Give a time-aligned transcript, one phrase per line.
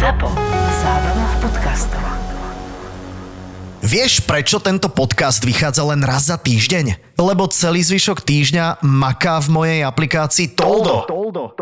[0.00, 0.32] ZAPO.
[0.80, 2.04] Zábrná v podcastov.
[3.84, 7.20] Vieš, prečo tento podcast vychádza len raz za týždeň?
[7.20, 11.04] Lebo celý zvyšok týždňa maká v mojej aplikácii Toldo.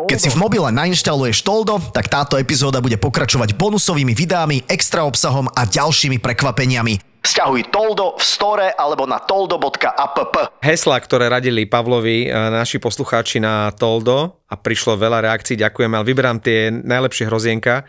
[0.07, 5.51] Keď si v mobile nainštaluješ Toldo, tak táto epizóda bude pokračovať bonusovými videami, extra obsahom
[5.51, 7.19] a ďalšími prekvapeniami.
[7.19, 10.63] Sťahuj Toldo v store alebo na toldo.app.
[10.63, 16.07] Hesla, ktoré radili Pavlovi e, naši poslucháči na Toldo a prišlo veľa reakcií, ďakujem, ale
[16.07, 17.83] vyberám tie najlepšie hrozienka.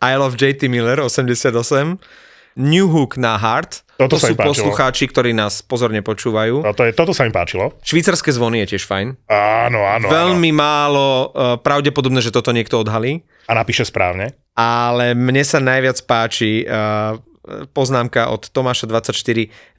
[0.00, 2.00] I love JT Miller 88,
[2.56, 4.48] New Hook na Heart, Toto to sú páčilo.
[4.48, 6.64] poslucháči, ktorí nás pozorne počúvajú.
[6.64, 7.76] No to je, toto sa mi páčilo.
[7.84, 9.28] Švýcarské zvony je tiež fajn.
[9.28, 10.08] Áno, áno.
[10.08, 13.28] Veľmi málo uh, pravdepodobné, že toto niekto odhalí, Áno.
[13.50, 14.38] A napíše správne.
[14.54, 17.18] ale mne sa najviac páči uh,
[17.74, 19.10] poznámka od Tomáša 24.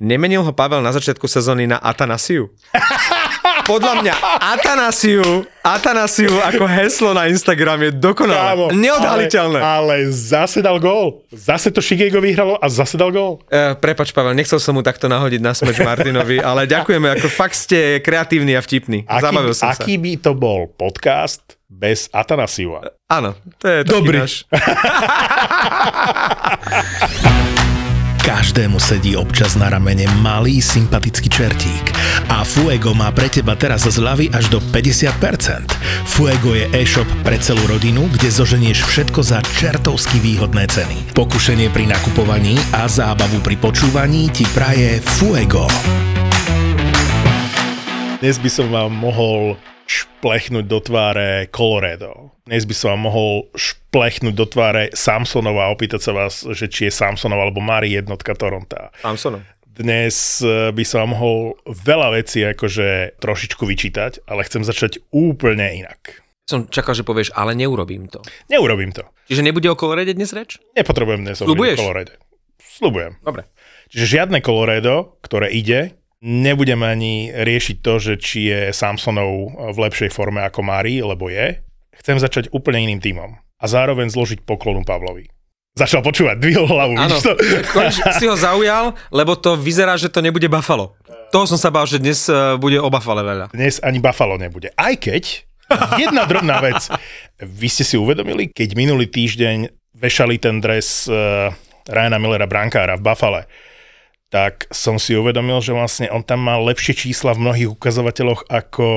[0.04, 2.52] Nemenil ho Pavel na začiatku sezóny na Atanasiu?
[3.66, 8.74] Podľa mňa Atanasiu, Atanasiu ako heslo na Instagram je dokonalé.
[8.74, 9.60] Neodhaliteľné.
[9.62, 11.22] Ale, ale zase dal gól.
[11.30, 13.42] Zase to Shigego vyhralo a zase dal gól.
[13.48, 17.56] Uh, prepač Pavel, nechcel som mu takto nahodiť na smeč Martinovi, ale ďakujeme, ako fakt
[17.58, 19.06] ste kreatívni a vtipní.
[19.06, 22.90] Aký, Zabavil som aký by to bol podcast bez Atanasiua?
[22.90, 22.92] sa.
[23.22, 24.18] Áno, to je taký Dobrý.
[24.24, 24.34] náš.
[28.22, 31.90] Každému sedí občas na ramene malý sympatický čertík.
[32.30, 35.66] A Fuego má pre teba teraz zľavy až do 50%.
[36.06, 41.18] Fuego je e-shop pre celú rodinu, kde zoženieš všetko za čertovsky výhodné ceny.
[41.18, 45.66] Pokušenie pri nakupovaní a zábavu pri počúvaní ti praje Fuego.
[48.22, 49.58] Dnes by som vám mohol
[49.92, 52.32] šplechnúť do tváre Colorado.
[52.48, 56.88] Dnes by som vám mohol šplechnúť do tváre Samsonova a opýtať sa vás, že či
[56.88, 58.88] je Samsonov alebo Mari jednotka Toronto.
[59.04, 59.44] Samsonom.
[59.68, 66.24] Dnes eh, by som mohol veľa vecí akože trošičku vyčítať, ale chcem začať úplne inak.
[66.48, 68.24] Som čakal, že povieš, ale neurobím to.
[68.52, 69.08] Neurobím to.
[69.28, 70.60] Čiže nebude o kolorede dnes reč?
[70.76, 72.16] Nepotrebujem dnes o Colorado.
[72.60, 73.20] Sľubujem.
[73.24, 73.48] Dobre.
[73.92, 80.14] Čiže žiadne Colorado, ktoré ide, nebudeme ani riešiť to, že či je Samsonov v lepšej
[80.14, 81.58] forme ako Mari, lebo je.
[81.98, 83.38] Chcem začať úplne iným tímom.
[83.62, 85.30] A zároveň zložiť poklonu Pavlovi.
[85.72, 87.32] Začal počúvať, dvihol hlavu, Áno, to?
[88.20, 91.00] si ho zaujal, lebo to vyzerá, že to nebude Buffalo.
[91.32, 93.56] Toho som sa bál, že dnes eh, bude o Buffale veľa.
[93.56, 94.76] Dnes ani Buffalo nebude.
[94.76, 95.48] Aj keď,
[95.96, 96.92] jedna drobná vec.
[97.40, 101.54] Vy ste si uvedomili, keď minulý týždeň vešali ten dres uh,
[101.88, 103.42] Ryana Millera brankára v Buffale,
[104.32, 108.88] tak som si uvedomil, že vlastne on tam má lepšie čísla v mnohých ukazovateľoch ako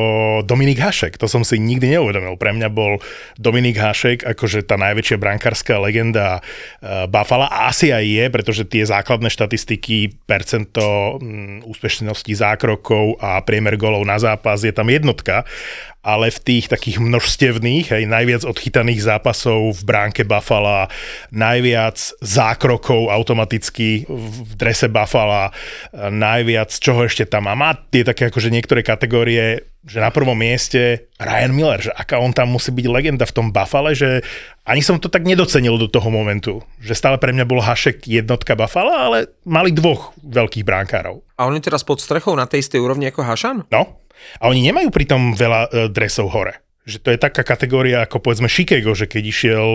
[0.47, 1.19] Dominik Hašek.
[1.19, 2.39] To som si nikdy neuvedomil.
[2.39, 3.03] Pre mňa bol
[3.35, 8.87] Dominik Hašek akože tá najväčšia brankárska legenda uh, Buffalo a asi aj je, pretože tie
[8.87, 15.43] základné štatistiky, percento mm, úspešnosti zákrokov a priemer golov na zápas je tam jednotka
[16.05, 20.93] ale v tých takých množstevných, aj najviac odchytaných zápasov v bránke Buffalo,
[21.33, 25.49] najviac zákrokov automaticky v drese Buffalo,
[25.97, 27.57] najviac čoho ešte tam má.
[27.57, 32.33] Má tie také akože niektoré kategórie, že na prvom mieste Ryan Miller, že aká on
[32.33, 34.25] tam musí byť legenda v tom Buffalo, že
[34.65, 38.57] ani som to tak nedocenil do toho momentu, že stále pre mňa bol Hašek jednotka
[38.57, 41.21] Buffalo, ale mali dvoch veľkých bránkárov.
[41.37, 43.69] A on je teraz pod strechou na tej istej úrovni ako Hašan?
[43.69, 44.04] No.
[44.41, 46.61] A oni nemajú pritom veľa e, dresov hore.
[46.85, 49.67] Že to je taká kategória ako povedzme Chicago, že keď išiel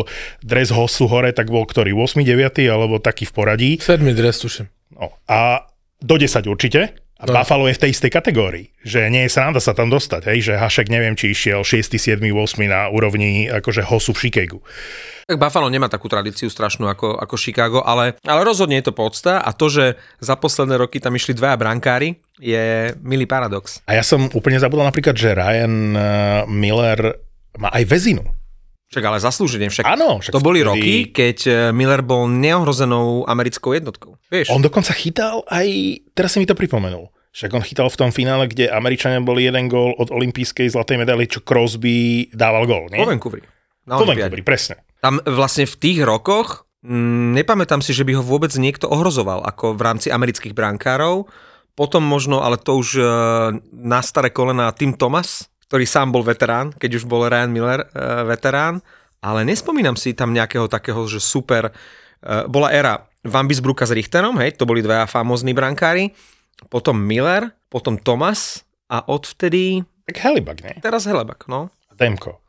[0.46, 3.72] dres hosu hore, tak bol ktorý 8, 9 alebo taký v poradí.
[3.82, 4.70] Sedmý dres, tuším.
[4.94, 5.18] No.
[5.26, 5.66] A
[5.98, 6.94] do 10 určite.
[7.20, 7.36] A No.
[7.36, 8.72] Buffalo je v tej istej kategórii.
[8.88, 10.32] Že nie je sranda sa tam dostať.
[10.32, 10.40] Hej?
[10.40, 14.64] Že Hašek neviem, či išiel 6, 7, 8 na úrovni akože hosu v Chicagu.
[15.28, 19.44] Tak Buffalo nemá takú tradíciu strašnú ako, ako Chicago, ale, ale rozhodne je to podsta
[19.44, 19.86] a to, že
[20.24, 23.84] za posledné roky tam išli dvaja brankári, je milý paradox.
[23.86, 26.02] A ja som úplne zabudol napríklad, že Ryan eh,
[26.48, 27.20] Miller
[27.60, 28.24] má aj väzinu.
[28.90, 33.28] Však ale zaslúžene, však Áno, však to boli vtedy- roky, keď eh, Miller bol neohrozenou
[33.28, 34.18] americkou jednotkou.
[34.32, 34.50] Vieš?
[34.50, 35.68] On dokonca chytal aj,
[36.18, 39.70] teraz si mi to pripomenul, však on chytal v tom finále, kde Američania boli jeden
[39.70, 42.98] gól od olympijskej zlatej medaily, čo Crosby dával gól, nie?
[42.98, 43.46] Po Vancouveri.
[43.86, 44.02] Po.
[44.02, 44.82] Vancouveri, presne.
[44.98, 49.78] Tam vlastne v tých rokoch, mm, nepamätám si, že by ho vôbec niekto ohrozoval, ako
[49.78, 51.30] v rámci amerických brankárov.
[51.80, 53.04] Potom možno, ale to už e,
[53.72, 58.28] na staré kolena Tim Thomas, ktorý sám bol veterán, keď už bol Ryan Miller e,
[58.28, 58.84] veterán.
[59.24, 61.72] Ale nespomínam si tam nejakého takého, že super...
[62.20, 66.12] E, bola éra Van Bisbruka s Richterom, hej, to boli dvaja famózni brankári.
[66.68, 70.76] Potom Miller, potom Thomas a odvtedy Tak Helibak, nie?
[70.84, 71.72] teraz Helebak, no.
[72.00, 72.40] Demko.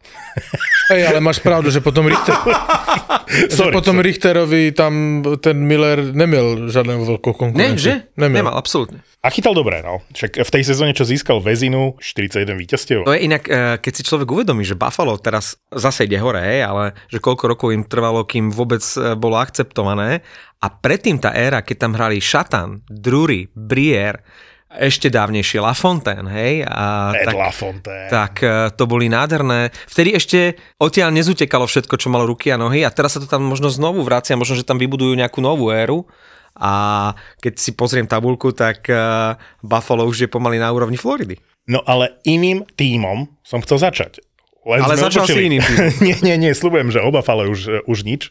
[0.91, 2.35] Hej, ale máš pravdu, že potom Richter,
[3.51, 4.07] že Sorry, potom sorry.
[4.11, 7.79] Richterovi tam ten Miller neměl žádnou veľkú Ne, konkurenciu.
[7.79, 7.95] že?
[8.17, 8.43] Neměl.
[8.43, 9.03] Nemal, absolútne.
[9.21, 10.01] A chytal dobre, no.
[10.17, 13.05] Však v tej sezóne, čo získal väzinu, 41 víťazstiev.
[13.05, 16.65] To je inak, eh, keď si človek uvedomí, že Buffalo teraz zase ide hore, hej,
[16.65, 20.25] ale že koľko rokov im trvalo, kým vôbec eh, bolo akceptované.
[20.65, 24.25] A predtým tá éra, keď tam hrali Shatan, Drury, Brier,
[24.71, 26.63] ešte dávnejšie Lafontaine, hej?
[26.63, 28.07] A Ed tak, Lafontaine.
[28.07, 29.75] tak eh, to boli nádherné.
[29.91, 30.39] Vtedy ešte
[30.79, 34.07] odtiaľ nezutekalo všetko, čo malo ruky a nohy a teraz sa to tam možno znovu
[34.07, 36.07] vracia, možno, že tam vybudujú nejakú novú éru.
[36.55, 41.35] A keď si pozriem tabulku, tak eh, Buffalo už je pomaly na úrovni Floridy.
[41.67, 44.23] No ale iným tímom som chcel začať.
[44.61, 45.47] Len Ale začal si odbočili.
[45.51, 45.87] iným tímom.
[46.07, 48.31] nie, nie, nie, slúbujem, že oba fale už, už nič.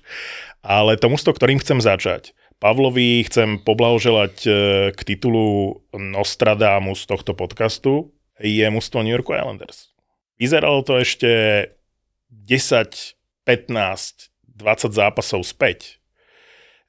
[0.60, 2.36] Ale to mužstvo, ktorým chcem začať.
[2.60, 4.52] Pavlovi chcem poblahoželať e,
[4.92, 8.12] k titulu Nostradamus tohto podcastu.
[8.40, 9.96] Je mužstvo New York Islanders.
[10.40, 11.32] Vyzeralo to ešte
[12.32, 13.16] 10,
[13.48, 15.99] 15, 20 zápasov späť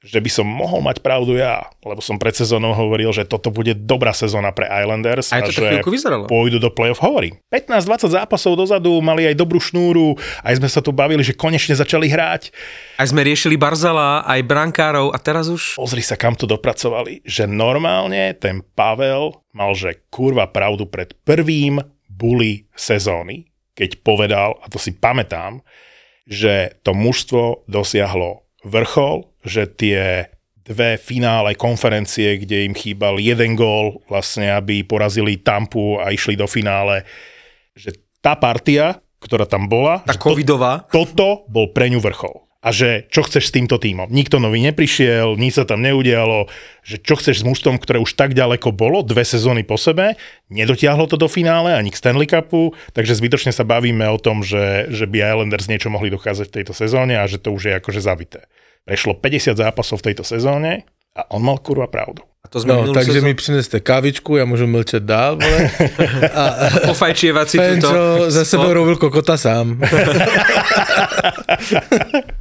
[0.01, 3.77] že by som mohol mať pravdu ja, lebo som pred sezónou hovoril, že toto bude
[3.77, 6.25] dobrá sezóna pre Islanders Aj a to tak že vyzeralo.
[6.25, 6.97] pôjdu do play-off.
[7.05, 11.77] Hovorím, 15-20 zápasov dozadu mali aj dobrú šnúru, aj sme sa tu bavili, že konečne
[11.77, 12.49] začali hrať.
[12.97, 15.77] Aj sme riešili Barzala, aj brankárov a teraz už...
[15.77, 21.77] Pozri sa, kam to dopracovali, že normálne ten Pavel mal, že kurva pravdu pred prvým
[22.09, 25.61] bully sezóny, keď povedal, a to si pamätám,
[26.25, 30.29] že to mužstvo dosiahlo vrchol, že tie
[30.61, 36.45] dve finále konferencie, kde im chýbal jeden gól, vlastne aby porazili Tampu a išli do
[36.45, 37.03] finále,
[37.73, 40.85] že tá partia, ktorá tam bola, Tá že to, covidová.
[40.93, 42.45] toto bol pre ňu vrchol.
[42.61, 44.05] A že čo chceš s týmto týmom?
[44.13, 46.45] Nikto nový neprišiel, nič sa tam neudialo,
[46.85, 50.13] že čo chceš s mužstvom, ktoré už tak ďaleko bolo, dve sezóny po sebe,
[50.53, 54.93] nedotiahlo to do finále ani k Stanley Cupu, takže zbytočne sa bavíme o tom, že,
[54.93, 57.97] že by Islanders niečo mohli dokázať v tejto sezóne a že to už je akože
[57.97, 58.45] zavité.
[58.81, 62.30] Prešlo 50 zápasov v tejto sezóne a on mal kurva pravdu.
[62.41, 65.71] A to sme No, takže sezónu- mi přineste kávičku, já můžu mlčet dál, vole.
[66.89, 67.89] pofajčievať si túto...
[68.31, 69.77] Za sebou rovil kokota sám.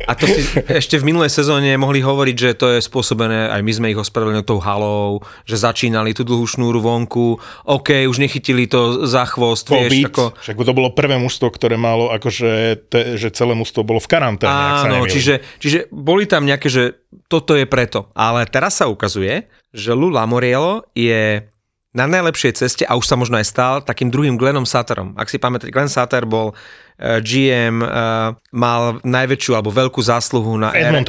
[0.08, 3.72] A to si ešte v minulej sezóne mohli hovoriť, že to je spôsobené, aj my
[3.72, 7.38] sme ich ospravedlnili tou halou, že začínali tú dlhú šnúru vonku,
[7.68, 10.24] OK, už nechytili to za chvost, vieš, COVID, ako...
[10.40, 12.50] však to bolo prvé mužstvo, ktoré malo akože,
[12.90, 16.66] te, že celé mužstvo bolo v karanténe, ak sa Áno, čiže, čiže boli tam nejaké,
[16.66, 16.98] že
[17.30, 18.10] toto je preto.
[18.16, 21.46] Ale teraz sa ukazuje, že Lou Lamoriello je
[21.90, 25.18] na najlepšej ceste, a už sa možno aj stal, takým druhým Glennom Sutterom.
[25.18, 30.70] Ak si pamätáte, Glenn Sutter bol uh, GM, uh, mal najväčšiu alebo veľkú zásluhu na
[30.70, 31.02] ére,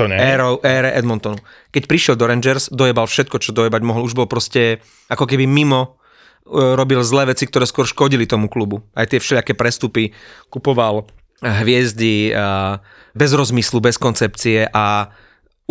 [0.66, 1.38] ére, Edmontonu.
[1.70, 4.10] Keď prišiel do Rangers, dojebal všetko, čo dojebať mohol.
[4.10, 6.02] Už bol proste ako keby mimo
[6.50, 8.82] uh, robil zlé veci, ktoré skôr škodili tomu klubu.
[8.98, 10.18] Aj tie všelijaké prestupy
[10.50, 11.06] kupoval
[11.42, 12.38] hviezdy
[13.18, 15.10] bez rozmyslu, bez koncepcie a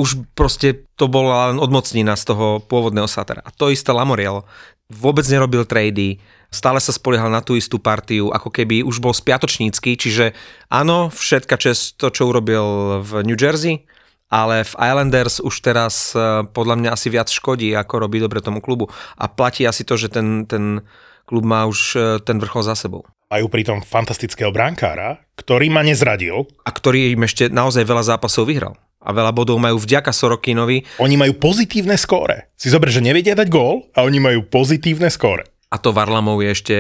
[0.01, 3.45] už proste to bola len odmocnina z toho pôvodného Satera.
[3.45, 4.49] A to isté Lamoriel.
[4.89, 6.19] Vôbec nerobil trady,
[6.51, 10.35] stále sa spoliehal na tú istú partiu, ako keby už bol spiatočnícky, čiže
[10.67, 13.87] áno, všetka čest to, čo urobil v New Jersey,
[14.31, 18.59] ale v Islanders už teraz eh, podľa mňa asi viac škodí, ako robí dobre tomu
[18.59, 18.91] klubu.
[19.19, 20.83] A platí asi to, že ten, ten
[21.27, 23.07] klub má už eh, ten vrchol za sebou.
[23.31, 26.51] Majú pritom fantastického brankára, ktorý ma nezradil.
[26.67, 28.75] A ktorý im ešte naozaj veľa zápasov vyhral.
[29.01, 32.53] A veľa bodov majú vďaka Sorokinovi Oni majú pozitívne skóre.
[32.61, 35.49] Si zober, že nevedia dať gól a oni majú pozitívne skóre.
[35.73, 36.77] A to Varlamov je ešte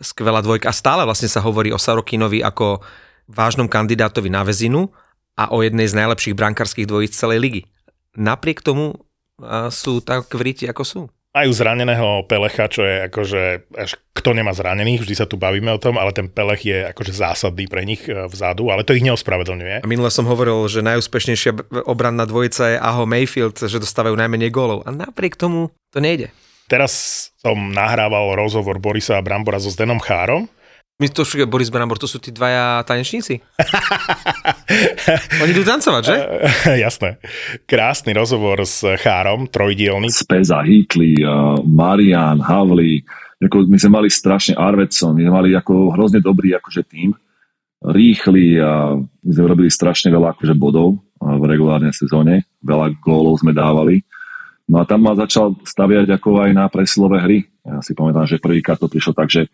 [0.00, 0.70] skvelá dvojka.
[0.70, 2.80] A stále vlastne sa hovorí o Sarokinovi ako
[3.28, 4.88] vážnom kandidátovi na väzinu
[5.36, 7.62] a o jednej z najlepších brankárskych dvojíc celej ligy.
[8.16, 8.96] Napriek tomu
[9.68, 11.00] sú tak vríti, ako sú.
[11.38, 13.42] Majú zraneného Pelecha, čo je akože,
[13.78, 17.14] až kto nemá zranených, vždy sa tu bavíme o tom, ale ten Pelech je akože
[17.14, 19.86] zásadný pre nich e, vzadu, ale to ich neospravedlňuje.
[19.86, 24.82] A minule som hovoril, že najúspešnejšia obranná dvojica je Aho Mayfield, že dostávajú najmenej gólov.
[24.82, 26.34] A napriek tomu to nejde.
[26.66, 26.92] Teraz
[27.38, 30.50] som nahrával rozhovor Borisa Brambora so Zdenom Chárom.
[30.98, 33.38] My to všetko, Boris Brambor, to sú tí dvaja tanečníci.
[35.46, 36.16] Oni idú tancovať, že?
[36.90, 37.22] Jasné.
[37.70, 40.10] Krásny rozhovor s Chárom, trojdielny.
[40.10, 43.06] Speza, Hitli, uh, Marian, Havli,
[43.38, 47.14] ako my sme mali strašne Arvedson, my sme mali ako hrozne dobrý akože tým,
[47.78, 53.38] rýchly a my sme robili strašne veľa akože bodov uh, v regulárnej sezóne, veľa gólov
[53.38, 54.02] sme dávali.
[54.66, 57.38] No a tam ma začal staviať ako aj na presilové hry.
[57.62, 59.46] Ja si pamätám, že prvýkrát to prišlo tak, že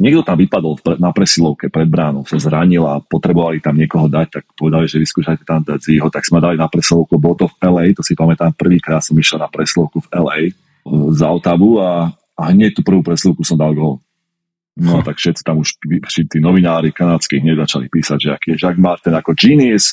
[0.00, 4.44] niekto tam vypadol na presilovke pred bránou, sa zranil a potrebovali tam niekoho dať, tak
[4.56, 7.84] povedali, že vyskúšajte tam dať Ziho, tak sme dali na presilovku, bol to v LA,
[7.92, 12.42] to si pamätám, prvýkrát som išiel na presilovku v LA uh, za Otavu a, a
[12.48, 14.00] hneď tú prvú presilovku som dal gól.
[14.80, 15.76] No tak všetci tam už
[16.08, 19.92] tí novinári kanadskí hneď začali písať, že aký je Jacques Martin ako genius,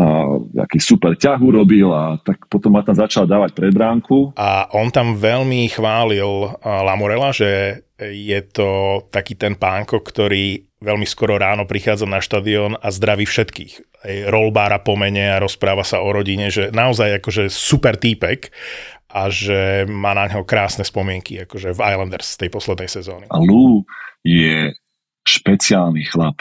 [0.00, 0.24] a
[0.64, 4.32] aký super ťah urobil a tak potom ma tam začal dávať pred bránku.
[4.32, 11.04] A on tam veľmi chválil a, Lamorela, že je to taký ten pánko, ktorý veľmi
[11.04, 13.72] skoro ráno prichádza na štadión a zdraví všetkých.
[14.00, 18.48] Aj rollbára pomene a rozpráva sa o rodine, že naozaj akože super týpek
[19.12, 23.28] a že má na neho krásne spomienky akože v Islanders z tej poslednej sezóny.
[23.28, 23.84] A Lou
[24.24, 24.72] je
[25.28, 26.40] špeciálny chlap,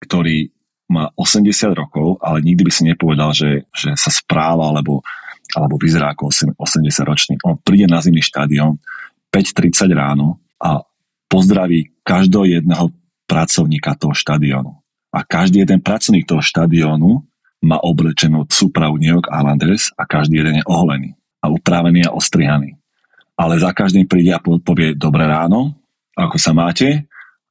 [0.00, 0.48] ktorý
[0.86, 5.02] má 80 rokov, ale nikdy by si nepovedal, že, že sa správa alebo,
[5.52, 6.56] alebo vyzerá ako 80
[7.04, 7.34] ročný.
[7.42, 8.78] On príde na zimný štadión
[9.34, 10.84] 5.30 ráno a
[11.26, 12.92] pozdraví každého jedného
[13.26, 14.72] pracovníka toho štadiónu.
[15.12, 17.24] A každý jeden pracovník toho štadiónu
[17.64, 22.78] má oblečenú súpravu New York Islanders a každý jeden je oholený a upravený a ostrihaný.
[23.36, 25.76] Ale za každým príde a po- povie dobré ráno,
[26.16, 27.04] ako sa máte,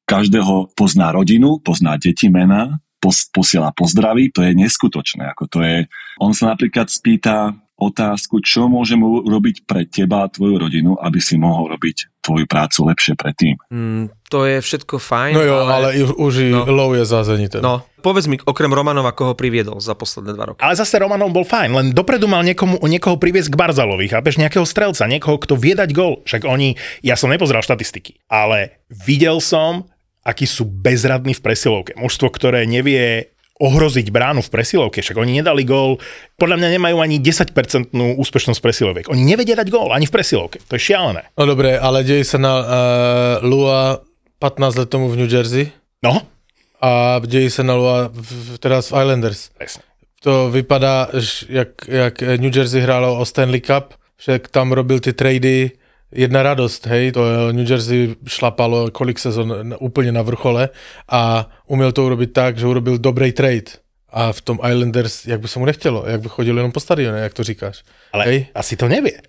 [0.05, 5.29] každého pozná rodinu, pozná deti, mená, pos, posiela pozdravy, to je neskutočné.
[5.33, 5.85] Ako to je,
[6.21, 11.35] on sa napríklad spýta otázku, čo môžem urobiť pre teba a tvoju rodinu, aby si
[11.35, 13.59] mohol robiť tvoju prácu lepšie pre tým.
[13.67, 16.63] Mm, to je všetko fajn, No jo, ale, ale už No.
[16.71, 17.59] low je zázení ten.
[17.59, 20.59] No, povedz mi, okrem Romanova, koho priviedol za posledné dva roky.
[20.63, 24.65] Ale zase Romanov bol fajn, len dopredu mal niekomu, niekoho priviesť k Barzalovi, chápeš, nejakého
[24.65, 26.23] strelca, niekoho, kto vie dať gol.
[26.25, 29.85] Však oni, ja som nepozeral štatistiky, ale videl som,
[30.25, 31.93] akí sú bezradní v presilovke.
[31.93, 35.95] Mužstvo, ktoré nevie ohroziť bránu v presilovke, však oni nedali gól,
[36.35, 39.05] podľa mňa nemajú ani 10% úspešnosť presiloviek.
[39.07, 40.59] Oni nevedia dať gól ani v presilovke.
[40.67, 41.31] To je šialené.
[41.39, 42.65] No dobre, ale deje sa na uh,
[43.47, 44.03] Lua
[44.43, 45.71] 15 let tomu v New Jersey
[46.05, 46.21] No,
[46.83, 49.49] a deje sa na Lua v, teraz v Islanders.
[49.57, 49.81] presne.
[50.21, 51.09] To vypadá,
[51.49, 55.73] jak, jak New Jersey hrálo o Stanley Cup, však tam robil ty trady,
[56.11, 57.21] jedna radosť, hej, to
[57.51, 60.69] New Jersey šlapalo kolik sezon na- úplne na vrchole
[61.09, 63.81] a umiel to urobiť tak, že urobil dobrý trade.
[64.15, 67.19] A v tom Islanders, jak by sa mu nechtělo, jak by chodil jenom po stadione,
[67.19, 67.83] jak to říkáš.
[68.15, 68.47] Ale Hej.
[68.55, 69.19] asi to nevie.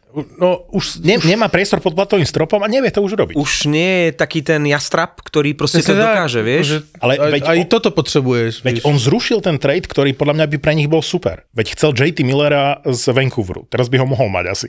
[0.40, 3.34] No už, Ne, nemá priestor pod platovým stropom a nevie to už robiť.
[3.36, 6.64] Už nie je taký ten jastrap, ktorý proste to dokáže, vieš?
[6.64, 8.64] Že, Ale aj, veď aj on- toto potrebuješ.
[8.64, 8.86] Veď vieš.
[8.88, 11.44] on zrušil ten trade, ktorý podľa mňa by pre nich bol super.
[11.52, 13.68] Veď chcel JT Millera z Vancouveru.
[13.68, 14.68] Teraz by ho mohol mať asi.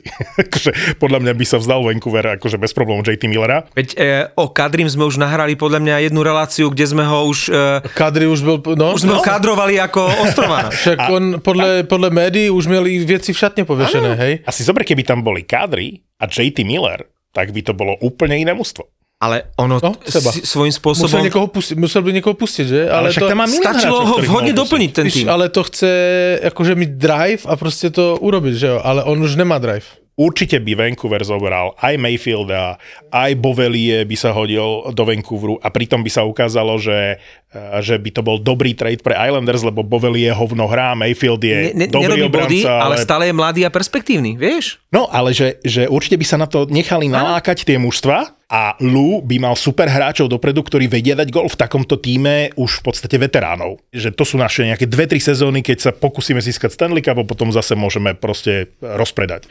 [1.02, 3.64] podľa mňa by sa vzdal Vancouver akože bez problémov JT Millera.
[3.72, 4.04] Veď e,
[4.36, 8.28] o Kadrim sme už nahrali podľa mňa jednu reláciu, kde sme ho už, e, Kadri
[8.28, 9.26] už byl, no, už sme ho no.
[9.26, 10.68] kadrovali ako Ostrovana.
[10.68, 14.38] Však on podle, podle médií už měli věci v šatně pověšené, hej?
[14.46, 18.38] A si zober, keby tam boli kádry a JT Miller, tak by to bolo úplne
[18.38, 18.84] iné mužstvo.
[19.18, 20.30] Ale ono No, seba.
[20.30, 21.22] svojím Musel, spôsobom...
[21.26, 22.86] někoho pustit, musel by někoho pustit, že?
[22.90, 25.28] Ale, Ale, však to, tam má Stačilo hráčov, ho vhodne doplniť ten víš, tým.
[25.28, 25.90] ale to chce
[26.42, 28.80] jakože mít drive a prostě to urobit, že jo?
[28.84, 29.86] Ale on už nemá drive.
[30.18, 32.74] Určite by Vancouver zobral aj Mayfielda,
[33.14, 38.02] aj Bovelie by sa hodil do Vancouveru a pritom by sa ukázalo, že, eh, že
[38.02, 41.86] by to bol dobrý trade pre Islanders, lebo Bovelie hovno hrá, Mayfield je Ne, ne,
[41.86, 44.82] dobrý nerobí body, obranca, ale stále je mladý a perspektívny, vieš?
[44.90, 49.20] No, ale že, že určite by sa na to nechali nalákať tie mužstva a Lou
[49.20, 53.20] by mal super hráčov dopredu, ktorí vedia dať gol v takomto týme už v podstate
[53.20, 53.78] veteránov.
[53.94, 57.28] Že to sú naše nejaké dve, tri sezóny, keď sa pokúsime získať Stanley Cup a
[57.28, 59.46] potom zase môžeme proste rozpredať.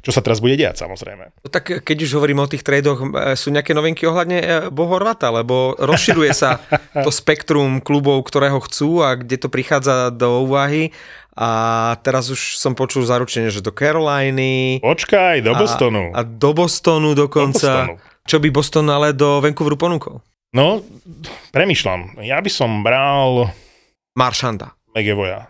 [0.00, 1.44] Čo sa teraz bude diať samozrejme.
[1.44, 5.28] No tak keď už hovoríme o tých tradoch, e, sú nejaké novinky ohľadne e, Bohorvata,
[5.28, 6.60] lebo rozširuje sa
[7.04, 10.92] to spektrum klubov, ktorého chcú a kde to prichádza do úvahy.
[11.36, 16.12] A teraz už som počul zaručenie, že do Caroliny Počkaj, do Bostonu.
[16.12, 17.68] a, a do Bostonu dokonca.
[17.88, 18.26] Do Bostonu.
[18.28, 20.20] Čo by Boston ale do Vancouveru ponúkol?
[20.50, 20.82] No,
[21.54, 22.20] premyšľam.
[22.26, 23.54] Ja by som bral
[24.18, 24.74] Maršanda.
[24.92, 25.46] Megevoja.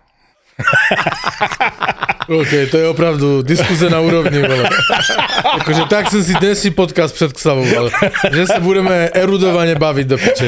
[2.32, 4.66] OK, to je opravdu diskuze na úrovni, vole.
[5.58, 7.90] Akože tak som si dnes si podcast predstavoval,
[8.28, 10.46] že sa budeme erudovane baviť do piče.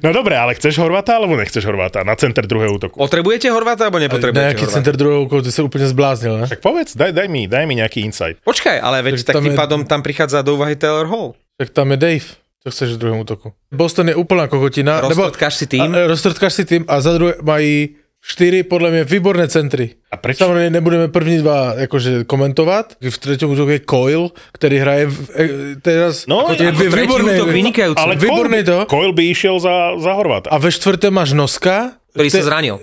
[0.00, 2.98] No dobre, ale chceš Horvata alebo nechceš Horvata na center druhého útoku?
[2.98, 4.76] Potrebujete Horvata alebo nepotrebujete Nejaký Horvata?
[4.76, 6.46] center druhého úkolu, ty sa úplne zbláznil, ne?
[6.48, 8.42] Tak povedz, daj, daj, mi, daj mi nejaký insight.
[8.42, 11.38] Počkaj, ale veď Tak tak tam tým je- pádom tam prichádza do úvahy Taylor Hall.
[11.54, 12.26] Tak tam je Dave.
[12.64, 13.52] Čo chceš v druhom útoku?
[13.68, 15.04] Boston je úplná kokotina.
[15.04, 15.84] Roztrtkáš si tým?
[15.84, 20.00] A, e, roztrtkáš si tým a za druhé mají štyri podľa mňa výborné centry.
[20.08, 20.48] A prečo?
[20.48, 23.04] Samozrejme nebudeme první dva akože komentovať.
[23.04, 25.44] V treťom útoku je Coil, ktorý hraje v, e,
[25.76, 26.24] teraz...
[26.24, 28.00] No, ako, je ako výborné, útok vynikajúci.
[28.00, 28.76] Ale Výborný Coyle, to.
[28.88, 30.48] Coyle by išiel za, za Horvata.
[30.48, 32.00] A ve štvrté máš Noska.
[32.16, 32.80] ktorý sa Te- zranil.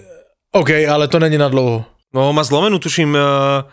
[0.54, 1.90] OK, ale to není na dlouho.
[2.14, 3.66] No má zlomenú, tuším, uh,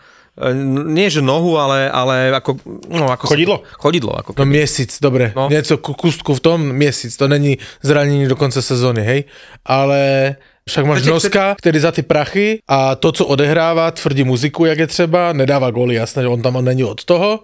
[0.87, 2.55] nie že nohu, ale, ale ako...
[2.87, 3.55] No, ako sa- Chodidlo?
[3.75, 4.49] chodidlo, ako No keby.
[4.55, 5.33] měsíc, dobre.
[5.35, 5.41] No.
[5.45, 5.49] No.
[5.51, 7.17] Něco ku- kustku v tom, měsíc.
[7.17, 9.23] To není zranění do konce sezóny, hej.
[9.65, 10.35] Ale
[10.69, 14.79] však máš Chcete- Noska, který za ty prachy a to, co odehrává, tvrdí muziku, jak
[14.79, 17.39] je třeba, nedává góly, jasné, on tam není od toho,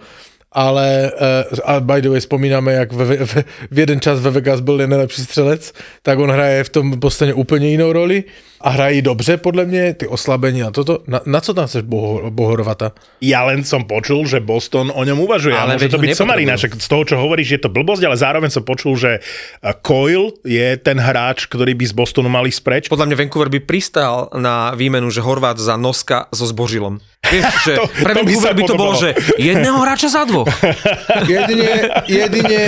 [0.56, 4.60] ale uh, a by the way vzpomínáme, jak ve, ve, v jeden čas ve Vegas
[4.60, 8.24] byl nejlepší střelec, tak on hraje v tom postaně úplně jinou roli
[8.62, 11.00] a hrají dobře podle mě, ty oslabení a toto.
[11.08, 12.98] Na, na co tam chceš Boho, Bohorvata?
[13.22, 15.54] Ja len som počul, že Boston o ňom uvažuje.
[15.54, 18.50] Ale môže to byť somarina, však z toho, čo hovoríš, je to blbosť, ale zároveň
[18.50, 22.90] som počul, že eh, Coyle je ten hráč, ktorý by z Bostonu mali spreč.
[22.90, 26.98] Podľa mňa Vancouver by pristal na výmenu, že Horvát za Noska so Zbožilom.
[27.32, 30.48] Vieš, že To- pre to by sa by to bolo, že jedného hráča za dvoch.
[31.30, 32.60] Jedine, jedine,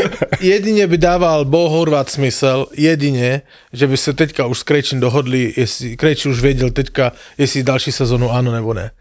[0.42, 3.42] jedine by dával Bo Horvat smysl, jedine,
[3.74, 7.92] že by se teďka už s Krejčím dohodli, jestli Krejčí už věděl teďka, jestli další
[7.92, 8.92] sezonu ano nebo ne.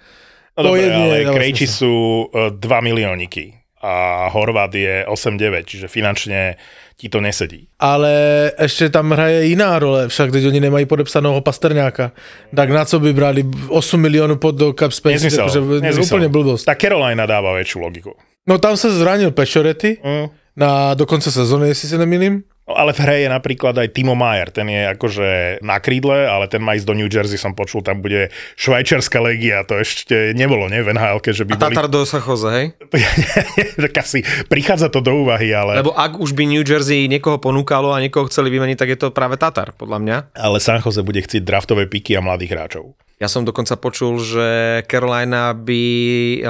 [0.59, 3.53] No dobre, jedine ale Krejči sú 2 milióniky
[3.85, 6.57] a Horvát je 8-9, čiže finančne
[6.97, 7.69] ti to nesedí.
[7.79, 8.13] Ale
[8.61, 12.13] ještě tam hraje jiná role, však teď oni nemají podepsaného Pasterňáka.
[12.57, 15.13] Tak na co by brali 8 milionů pod do cap space?
[15.13, 15.45] Nezmysel.
[15.45, 16.17] Jakože nezmysel.
[16.17, 16.67] Úplně blbost.
[16.69, 18.15] Tá Carolina dáva väčšiu logiku.
[18.49, 20.29] No tam se zranil Pešorety Mm.
[20.57, 22.43] na do konce sezóny, jestli se nemýlim.
[22.67, 26.59] Ale v hre je napríklad aj Timo Mayer, ten je akože na krídle, ale ten
[26.59, 30.83] má ísť do New Jersey, som počul, tam bude švajčiarska legia, to ešte nebolo, ne,
[30.83, 31.75] v NHL, že by A boli...
[31.79, 32.75] Tatar do Sachoza, hej?
[33.87, 35.79] tak asi prichádza to do úvahy, ale...
[35.79, 39.15] Lebo ak už by New Jersey niekoho ponúkalo a niekoho chceli vymeniť, tak je to
[39.15, 40.17] práve Tatar, podľa mňa.
[40.35, 42.99] Ale San Jose bude chcieť draftové piky a mladých hráčov.
[43.17, 44.47] Ja som dokonca počul, že
[44.91, 45.83] Carolina by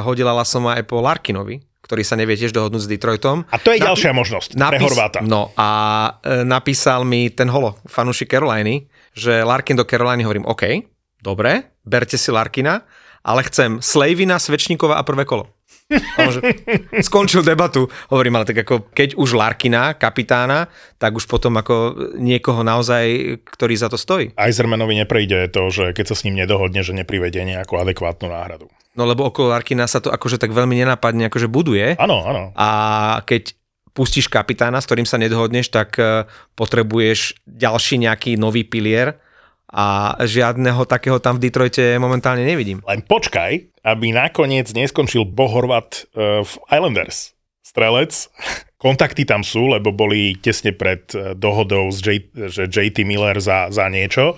[0.02, 3.46] hodila Lasoma aj po Larkinovi, ktorý sa nevie tiež dohodnúť s Detroitom.
[3.46, 5.22] A to je Napi- ďalšia možnosť pre Horváta.
[5.22, 5.70] No a
[6.20, 10.82] e, napísal mi ten holo, fanúšik Caroliny, že Larkin do Caroliny hovorím, OK,
[11.22, 12.82] dobre, berte si Larkina,
[13.22, 15.55] ale chcem Slavina, Svečníkova a prvé kolo.
[15.86, 16.40] Že,
[17.06, 17.86] skončil debatu.
[18.10, 20.66] Hovorím, ale tak ako keď už Larkina, kapitána,
[20.98, 24.34] tak už potom ako niekoho naozaj, ktorý za to stojí.
[24.34, 28.66] Eisermanovi neprejde to, že keď sa s ním nedohodne, že neprivedie nejakú adekvátnu náhradu.
[28.98, 31.94] No lebo okolo Larkina sa to akože tak veľmi nenápadne akože buduje.
[32.00, 32.50] Áno, áno.
[32.58, 32.68] A
[33.22, 33.54] keď
[33.92, 39.16] pustíš kapitána, s ktorým sa nedohodneš, tak e, potrebuješ ďalší nejaký nový pilier
[39.72, 42.80] a žiadneho takého tam v Detroite momentálne nevidím.
[42.86, 47.38] Len počkaj, aby nakoniec neskončil Bohorvat uh, v Islanders.
[47.62, 48.10] Strelec.
[48.82, 53.72] Kontakty tam sú, lebo boli tesne pred eh, dohodou, s J, že JT Miller za,
[53.72, 54.36] za niečo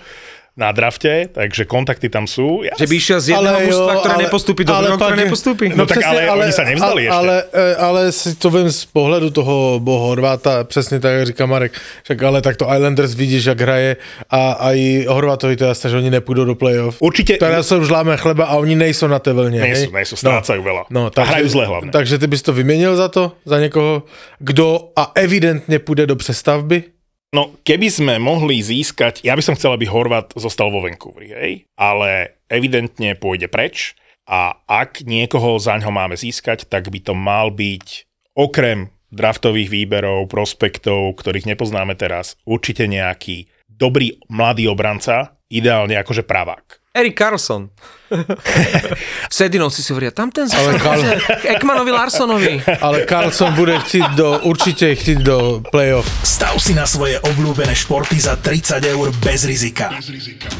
[0.57, 2.67] na drafte, takže kontakty tam sú.
[2.67, 5.15] Ja Že by išiel z jedného Ale mužstva, ktoré ale- nepostupí do ale druhého, ktoré
[5.23, 5.65] nepostupí.
[5.71, 7.15] No tak ale oni sa nevzdali ale, ešte.
[7.15, 11.71] Ale, e, ale si to vím z pohledu toho Horváta, přesně tak, jak říká Marek,
[12.03, 13.97] však ale tak to Islanders vidíš, jak hraje
[14.29, 16.97] a, a i Horvátovi to jasné, že oni nepůjdou do playoff.
[16.99, 19.61] Určite- Teraz jsou žláme chleba a oni nejsou na té vlně.
[19.61, 20.91] Nejsú, nejsú, strácajú veľa.
[20.91, 21.91] No, A hrajú zle hlavne.
[21.91, 23.31] Takže ty bys to vyměnil za to?
[23.45, 24.03] Za někoho,
[24.39, 26.83] kdo a evidentně půjde do přestavby?
[27.29, 31.53] No, keby sme mohli získať, ja by som chcel, aby Horvat zostal vo Vancouveri, hej?
[31.77, 33.93] ale evidentne pôjde preč
[34.25, 40.25] a ak niekoho za ňo máme získať, tak by to mal byť okrem draftových výberov,
[40.25, 46.78] prospektov, ktorých nepoznáme teraz, určite nejaký dobrý mladý obranca, ideálne akože pravák.
[46.89, 47.69] Erik Carlson.
[49.29, 52.57] Sedinovci si hovoria, tam ten Ale zase Carl- k Ekmanovi Larsonovi.
[52.81, 56.09] Ale Carlson bude chtít do, určitě chtít do playoff.
[56.25, 59.93] Stav si na svoje obľúbené športy za 30 eur bez rizika.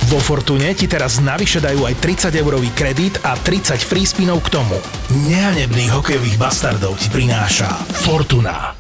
[0.06, 4.62] Vo Fortune ti teraz navyše dajú aj 30 eurový kredit a 30 free spinov k
[4.62, 4.78] tomu.
[5.34, 7.74] Nehanebných hokejových bastardov ti prináša
[8.06, 8.79] Fortuna.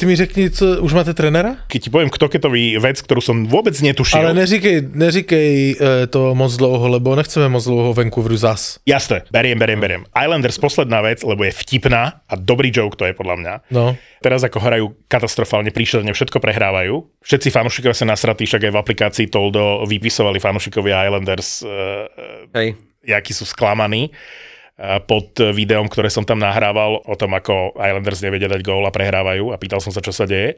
[0.00, 1.60] Ty mi řekni, co, už máte trenéra?
[1.68, 4.16] Keď ti poviem ktoketový vec, ktorú som vôbec netušil.
[4.16, 8.80] Ale neříkej, neříkej e, to moc dlouho, lebo nechceme moc dlouho Vancouveru zas.
[8.88, 10.02] Jasné, beriem, beriem, beriem.
[10.16, 13.54] Islanders posledná vec, lebo je vtipná a dobrý joke to je podľa mňa.
[13.76, 13.92] No.
[14.24, 17.04] Teraz ako hrajú katastrofálne, príšerne, všetko prehrávajú.
[17.20, 22.08] Všetci fanúšikovia sa nasratí, však aj v aplikácii Toldo vypisovali fanúšikovia Islanders, uh,
[22.56, 22.72] Hej.
[23.04, 24.08] jakí sú sklamaní
[25.04, 29.52] pod videom, ktoré som tam nahrával o tom, ako Islanders nevedia dať gól a prehrávajú
[29.52, 30.56] a pýtal som sa, čo sa deje.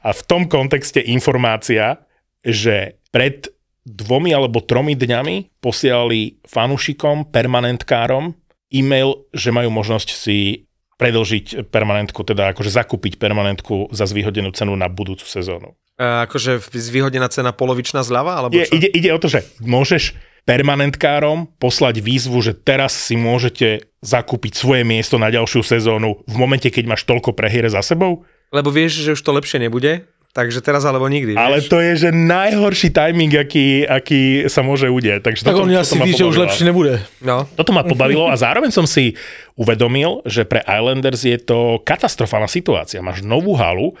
[0.00, 2.00] A v tom kontexte informácia,
[2.40, 3.52] že pred
[3.84, 8.32] dvomi alebo tromi dňami posielali fanúšikom, permanentkárom
[8.70, 10.64] e-mail, že majú možnosť si
[11.00, 15.72] predlžiť permanentku, teda akože zakúpiť permanentku za zvýhodenú cenu na budúcu sezónu.
[15.96, 18.36] E, akože zvýhodnená cena polovičná zľava?
[18.36, 18.76] Alebo Je, čo?
[18.76, 20.12] ide, ide o to, že môžeš
[20.44, 26.68] permanentkárom poslať výzvu, že teraz si môžete zakúpiť svoje miesto na ďalšiu sezónu v momente,
[26.68, 28.24] keď máš toľko prehier za sebou?
[28.50, 31.34] Lebo vieš, že už to lepšie nebude, takže teraz alebo nikdy.
[31.38, 31.70] Ale vieš?
[31.70, 35.22] to je, že najhorší timing, aký, aký sa môže udieť.
[35.22, 37.02] Takže Tak toto- on toto asi ví, že už lepší nebude.
[37.22, 37.46] No.
[37.54, 39.14] Toto ma pobavilo a zároveň som si
[39.56, 43.02] uvedomil, že pre Islanders je to katastrofálna situácia.
[43.02, 43.94] Máš novú halu,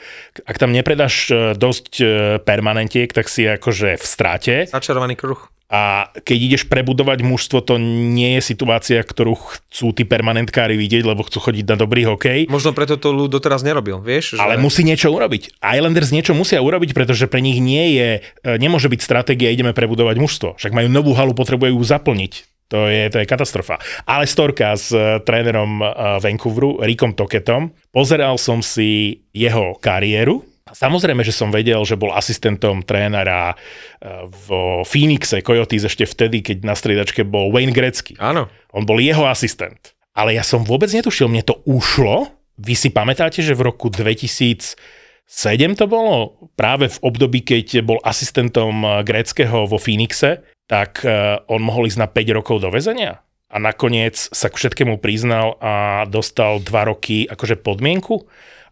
[0.44, 2.04] ak tam nepredáš e, dosť e,
[2.42, 5.38] permanentiek, tak si akože v strate Začarovaný kruh.
[5.70, 11.22] a keď ideš prebudovať mužstvo, to nie je situácia, ktorú chcú tí permanentkári vidieť, lebo
[11.22, 12.50] chcú chodiť na dobrý hokej.
[12.50, 14.34] Možno preto to ľud doteraz nerobil, vieš?
[14.34, 15.62] Ale musí niečo urobiť.
[15.62, 20.16] Islanders niečo musia urobiť, pretože pre nich nie je, e, nemôže byť stratégia, ideme prebudovať
[20.18, 20.48] mužstvo.
[20.58, 22.49] Však majú novú halu, potrebujú ju zaplniť.
[22.70, 23.82] To je, to je katastrofa.
[24.06, 27.74] Ale storka s uh, trénerom uh, Vancouveru, Rickom Toketom.
[27.90, 30.46] Pozeral som si jeho kariéru.
[30.70, 34.46] Samozrejme, že som vedel, že bol asistentom trénera uh, v
[34.86, 38.14] Phoenixe Coyotes ešte vtedy, keď na striedačke bol Wayne Gretzky.
[38.22, 38.46] Áno.
[38.70, 39.98] On bol jeho asistent.
[40.14, 42.30] Ale ja som vôbec netušil, mne to ušlo.
[42.60, 44.76] Vy si pamätáte, že v roku 2007
[45.74, 46.36] to bolo?
[46.58, 51.98] Práve v období, keď bol asistentom eh, Gréckého vo Phoenixe, tak eh, on mohol ísť
[51.98, 53.18] na 5 rokov do väzenia.
[53.50, 58.22] A nakoniec sa k všetkému priznal a dostal 2 roky akože podmienku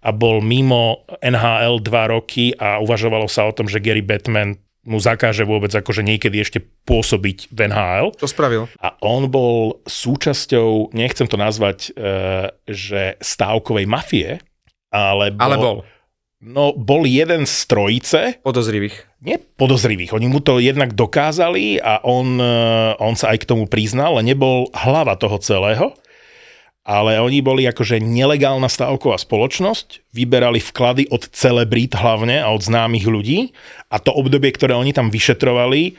[0.06, 4.54] a bol mimo NHL 2 roky a uvažovalo sa o tom, že Gary Batman
[4.86, 8.14] mu zakáže vôbec akože niekedy ešte pôsobiť v NHL.
[8.22, 8.70] To spravil.
[8.80, 14.40] A on bol súčasťou, nechcem to nazvať, e, že stávkovej mafie,
[14.88, 15.76] ale bol, Ale bol.
[16.38, 18.94] No, bol jeden z trojice, Podozrivých.
[19.18, 20.14] nie podozrivých.
[20.14, 22.54] Oni mu to jednak dokázali a on, e,
[23.02, 25.98] on sa aj k tomu priznal, ale nebol hlava toho celého.
[26.86, 33.04] Ale oni boli akože nelegálna stávková spoločnosť, vyberali vklady od celebrít hlavne a od známych
[33.04, 33.52] ľudí
[33.90, 35.92] a to obdobie, ktoré oni tam vyšetrovali, e,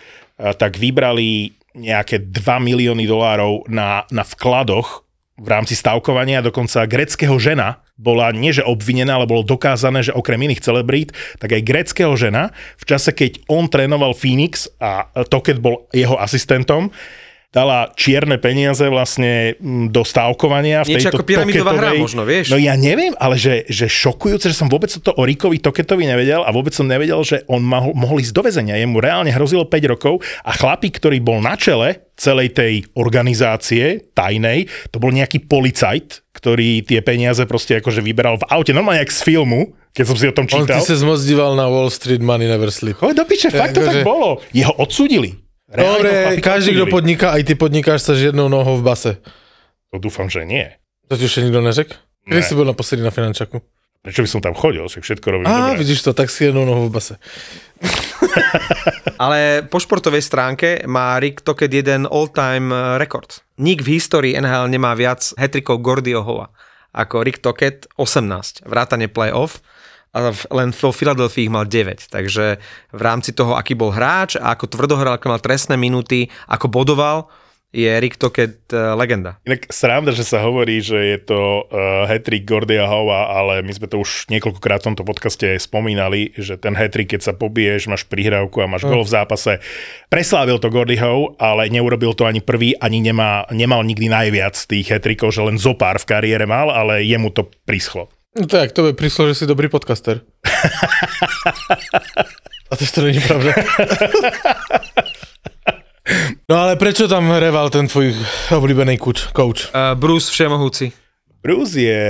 [0.56, 5.04] tak vybrali nejaké 2 milióny dolárov na, na vkladoch
[5.36, 10.40] v rámci stavkovania, dokonca greckého žena bola nie že obvinená, ale bolo dokázané, že okrem
[10.40, 15.92] iných celebrít, tak aj greckého žena v čase, keď on trénoval Phoenix a Toket bol
[15.92, 16.96] jeho asistentom,
[17.50, 20.86] dala čierne peniaze vlastne mm, do stávkovania.
[20.86, 22.54] V Niečo tejto ako pyramidová hra možno, vieš?
[22.54, 26.46] No ja neviem, ale že, že šokujúce, že som vôbec to o Rickovi Toketovi nevedel
[26.46, 28.78] a vôbec som nevedel, že on mohol, mohol ísť do väzenia.
[28.78, 34.70] Jemu reálne hrozilo 5 rokov a chlapík, ktorý bol na čele celej tej organizácie tajnej,
[34.94, 39.24] to bol nejaký policajt, ktorý tie peniaze proste akože vyberal v aute, normálne jak z
[39.24, 40.84] filmu, keď som si o tom On ty čítal.
[40.86, 43.00] sa moc díval na Wall Street Money Never Sleep.
[43.00, 44.38] Choď do piče, fakt to tak Akože- bolo.
[44.54, 45.49] Jeho odsúdili.
[45.70, 49.12] Dobre, každý, kto podniká, aj ty podnikáš sa s jednou nohou v base.
[49.90, 50.66] To dúfam, že nie.
[51.06, 51.90] To ti ešte nikto neřek?
[52.24, 52.46] Kedy Ne.
[52.46, 53.62] si bol naposledy na finančaku?
[54.00, 54.82] Prečo by som tam chodil?
[54.82, 55.82] Však všetko robím Á, dobre.
[55.82, 57.14] vidíš to, tak si jednou nohou v base.
[59.20, 63.44] Ale po športovej stránke má Rick Tocket jeden all-time rekord.
[63.58, 66.50] Nik v histórii NHL nemá viac hetrikov Gordyho Hova
[66.90, 69.62] ako Rick Tocket 18, vrátane playoff
[70.10, 72.10] a len vo Filadelfii ich mal 9.
[72.10, 72.58] Takže
[72.94, 77.30] v rámci toho, aký bol hráč a ako tvrdohral, ako mal trestné minúty, ako bodoval,
[77.70, 79.38] je Rick Tocket eh, legenda.
[79.46, 83.86] Inak sranda, že sa hovorí, že je to uh, hat-trick Gordia Hova, ale my sme
[83.86, 88.58] to už niekoľkokrát v tomto podcaste spomínali, že ten hat-trick, keď sa pobiješ, máš prihrávku
[88.66, 89.62] a máš gol v zápase.
[90.10, 94.90] Preslávil to Gordy Howe, ale neurobil to ani prvý, ani nemá, nemal nikdy najviac tých
[94.90, 98.10] hat-trickov, že len zopár v kariére mal, ale jemu to prischlo.
[98.38, 100.22] No tak, to by prišlo, že si dobrý podcaster.
[102.70, 103.50] A to to není pravda.
[106.50, 108.14] No ale prečo tam reval ten tvoj
[108.54, 109.34] obľúbený coach?
[109.34, 109.74] coach?
[109.74, 110.94] Uh, Bruce Všemohúci.
[111.42, 112.06] Bruce je...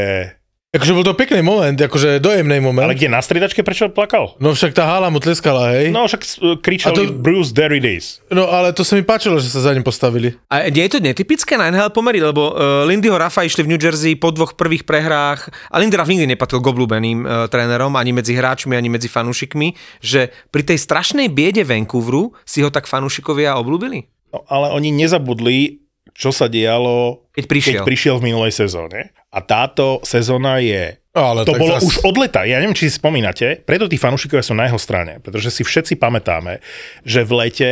[0.69, 2.85] Akože bol to pekný moment, akože dojemný moment.
[2.85, 4.37] Ale kde na striedačke prečo plakal?
[4.37, 5.89] No však tá hala mu tleskala, hej?
[5.89, 6.05] No.
[6.05, 6.21] Však
[6.61, 8.21] kričali to- Bruce it is.
[8.29, 10.37] no ale to sa mi páčilo, že sa za ním postavili.
[10.45, 13.81] A nie je to netypické na NHL pomery, lebo uh, Lindyho Rafa išli v New
[13.81, 18.13] Jersey po dvoch prvých prehrách a Lindy Raff nikdy nepatril k obľúbeným uh, trénerom, ani
[18.13, 19.73] medzi hráčmi, ani medzi fanúšikmi,
[20.05, 24.05] že pri tej strašnej biede Vancouveru si ho tak fanúšikovia obľúbili.
[24.29, 25.81] No, ale oni nezabudli,
[26.13, 27.73] čo sa dialo, Keď prišiel.
[27.81, 29.17] keď prišiel v minulej sezóne.
[29.29, 30.97] A táto sezóna je...
[31.09, 34.45] Ale to bolo zas- už od leta, ja neviem, či si spomínate, preto tí fanúšikovia
[34.45, 36.61] sú na jeho strane, pretože si všetci pamätáme,
[37.01, 37.69] že v lete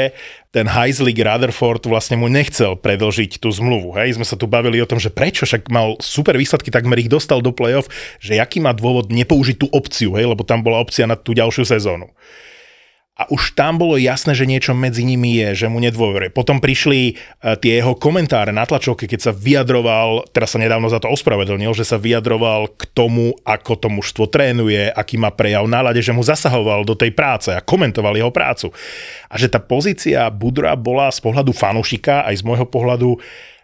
[0.50, 3.94] ten Heislik Rutherford vlastne mu nechcel predlžiť tú zmluvu.
[3.94, 4.18] Hej?
[4.18, 7.46] Sme sa tu bavili o tom, že prečo, však mal super výsledky, takmer ich dostal
[7.46, 10.26] do play-off, že aký má dôvod nepoužiť tú opciu, hej?
[10.34, 12.10] lebo tam bola opcia na tú ďalšiu sezónu.
[13.18, 16.30] A už tam bolo jasné, že niečo medzi nimi je, že mu nedôveruje.
[16.30, 21.02] Potom prišli uh, tie jeho komentáre na tlačovke, keď sa vyjadroval, teraz sa nedávno za
[21.02, 25.98] to ospravedlnil, že sa vyjadroval k tomu, ako to mužstvo trénuje, aký má prejav nálade,
[26.06, 28.70] že mu zasahoval do tej práce a komentoval jeho prácu.
[29.28, 33.22] A že tá pozícia Budra bola z pohľadu fanúšika aj z môjho pohľadu uh,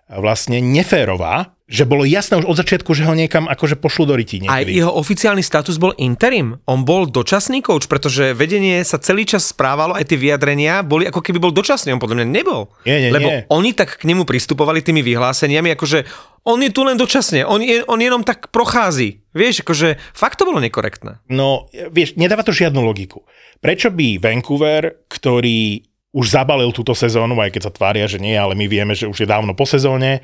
[0.09, 4.45] vlastne neférová, že bolo jasné už od začiatku, že ho niekam akože pošlu do rytí
[4.45, 4.77] Aj niekedy.
[4.77, 6.61] jeho oficiálny status bol interim.
[6.69, 11.25] On bol dočasný coach, pretože vedenie sa celý čas správalo, aj tie vyjadrenia boli ako
[11.25, 11.89] keby bol dočasný.
[11.89, 12.69] On podľa mňa nebol.
[12.85, 13.39] Nie, nie, Lebo nie.
[13.49, 16.05] oni tak k nemu pristupovali tými vyhláseniami, akože
[16.45, 19.25] on je tu len dočasne, on, je, on jenom tak prochází.
[19.33, 21.25] Vieš, akože fakt to bolo nekorektné.
[21.31, 23.25] No, vieš, nedáva to žiadnu logiku.
[23.63, 25.81] Prečo by Vancouver, ktorý
[26.13, 29.25] už zabalil túto sezónu, aj keď sa tvária, že nie, ale my vieme, že už
[29.25, 30.21] je dávno po sezóne,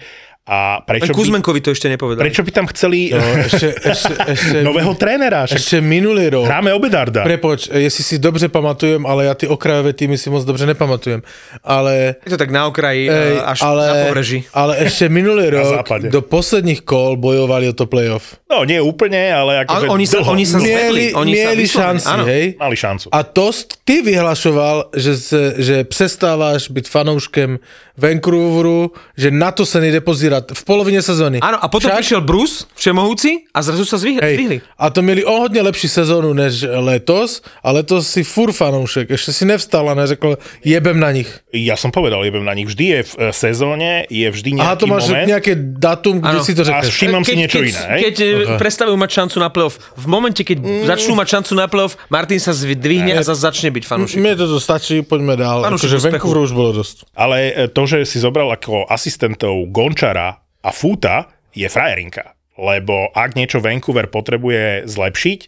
[0.49, 2.25] a prečo by, Kuzmenkovi to ešte nepovedal.
[2.25, 5.45] prečo by tam chceli No, no, ešte, ešte, ešte, nového trénera?
[5.45, 6.49] Však ešte minulý rok.
[6.49, 7.21] hráme Obedarda.
[7.21, 11.21] Prepoč, jestli si dobře pamatujem, ale ja ty okrajové týmy si moc dobře nepamatujem.
[11.61, 14.39] Ale Je to tak na okraji, Ej, Ej, až ale, na pobreží.
[14.49, 18.41] ale ešte minulý rok do posledných kol bojovali o to playoff.
[18.49, 20.57] No, nie úplne, ale akože Ale oni sa, dlho oni sa.
[20.57, 22.23] Mieli, Oni sa mieli vyslovene- šanci, áno.
[22.25, 22.45] hej?
[22.57, 23.05] mali šancu.
[23.09, 23.45] A to
[23.83, 27.61] ty vyhlašoval, že, se, že přestáváš byť fanouškem
[27.99, 31.39] Vancouveru, že na to sa nejde pozírať v polovině sezóny.
[31.43, 34.57] Áno, a potom Však- prišiel Bruce, všemohúci, a zrazu sa zvih- zvihli.
[34.63, 39.09] Hej, a to měli o hodně lepší sezónu než letos, a letos si fur fanoušek,
[39.09, 41.29] ještě si nevstal a neřekl, jebem na nich.
[41.53, 42.69] Ja som povedal, jebem na nich.
[42.69, 45.27] Vždy je v e, sezóne, je vždy nejaký Aha, to máš moment.
[45.27, 46.45] nejaké datum, kdy Áno.
[46.45, 46.93] si to A řekneš.
[46.93, 47.81] všímam si niečo keď, iné.
[47.89, 48.01] Hej?
[48.05, 48.57] Keď okay.
[48.61, 50.85] prestavujú mať šancu na playoff, v momente, keď mm.
[50.85, 54.21] začnú mať šancu na playoff, Martin sa zdvihne a zase začne byť fanúšik.
[54.21, 55.65] Mne to stačí, poďme dál.
[55.65, 56.05] Fanúšik Akože.
[56.05, 57.09] Vancouveru už bolo dosť.
[57.17, 62.37] Ale e, to, že si zobral ako asistentov Gončara a Fúta, je frajerinka.
[62.59, 65.39] Lebo ak niečo Vancouver potrebuje zlepšiť,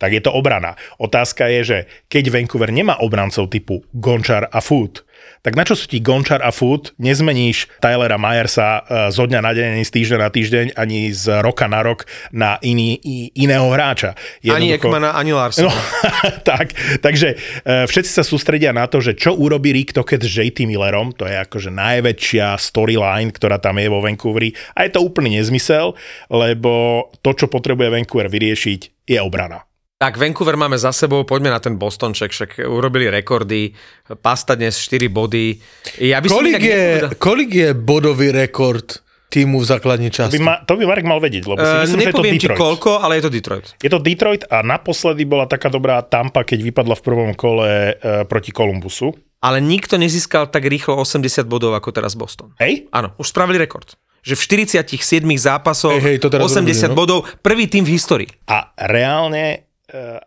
[0.00, 0.80] tak je to obrana.
[0.96, 5.04] Otázka je, že keď Vancouver nemá obrancov typu Gončar a Foot,
[5.40, 6.96] tak na čo sú ti Gončar a Foot?
[7.00, 11.40] Nezmeníš Tylera Myersa e, zo dňa na deň, ani z týždňa na týždeň, ani z
[11.40, 13.00] roka na rok na iný,
[13.36, 14.16] iného hráča.
[14.44, 15.68] Ani Jednoducho- Ekmana, ani Larson.
[15.68, 15.72] No,
[16.48, 20.68] tak, takže e, všetci sa sústredia na to, že čo urobí Rick Tocket s JT
[20.68, 25.40] Millerom, to je akože najväčšia storyline, ktorá tam je vo Vancouveri a je to úplný
[25.40, 25.96] nezmysel,
[26.28, 29.69] lebo to, čo potrebuje Vancouver vyriešiť, je obrana.
[30.00, 33.76] Tak Vancouver máme za sebou, poďme na ten Bostonček, však urobili rekordy,
[34.16, 35.60] Pasta dnes 4 body.
[36.00, 38.88] Ja by som Kolik inak je, nepovedal- kolik je bodový rekord
[39.28, 40.32] týmu v základní To časti?
[40.32, 42.32] by, ma, to by Marek mal vedieť, lebo si Eh, myslím, že je to nepoviem
[42.34, 42.58] ti Detroit.
[42.58, 43.66] koľko, ale je to Detroit.
[43.76, 47.92] Je to Detroit a naposledy bola taká dobrá Tampa, keď vypadla v prvom kole e,
[48.24, 49.12] proti Kolumbusu.
[49.38, 52.56] Ale nikto nezískal tak rýchlo 80 bodov ako teraz Boston.
[52.56, 52.88] Hej?
[52.88, 54.00] Áno, už spravili rekord.
[54.20, 54.96] Že v 47
[55.36, 56.96] zápasoch Hej, hej, to teraz 80 urobili, no.
[56.96, 58.28] bodov, prvý tým v histórii.
[58.46, 59.69] A reálne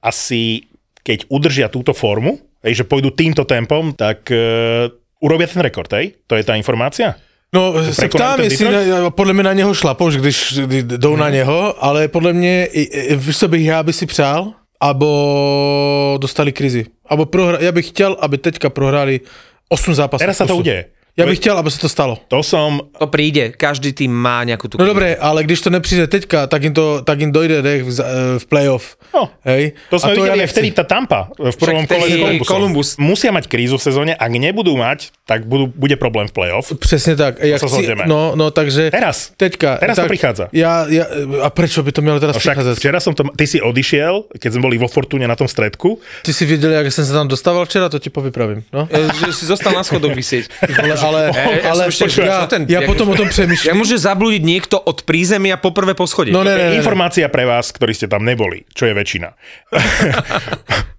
[0.02, 0.67] asi,
[1.04, 6.15] keď udržia túto formu, hej, že pôjdu týmto tempom, tak e, urobia ten rekord, hej?
[6.28, 7.15] To je tá informácia?
[7.54, 8.88] No, se Prekonali ptám, jestli Detroit?
[8.88, 12.67] ne, podle mě na něho šlapou, že když jdou na něho, ale podle mě,
[13.15, 14.54] víš, co bych já by si přál?
[14.80, 16.86] Abo dostali krizi.
[17.06, 19.21] Abo prohra, já bych chtěl, aby teďka prohráli
[19.69, 20.21] 8 zápasů.
[20.21, 20.86] Teraz sa to udeje.
[21.17, 22.17] Já bych chtěl, aby se to stalo.
[22.28, 22.82] To som...
[22.97, 24.82] To príde, každý tým má nejakú tú...
[24.82, 27.89] No dobré, ale když to nepřijde teďka, tak jim, to, tak jim dojde dech v,
[28.02, 28.04] eh,
[28.41, 28.97] v playoff.
[29.13, 29.78] No, Hej?
[29.93, 32.41] To sme A videli ja vtedy tá Tampa v prvom kole s.
[32.49, 32.97] Columbus.
[32.97, 36.73] Musia mať krízu v sezóne, ak nebudú mať, tak budú, bude problém v playoff.
[36.82, 37.38] Přesně tak.
[37.45, 38.10] Jak sa zhodneme.
[38.10, 38.89] no, no, takže...
[38.89, 39.38] Teraz.
[39.38, 39.78] Teďka.
[39.78, 40.49] Teraz to tak, prichádza.
[40.49, 41.06] Ja, ja,
[41.45, 42.78] a prečo by to mělo teraz No však přicházet?
[42.82, 43.23] včera som to...
[43.38, 46.02] Ty si odišiel, keď sme boli vo Fortune na tom stredku.
[46.26, 48.65] Ty si viděl, jak jsem se tam dostával včera, to ti povypravím.
[48.73, 48.89] No?
[48.93, 50.49] E, Že si zostal na schodoch vysieť.
[51.03, 53.75] Ale, ja ale ešte- počkaj, ja, ten- ja potom o tom Jak přemýšlím.
[53.75, 56.31] môže zablúdiť niekto od prízemia poprvé po schode?
[56.31, 56.75] No ne, ne, ne.
[56.79, 59.29] Informácia pre vás, ktorí ste tam neboli, čo je väčšina.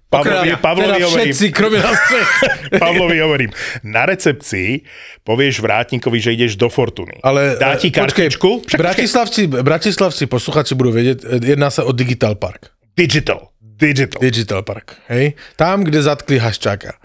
[0.05, 2.29] Pavlovi, Pavlovi, teda hovorím, všetci, kromě nás třech.
[2.79, 3.49] Pavlovi hovorím,
[3.83, 4.81] na recepcii
[5.23, 7.19] povieš vrátníkovi, že ideš do Fortuny.
[7.23, 8.49] Ale Dá ti eh, počkej, kartičku.
[8.63, 12.71] Však, počkej, Bratislavci, Bratislavci posluchači budou vědět, eh, jedná se o Digital Park.
[12.97, 13.47] digital.
[13.59, 14.21] Digital.
[14.21, 15.33] Digital Park, hej?
[15.59, 16.95] Tam, kde zatkli Haščáka.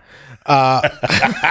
[0.47, 0.81] A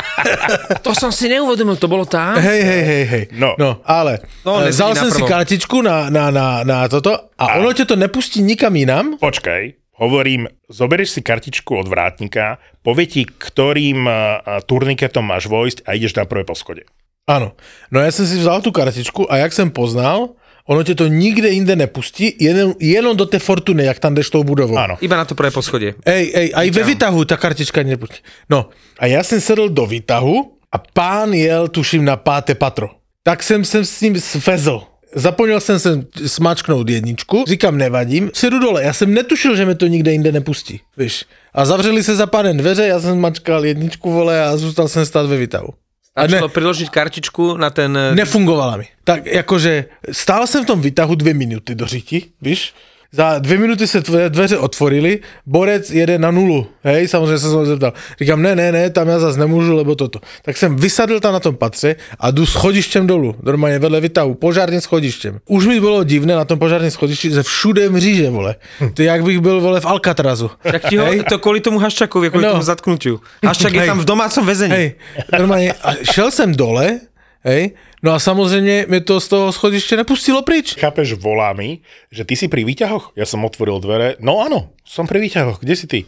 [0.86, 2.38] To som si neuvedomil, to bolo tam?
[2.38, 3.23] hej, hej, hej, hej.
[3.38, 3.56] No.
[3.60, 7.86] no ale No, vzal jsem si kartičku na, na, na, na toto a ono tě
[7.86, 14.13] to nepustí nikam jinam, Počkaj, hovorím, zoberieš si kartičku od vrátnika, povie ti, ktorým uh,
[14.63, 16.88] turniketom máš vojsť a ideš na prvé poschode.
[17.28, 17.52] Ano.
[17.91, 20.30] No já jsem si vzal tu kartičku a jak jsem poznal,
[20.69, 24.43] ono tě to nikde jinde nepustí, jenom, jenom do té fortuny, jak tam jdeš tou
[24.43, 24.77] budovou.
[24.77, 25.01] Áno.
[25.01, 25.97] Iba na to prvé poschodie.
[26.05, 28.21] Ej, ej, aj ve výtahu ta kartička nepustí.
[28.49, 28.69] No
[29.01, 32.89] a já jsem sedl do výtahu a pán jel, tuším, na páté patro.
[33.23, 34.82] Tak jsem se s ním svezl.
[35.15, 39.88] Zapomněl jsem se smačknout jedničku, říkám nevadím, sedu dole, já jsem netušil, že mi to
[39.88, 41.25] nikde jinde nepustí, víš.
[41.53, 45.25] A zavřeli se za pánem dveře, já jsem mačkal jedničku, vole, a zůstal jsem stát
[45.25, 45.67] ve výtahu.
[46.15, 47.93] A ne, Stačilo priložiť kartičku na ten...
[48.13, 48.88] nefungovala mi.
[49.04, 52.74] Tak jakože stál jsem v tom výtahu dvě minuty do řiti, víš.
[53.12, 57.65] Za dvě minuty se tvoje dveře otvorily, borec jede na nulu, hej, samozřejmě jsem se
[57.65, 57.93] zeptal.
[58.22, 60.19] Říkám, ne, ne, ne, tam já zase nemůžu, lebo toto.
[60.41, 64.82] Tak jsem vysadl tam na tom patře a jdu schodištěm dolů, normálně vedle vytahu, požárním
[64.82, 65.39] schodištěm.
[65.48, 68.56] Už mi bylo divné na tom požárním schodišti, že všude mříže, vole.
[68.93, 70.52] To jak bych byl, vole, v Alcatrazu.
[70.72, 72.52] Tak ti ho, to kvôli tomu Haščakovi, kvôli No.
[72.52, 73.19] tomu zatknutiu.
[73.45, 73.89] Haščak je Hej.
[73.89, 74.72] tam v domácom väzení.
[74.74, 74.93] Hej,
[75.39, 77.00] normálně, a šel jsem dole,
[77.43, 77.72] hej,
[78.03, 80.75] no a samozřejmě mě to z toho schodiště nepustilo pryč.
[80.79, 81.79] Chápeš, volá mi,
[82.12, 83.12] že ty si pri výťahoch?
[83.15, 84.15] Ja som otvoril dvere.
[84.23, 85.59] No áno, som pri výťahoch.
[85.59, 85.99] Kde si ty?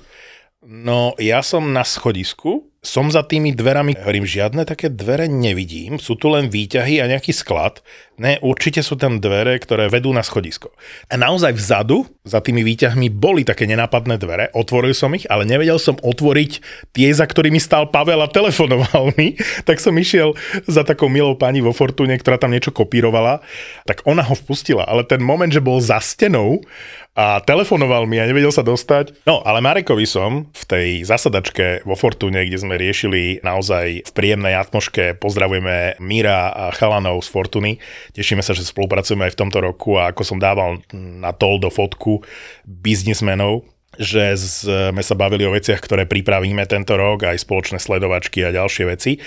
[0.72, 6.16] No, ja som na schodisku, som za tými dverami, hovorím, žiadne také dvere nevidím, sú
[6.16, 7.84] tu len výťahy a nejaký sklad.
[8.16, 10.72] Ne, určite sú tam dvere, ktoré vedú na schodisko.
[11.12, 15.76] A naozaj vzadu, za tými výťahmi, boli také nenápadné dvere, otvoril som ich, ale nevedel
[15.76, 16.52] som otvoriť
[16.96, 19.36] tie, za ktorými stál Pavel a telefonoval mi,
[19.68, 20.40] tak som išiel
[20.72, 23.44] za takou milou pani vo Fortune, ktorá tam niečo kopírovala,
[23.84, 26.64] tak ona ho vpustila, ale ten moment, že bol za stenou,
[27.12, 29.28] a telefonoval mi a nevedel sa dostať.
[29.28, 34.56] No, ale Marekovi som v tej zasadačke vo Fortune, kde sme riešili naozaj v príjemnej
[34.56, 37.72] atmoške, pozdravujeme Míra a chalanov z Fortuny.
[38.16, 41.68] Tešíme sa, že spolupracujeme aj v tomto roku a ako som dával na tol do
[41.68, 42.24] fotku
[42.64, 43.68] biznismenov,
[44.00, 48.84] že sme sa bavili o veciach, ktoré pripravíme tento rok, aj spoločné sledovačky a ďalšie
[48.88, 49.20] veci.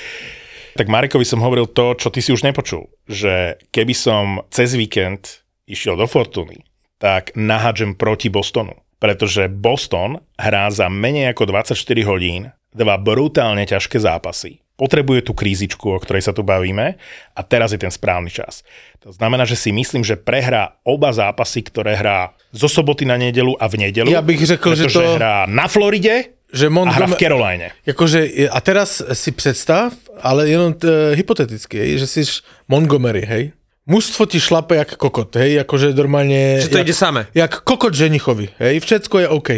[0.74, 5.44] Tak Marekovi som hovoril to, čo ty si už nepočul, že keby som cez víkend
[5.68, 6.64] išiel do Fortuny,
[6.98, 8.74] tak nahádžem proti Bostonu.
[8.98, 11.76] Pretože Boston hrá za menej ako 24
[12.08, 14.64] hodín dva brutálne ťažké zápasy.
[14.74, 16.98] Potrebuje tú krízičku, o ktorej sa tu bavíme
[17.30, 18.66] a teraz je ten správny čas.
[19.06, 23.54] To znamená, že si myslím, že prehrá oba zápasy, ktoré hrá zo soboty na nedelu
[23.54, 24.10] a v nedelu.
[24.10, 27.66] Ja bych řekl, že to- hrá na Floride Že a hra v Montgomery, Caroline.
[27.86, 29.90] Jakože, a teraz si představ,
[30.22, 32.22] ale jenom t, hypoteticky, že jsi
[32.70, 33.52] Montgomery, hej.
[33.86, 36.60] Mužstvo ti šlape jak kokot, hej, jakože normálně...
[36.60, 37.26] Že to jak, ide samé.
[37.34, 39.50] Jak kokot ženichovi, hej, všetko je OK.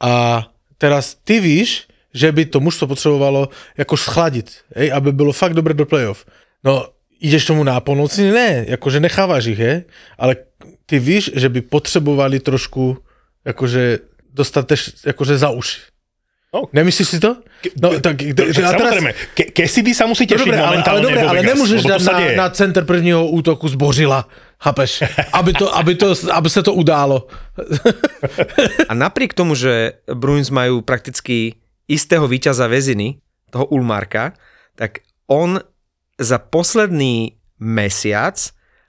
[0.00, 0.42] A
[0.78, 5.74] teraz ty víš, že by to mužstvo potřebovalo jako schladit, hej, aby bylo fakt dobré
[5.74, 6.24] do playoff.
[6.64, 6.86] No,
[7.20, 8.30] ideš tomu na polnoci?
[8.30, 9.82] Ne, jakože necháváš ich, hej,
[10.18, 10.36] ale
[10.86, 12.96] ty víš, že by potřebovali trošku,
[13.44, 13.98] jakože
[14.30, 15.95] dostateč, jakože za uši.
[16.56, 16.72] No.
[16.72, 17.36] Nemyslíš si to?
[17.76, 21.40] No, tak, Však Samozrejme, ke, Cassidy sa musí tešiť dobre, ale, ale, momentálne dobre, ale
[21.44, 24.24] nemôžeš dať na, na center prvního útoku zbořila,
[24.56, 25.04] chápeš?
[25.38, 27.28] Aby, to, aby, to, aby sa to událo.
[28.88, 33.20] A napriek tomu, že Bruins majú prakticky istého víťaza väziny,
[33.52, 34.34] toho Ulmarka,
[34.74, 35.60] tak on
[36.18, 38.36] za posledný mesiac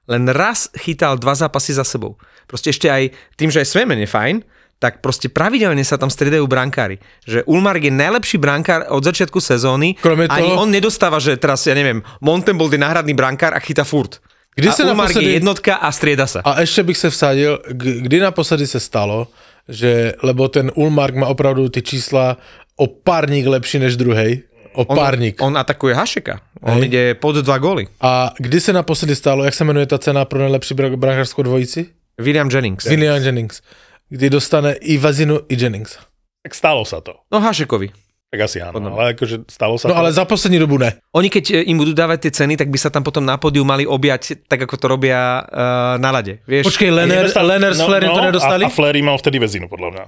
[0.07, 2.15] len raz chytal dva zápasy za sebou.
[2.47, 4.35] Proste ešte aj tým, že aj Svemen je fajn,
[4.77, 7.01] tak proste pravidelne sa tam striedajú brankári.
[7.25, 9.97] Že Ulmark je najlepší brankár od začiatku sezóny.
[10.01, 13.83] Kromě Ani toho- on nedostáva, že teraz, ja neviem, Montembold je náhradný brankár a chyta
[13.83, 14.21] furt.
[14.55, 16.41] Kdy a sa Ulmark naposledy- je jednotka a strieda sa.
[16.45, 17.59] A ešte bych se vsadil,
[18.05, 19.27] kdy naposledy se stalo,
[19.69, 22.37] že, lebo ten Ulmark má opravdu ty čísla
[22.77, 24.43] o párník lepší než druhej.
[24.77, 25.41] O On, párník.
[25.41, 26.39] on atakuje Hašeka.
[26.61, 26.85] On Hej.
[26.85, 27.87] ide pod dva góly.
[28.01, 31.85] A kdy se naposledy stalo, jak se jmenuje ta cena pro nejlepší bra- brankářskou dvojici?
[32.17, 32.85] William Jennings.
[32.85, 33.61] William Jennings.
[34.07, 35.99] Kdy dostane i Vazinu, i Jennings.
[36.39, 37.19] Tak stalo sa to.
[37.27, 37.91] No Hašekovi.
[38.27, 39.97] Tak asi áno, Podľa ale akože stalo sa No to.
[39.97, 40.99] ale za poslední dobu ne.
[41.13, 43.63] Oni keď e, im budú dávať tie ceny, tak by sa tam potom na pódiu
[43.63, 46.43] mali objať tak, ako to robia uh, na lade.
[46.43, 46.67] Vieš?
[46.67, 48.63] Počkej, Lenner, Nedostal- Lenner s Flairem to nedostali?
[48.63, 50.03] No, A, a Flery mal vtedy väzinu, podľa mňa.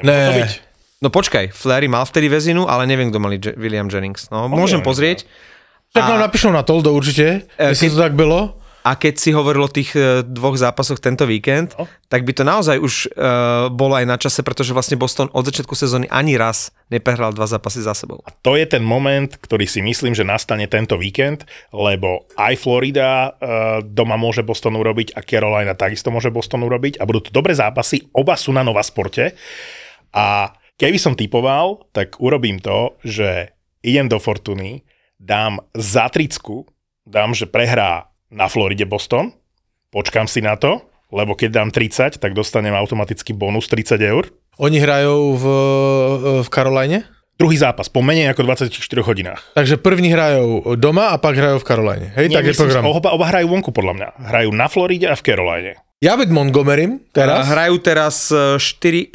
[0.00, 0.18] Ne.
[0.22, 0.52] to byť?
[1.02, 4.30] No počkaj, Flery mal vtedy väzinu, ale neviem, kto mali Je- William Jennings.
[4.30, 5.18] No, môžem neviem, pozrieť.
[5.90, 8.58] Tak nám napíšou na Toldo určite, E, jestli keď- to tak bylo.
[8.84, 11.88] A keď si hovoril o tých e, dvoch zápasoch tento víkend, No.
[12.12, 15.72] tak by to naozaj už uh, bolo aj na čase, pretože vlastne Boston od začiatku
[15.72, 18.20] sezóny ani raz neprehral dva zápasy za sebou.
[18.22, 23.32] A to je ten moment, ktorý si myslím, že nastane tento víkend, lebo aj Florida
[23.32, 27.56] uh, doma môže Boston urobiť a Carolina takisto môže Boston urobiť a budú to dobré
[27.56, 29.32] zápasy, oba sú na Nova Sporte
[30.14, 33.50] a keby som typoval, tak urobím to, že
[33.82, 34.86] idem do Fortuny,
[35.18, 36.68] dám za tricku,
[37.02, 39.30] dám, že prehrá na Floride Boston,
[39.94, 40.82] počkám si na to,
[41.14, 44.26] lebo keď dám 30, tak dostanem automaticky bonus 30 eur.
[44.58, 45.44] Oni hrajou v,
[46.42, 47.06] v Karolajne?
[47.34, 48.70] Druhý zápas po menej ako 24
[49.02, 49.42] hodinách.
[49.58, 52.08] Takže první hrajou doma a pak hrajou v Karolajne.
[52.14, 52.82] Hej, Nie, tak je myslím, program.
[52.86, 54.08] že Oba, oba hrajú vonku, podľa mňa.
[54.30, 55.72] Hrajú na Floride a v Caroline.
[55.98, 57.50] Ja byť Montgomerym teraz.
[57.50, 58.60] Hrajú teraz 4,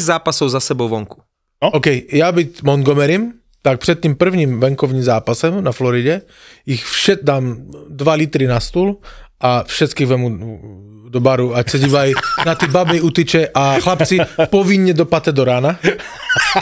[0.00, 1.20] zápasov za sebou vonku.
[1.60, 6.20] OK, ja byť Montgomerym, tak před tím prvním venkovním zápasem na Floridě
[6.66, 7.56] ich všet dám
[7.88, 8.98] 2 litry na stůl
[9.40, 10.60] a všetkých vemu
[11.08, 12.12] do baru, ať se dívají
[12.46, 14.18] na ty baby utyče a chlapci
[14.50, 15.78] povinně dopate do rána.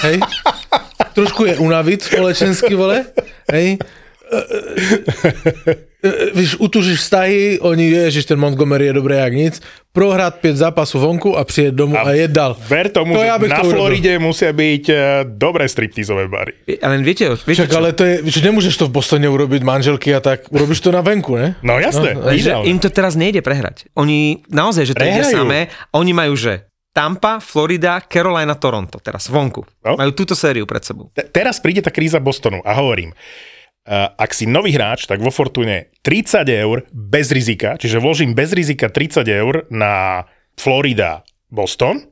[0.01, 0.21] Hej?
[1.15, 3.05] Trošku je unavit společensky, vole.
[3.53, 3.79] Hej?
[5.99, 9.55] E, Víš, utužíš vztahy, oni, ježiš, ten Montgomery je dobré jak nic,
[9.91, 12.55] prohrát 5 zápasů vonku a přijet domů a, a jet dal.
[12.69, 13.75] Ver tomu, To že ja na to urobil.
[13.75, 16.55] Floride musia byť eh, dobré striptizové bary.
[16.79, 17.77] Ale viete, viete Však čo?
[17.77, 21.03] ale to je, že nemôžeš to v Bostone urobiť manželky a tak, urobíš to na
[21.03, 21.59] venku, ne?
[21.67, 23.91] No jasné, No, že im to teraz nejde prehrať.
[23.99, 25.35] Oni naozaj, že to ide Prehrajú.
[25.35, 25.67] samé.
[25.91, 26.63] Oni majú, že
[26.95, 29.67] Tampa, Florida, Carolina, Toronto teraz vonku.
[29.83, 29.95] No.
[29.95, 31.11] Majú túto sériu pred sebou.
[31.11, 33.11] Te- teraz príde tá kríza Bostonu a hovorím,
[33.89, 38.93] ak si nový hráč, tak vo Fortune 30 eur bez rizika, čiže vložím bez rizika
[38.93, 40.25] 30 eur na
[40.61, 42.05] Florida Boston.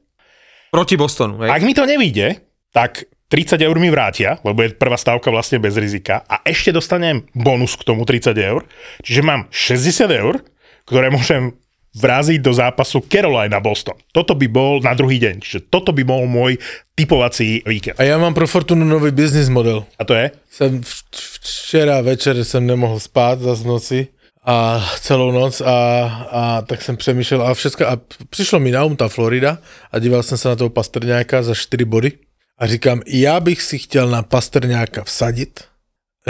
[0.72, 1.44] Proti Bostonu.
[1.44, 1.52] Hej?
[1.52, 2.40] Ak mi to nevíde,
[2.72, 7.26] tak 30 eur mi vrátia, lebo je prvá stávka vlastne bez rizika a ešte dostanem
[7.34, 8.64] bonus k tomu 30 eur,
[9.02, 10.40] čiže mám 60 eur,
[10.86, 11.58] ktoré môžem
[11.96, 13.96] vraziť do zápasu Carolina Boston.
[14.12, 16.60] Toto by bol na druhý deň, čiže toto by bol môj
[16.94, 17.96] typovací víkend.
[18.00, 19.84] A já mám pro Fortunu nový business model.
[19.98, 20.30] A to je?
[20.50, 21.02] Jsem v,
[21.40, 24.06] včera večer jsem nemohl spát zas v noci
[24.44, 27.98] a celou noc a, a tak jsem přemýšlel a všechno a
[28.30, 29.58] přišlo mi na um ta Florida
[29.92, 32.12] a díval jsem se na toho Pastrňáka za 4 body
[32.58, 35.60] a říkám, já bych si chtěl na Pastrňáka vsadit,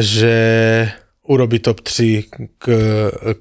[0.00, 0.92] že
[1.22, 2.24] urobí top 3
[2.58, 2.68] k,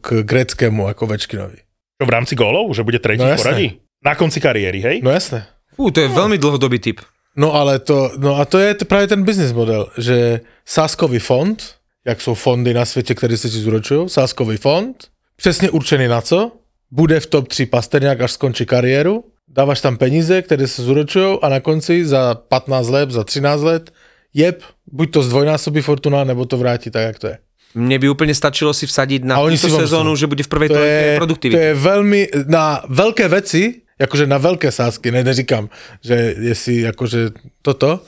[0.01, 1.64] k greckému jako Večkinovi.
[1.95, 2.75] Čo v rámci gólov?
[2.75, 3.67] Že bude tretí No v poradí?
[4.05, 4.97] Na konci kariéry, hej?
[5.01, 5.47] No jasné.
[5.75, 7.01] Fú, to je veľmi dlhodobý typ.
[7.35, 11.59] No ale to, no a to je t- právě ten business model, že sáskový fond,
[12.05, 14.95] jak jsou fondy na světě, které se ti zúročují, sáskový fond,
[15.35, 16.51] přesně určený na co,
[16.91, 21.49] bude v top 3 Pasterňák, až skončí kariéru, dáváš tam peníze, které se zúročují a
[21.49, 23.91] na konci za 15 let, za 13 let,
[24.33, 27.37] jeb, buď to zdvojnásobí Fortuna, nebo to vrátí tak, jak to je.
[27.75, 30.79] Mne by úplne stačilo si vsadiť na túto si sezónu, že bude v prvej To
[30.79, 31.59] je, to produktivity.
[31.59, 35.69] je velmi, na velké věci, jakože na velké sázky, ne, neříkám,
[35.99, 37.99] že jestli jakože toto,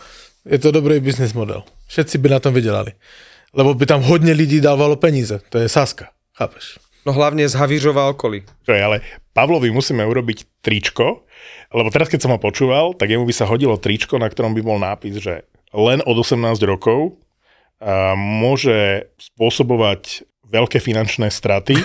[0.48, 1.64] je to dobrý business model.
[1.88, 2.92] Všetci by na tom vydělali.
[3.54, 5.40] Lebo by tam hodně lidí dávalo peníze.
[5.50, 6.08] To je sázka.
[6.38, 6.80] Chápeš?
[7.08, 8.44] No hlavne z Havířova okolí.
[8.68, 8.98] Čo je, ale
[9.32, 11.24] Pavlovi musíme urobiť tričko,
[11.72, 14.62] lebo teraz, keď som ho počúval, tak jemu by sa hodilo tričko, na ktorom by
[14.62, 17.16] bol nápis, že len od 18 rokov
[18.18, 21.76] môže spôsobovať veľké finančné straty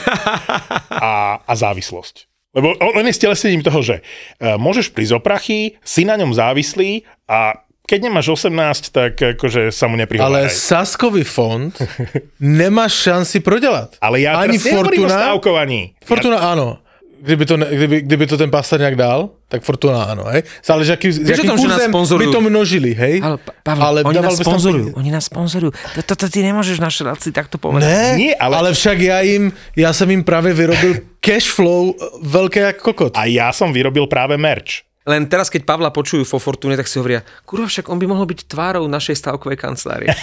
[0.91, 2.31] a, a závislosť.
[2.53, 7.09] Lebo on, je stelesnením toho, že uh, môžeš prísť o prachy, si na ňom závislý
[7.25, 10.55] a keď nemáš 18, tak akože sa mu Ale neprihovárajú.
[10.55, 11.75] sáskový fond
[12.39, 13.99] nemáš šanci prodělat.
[13.99, 15.81] Ale ja Ani teraz nehovorím o Fortuna, stávkovaní.
[16.05, 16.79] Fortuna áno.
[17.23, 20.43] Kdyby to, ne, kdyby, kdyby to ten Pasterňák dal, tak Fortuna áno, hej.
[20.59, 23.15] Záleží, aký, s Vieš o jakým tom, že nás kurzem by to množili, hej.
[23.23, 24.87] Ale, Pa- Pavel, Ale oni nás sponzorujú.
[24.99, 25.71] Oni nás sponzorujú.
[26.03, 27.87] To, to ty nemôžeš naše si takto povedať.
[27.87, 28.69] Ne, Nie, ale- ale...
[28.75, 31.95] však já jim, já jsem jim právě vyrobil cash flow
[32.27, 33.15] velké jak kokot.
[33.15, 34.83] A ja som vyrobil práve merch.
[35.03, 38.23] Len teraz, keď Pavla počujú vo Fortune, tak si hovoria, kurva, však on by mohol
[38.23, 40.15] byť tvárou našej stavkovej kancelárie.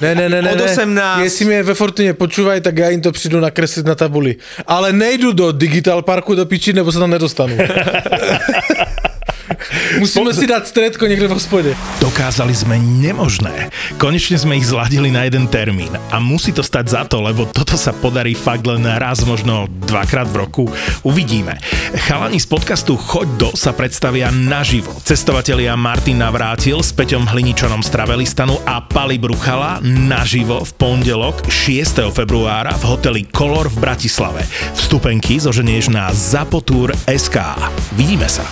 [0.00, 0.64] Ne, ne, ne, ne, Od ne.
[0.64, 1.22] 18.
[1.22, 4.36] Jestli mě ve Fortuně počúvají, tak já jim to přijdu nakreslit na tabuli.
[4.66, 7.56] Ale nejdu do Digital Parku do piči, nebo se tam nedostanu.
[9.98, 11.76] Musíme si dát stredko někde v hospodě.
[12.00, 13.74] Dokázali sme nemožné.
[13.98, 15.90] Konečne sme ich zladili na jeden termín.
[16.14, 20.30] A musí to stať za to, lebo toto sa podarí fakt len raz, možno dvakrát
[20.30, 20.64] v roku.
[21.02, 21.58] Uvidíme.
[22.06, 24.94] Chalani z podcastu Choď do sa predstavia naživo.
[25.02, 32.14] Cestovatelia Martin Navrátil s Peťom Hliničanom z Travelistanu a Pali Bruchala naživo v pondelok 6.
[32.14, 34.42] februára v hoteli Color v Bratislave.
[34.78, 37.36] Vstupenky zoženieš na zapotur.sk.
[37.96, 38.46] Vidíme sa.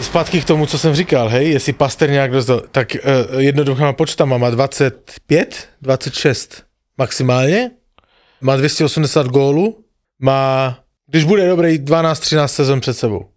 [0.00, 2.96] Zpátky k tomu, co jsem říkal, hej, jestli Pasterňák dostal, tak
[3.32, 6.64] uh, jednoduchýma počtama má 25, 26
[6.98, 7.70] maximálně,
[8.40, 9.84] má 280 gólů,
[10.22, 13.28] má, když bude dobrý, 12-13 sezon před sebou.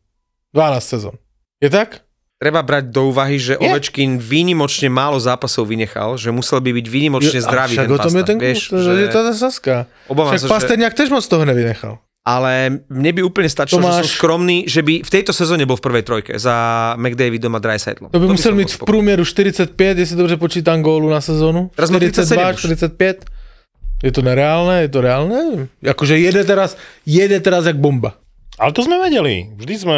[0.54, 1.12] 12 sezon.
[1.64, 2.00] Je tak?
[2.44, 7.40] Treba brať do úvahy, že Ovečkin výnimočne málo zápasov vynechal, že musel by byť výnimočne
[7.40, 8.28] Jo, zdravý však ten o tom je pasta.
[8.28, 8.80] ten vieš, že...
[8.84, 8.92] že...
[9.00, 9.78] je tá.
[10.12, 12.03] Obávam Však sa, že- Pasterňák tež moc toho nevynechal.
[12.24, 15.76] Ale mne by úplne stačilo, že som Tomáš- skromný, že by v tejto sezóne bol
[15.76, 16.56] v prvej trojke za
[16.96, 18.10] McDavidom a Dreisaitlom.
[18.10, 21.68] To by musel som mít bol v průměru 45, jestli dobře počítám gólu na sezónu.
[21.76, 22.60] Teraz má 37 už.
[22.96, 23.28] 45.
[24.04, 24.84] Je to nereálne?
[24.84, 25.68] Je to reálne?
[25.80, 28.20] Akože jede teraz, jede teraz jak bomba.
[28.60, 29.52] Ale to sme vedeli.
[29.56, 29.98] Vždy sme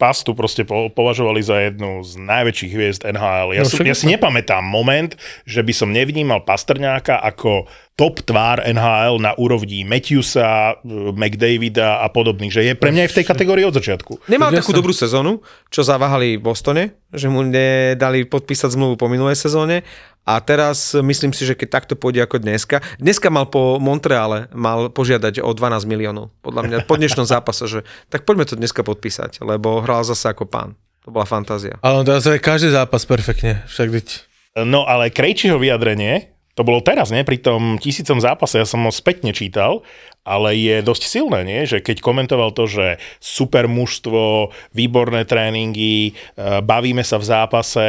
[0.00, 3.52] Pastu proste po, považovali za jednu z najväčších hviezd NHL.
[3.52, 5.12] Ja, No však ja si nepamätám moment,
[5.44, 7.68] že by som nevnímal Pastrňáka ako
[8.00, 10.80] top tvár NHL na úrovni Matthewsa,
[11.12, 14.24] McDavida a podobných, že je pre mňa aj v tej kategórii od začiatku.
[14.24, 19.36] Nemal takú dobrú sezónu, čo zaváhali v Bostone, že mu nedali podpísať zmluvu po minulej
[19.36, 19.84] sezóne
[20.24, 24.88] a teraz myslím si, že keď takto pôjde ako dneska, dneska mal po Montreale mal
[24.88, 29.44] požiadať o 12 miliónov, podľa mňa po dnešnom zápase, že tak poďme to dneska podpísať,
[29.44, 30.72] lebo hral zase ako pán.
[31.04, 31.76] To bola fantázia.
[31.84, 33.64] Ale on teraz je každý zápas perfektne.
[33.68, 34.08] Však teď.
[34.64, 37.22] No ale Krejčiho vyjadrenie To bolo teraz, nie?
[37.22, 39.86] Pri tom tisícom zápase, ja som ho spätne čítal,
[40.26, 41.62] ale je dosť silné, nie?
[41.64, 42.86] Že keď komentoval to, že
[43.22, 46.12] super mužstvo, výborné tréningy, e,
[46.60, 47.86] bavíme sa v zápase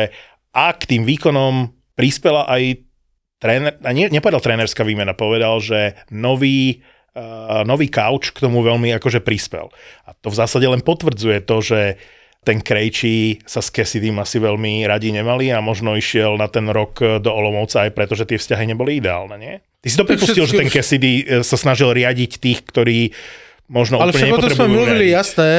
[0.54, 2.86] a k tým výkonom prispela aj
[3.42, 6.86] tréner, a nie, nepovedal trénerská výmena, povedal, že nový,
[7.18, 9.74] uh, nový couch k tomu veľmi akože prispel.
[10.06, 11.80] A to v zásade len potvrdzuje to, že
[12.42, 16.98] ten Krejčí sa s Cassidym asi veľmi radi nemali a možno išiel na ten rok
[17.22, 19.62] do Olomouca aj preto, že tie vzťahy neboli ideálne, nie?
[19.78, 23.14] Ty si to pripustil, že ten Cassidy e, sa snažil riadiť tých, ktorí
[23.68, 25.18] možno Ale úplne o tom sme nepotrebujú mluvili, riadiť.
[25.18, 25.52] jasné.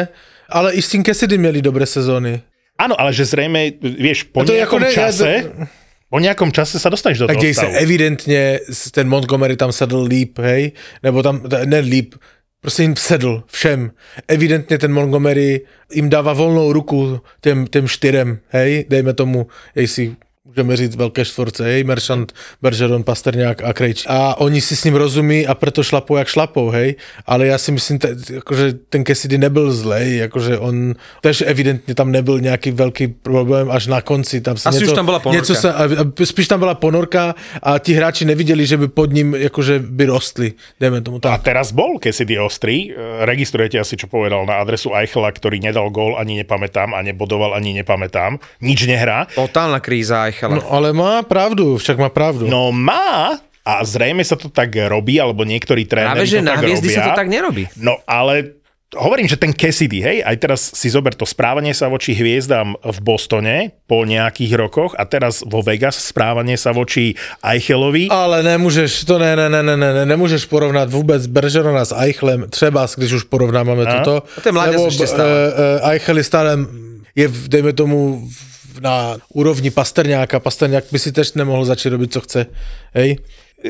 [0.48, 2.42] Ale i s tým Cassidy mieli dobré sezóny.
[2.74, 5.30] Áno, ale že zrejme, vieš, po A to nejakom ako ne- ja čase...
[5.40, 5.70] to-
[6.06, 8.60] Po nejakom čase sa dostaneš do toho kde sa evidentne
[8.92, 10.76] ten Montgomery tam sedl líp, hej?
[11.00, 12.18] Nebo tam, ne líp,
[12.62, 13.90] prostě jim sedl všem.
[14.28, 15.60] Evidentně ten Montgomery
[15.92, 18.86] jim dává volnou ruku těm, těm čtyřem, hej?
[18.88, 21.84] Dejme tomu, jestli můžeme říct velké čtvorce, hej?
[21.84, 22.32] Merchant,
[22.62, 24.06] Bergeron, Pasterňák a Krejč.
[24.08, 26.94] A oni si s ním rozumí a proto šlapou jak šlapou, hej?
[27.26, 32.12] Ale já si myslím, te, jakože ten Cassidy nebyl zlej, jakože on tež evidentně tam
[32.12, 34.40] nebyl nějaký velký problém až na konci.
[34.40, 35.40] Tam se Asi něco, už tam byla ponorka.
[35.40, 39.12] Něco se, a, a spíš tam byla ponorka a ti hráči neviděli, že by pod
[39.12, 41.42] ním jakože by rostli, dejme tomu A tak.
[41.42, 42.90] teraz bol Cassidy ostrý.
[43.22, 47.78] Registrujete asi, čo povedal na adresu Eichela, ktorý nedal gól, ani nepamätám, a nebodoval, ani
[47.78, 48.42] nepamätám.
[48.58, 49.30] Nič nehrá.
[49.30, 50.56] Totálna kríza Eichela.
[50.56, 52.48] No ale má pravdu, však má pravdu.
[52.48, 56.54] No má, a zrejme sa to tak robí, alebo niektorí Práve, tréneri že to na
[56.56, 56.96] tak hviezdy robia.
[56.98, 57.62] sa to tak nerobí.
[57.78, 58.58] No ale
[58.92, 62.98] hovorím, že ten Cassidy, hej, aj teraz si zober to správanie sa voči hviezdám v
[63.00, 68.10] Bostone po nejakých rokoch a teraz vo Vegas správanie sa voči Eichelovi.
[68.12, 72.50] Ale nemůžeš, to ne, ne, ne, ne, ne, ne nemůžeš porovnat vůbec Bergerona s Eichlem,
[72.50, 74.02] třeba když už porovnáváme A?
[74.02, 74.26] toto.
[74.26, 75.30] A je mláďas ještě stále.
[75.30, 76.50] Uh, uh, Eichel je stále,
[77.16, 80.40] je, v- dejme tomu, v- na úrovni Pasterňáka.
[80.40, 82.46] Pasterňák by si tež nemohl začít robit, co chce.
[82.94, 83.18] Hej?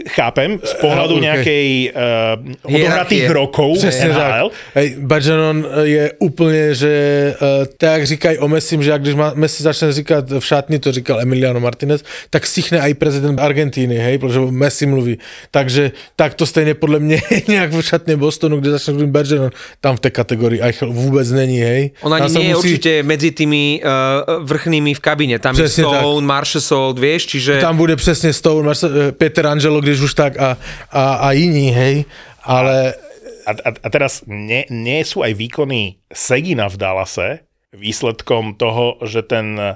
[0.08, 1.24] Chápem, z pohľadu Eh, ok.
[1.24, 3.32] nejakej uh, odohratých Hierarchie.
[3.32, 4.48] rokov Přesně NHL.
[4.48, 4.58] tak.
[4.74, 6.92] Hej, Bergeron je úplně, že
[7.40, 10.92] uh, tak jak říkají o Messi, že když má, Messi začne říkat v šatni, to
[10.92, 15.18] říkal Emiliano Martinez, tak stichne i prezident Argentíny, hej, protože Messi mluví.
[15.50, 19.96] Takže tak to stejně podle mě nějak v šatně Bostonu, kde začne mluvit Bergeron, tam
[19.96, 21.90] v té kategorii Eichel vůbec není, hej.
[22.00, 25.38] On ani nie je určite medzi tými uh, vrchnými v kabine.
[25.38, 27.60] Tam Presne je Stone, Marshall, vieš, čiže...
[27.60, 30.56] Tam bude přesně Stone, eh, Peter Angelo, když už tak a,
[30.90, 32.04] a, a jiní, hej.
[32.46, 32.94] Ale
[33.42, 37.28] A, a, a teraz nie, nie sú aj výkony Segina v Dallase
[37.74, 39.74] výsledkom toho, že ten uh,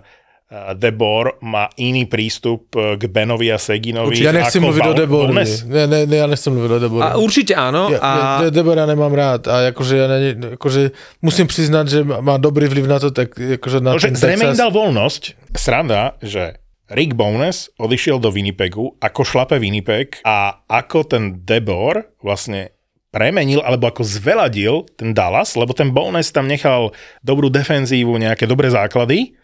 [0.79, 5.33] Debor má iný prístup eh, k Benovi a Seginovi já nechci ako mluvit o Deboru.
[5.35, 5.45] Ne,
[5.87, 7.03] ne, ne, já nechci mluvit o Deboru.
[7.03, 7.91] A určite áno.
[7.91, 8.11] Ja, a...
[8.47, 12.87] ja, Debora nemám rád a akože, ja ne, akože musím priznať, že má dobrý vliv
[12.87, 14.63] na to, tak akože na No, že ten zrejme im Texas.
[14.63, 15.23] dal voľnosť.
[15.59, 22.77] Sranda, že Rick Bowness odišiel do Winnipegu, ako šlape Winnipeg a ako ten Debor vlastne
[23.11, 26.95] premenil, alebo ako zveladil ten Dallas, lebo ten Bowness tam nechal
[27.27, 29.35] dobrú defenzívu, nejaké dobré základy,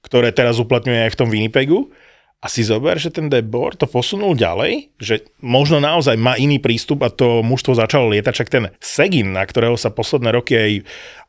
[0.00, 1.90] ktoré teraz uplatňuje aj v tom Winnipegu.
[2.46, 7.02] A si zober, že ten Debor to posunul ďalej, že možno naozaj má iný prístup
[7.02, 10.72] a to mužstvo začalo lietať, však ten Segin, na ktorého sa posledné roky aj,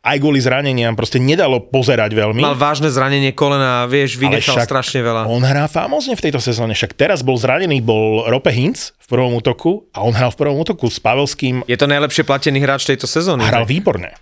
[0.05, 2.45] aj kvôli zraneniam proste nedalo pozerať veľmi.
[2.45, 5.25] Mal vážne zranenie kolena, vieš, vynechal strašne veľa.
[5.25, 9.33] On hrá famózne v tejto sezóne, však teraz bol zranený, bol Rope Hintz v prvom
[9.41, 13.09] útoku a on hral v prvom útoku s Pavelským Je to najlepšie platený hráč tejto
[13.09, 13.41] sezóny.
[13.41, 14.13] hral výborne.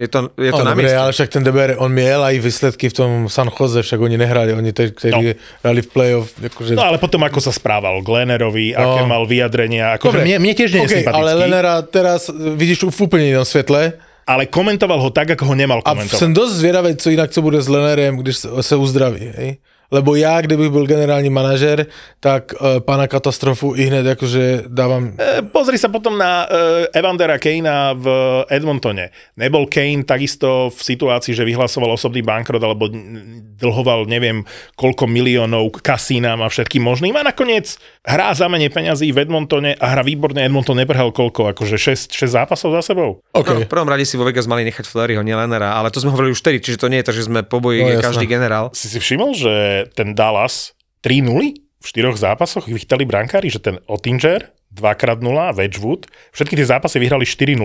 [0.00, 2.88] Je to, je to No, na dobre, ale však ten Deber, on miel aj výsledky
[2.88, 5.36] v tom San Jose, však oni nehrali, oni te, ktorí No.
[5.60, 6.72] hrali v playoff, akože...
[6.72, 8.80] No ale potom ako sa správal Glennerovi, no.
[8.80, 12.88] aké mal vyjadrenia, akože mne, mne tiež nie je okay, sympatický, ale Lenera teraz vidíš
[12.88, 16.18] v úplne inom svetle ale komentoval ho tak, ako ho nemal a komentovať.
[16.18, 19.56] jsem dost zvědavý, co jinak co bude s Lenerem, když se, se uzdraví, hej?
[19.90, 21.86] Lebo já, kdybych byl generální manažer,
[22.20, 27.38] tak uh, pána katastrofu i hned jakože dávám E, Pozri sa potom na uh, Evandera
[27.42, 28.06] Kanea v
[28.46, 29.10] Edmontone.
[29.36, 32.86] Nebol Kane takisto v situácii, že vyhlasoval osobný bankrot alebo
[33.60, 34.46] dlhoval neviem
[34.78, 37.76] koľko miliónov k kasínám a všetkým možným a nakoniec
[38.06, 40.40] hrá za menej peňazí v Edmontone a hra výborne.
[40.40, 43.20] Edmonton neprehal koľko, akože 6, 6 zápasov za sebou.
[43.34, 43.66] No, OK.
[43.66, 46.32] v prvom rade si vo Vegas mali nechať Fleryho, nie Lenera, ale to sme hovorili
[46.32, 48.68] už vtedy, čiže to nie je tak, že sme poboji No, no, každý generál.
[48.76, 49.52] Si si všimol, že
[49.88, 56.66] ten Dallas 3-0 v štyroch zápasoch vychytali brankári, že ten Ottinger 2x0, Wedgwood, všetky tie
[56.68, 57.56] zápasy vyhrali 4-0,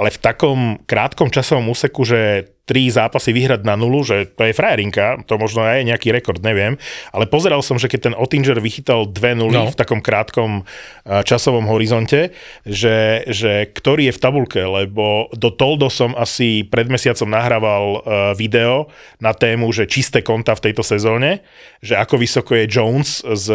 [0.00, 4.54] ale v takom krátkom časovom úseku, že tri zápasy vyhrať na nulu, že to je
[4.54, 6.78] frajerinka, to možno aj je nejaký rekord, neviem,
[7.10, 9.66] ale pozeral som, že keď ten Ottinger vychytal 2-0 No.
[9.68, 12.30] v takom krátkom eh, časovom horizonte,
[12.62, 18.00] že, že ktorý je v tabulke, lebo do Toldo som asi pred mesiacom nahrával eh,
[18.38, 18.86] video
[19.18, 21.42] na tému, že čisté konta v tejto sezóne,
[21.82, 23.46] že ako vysoko je Jones z,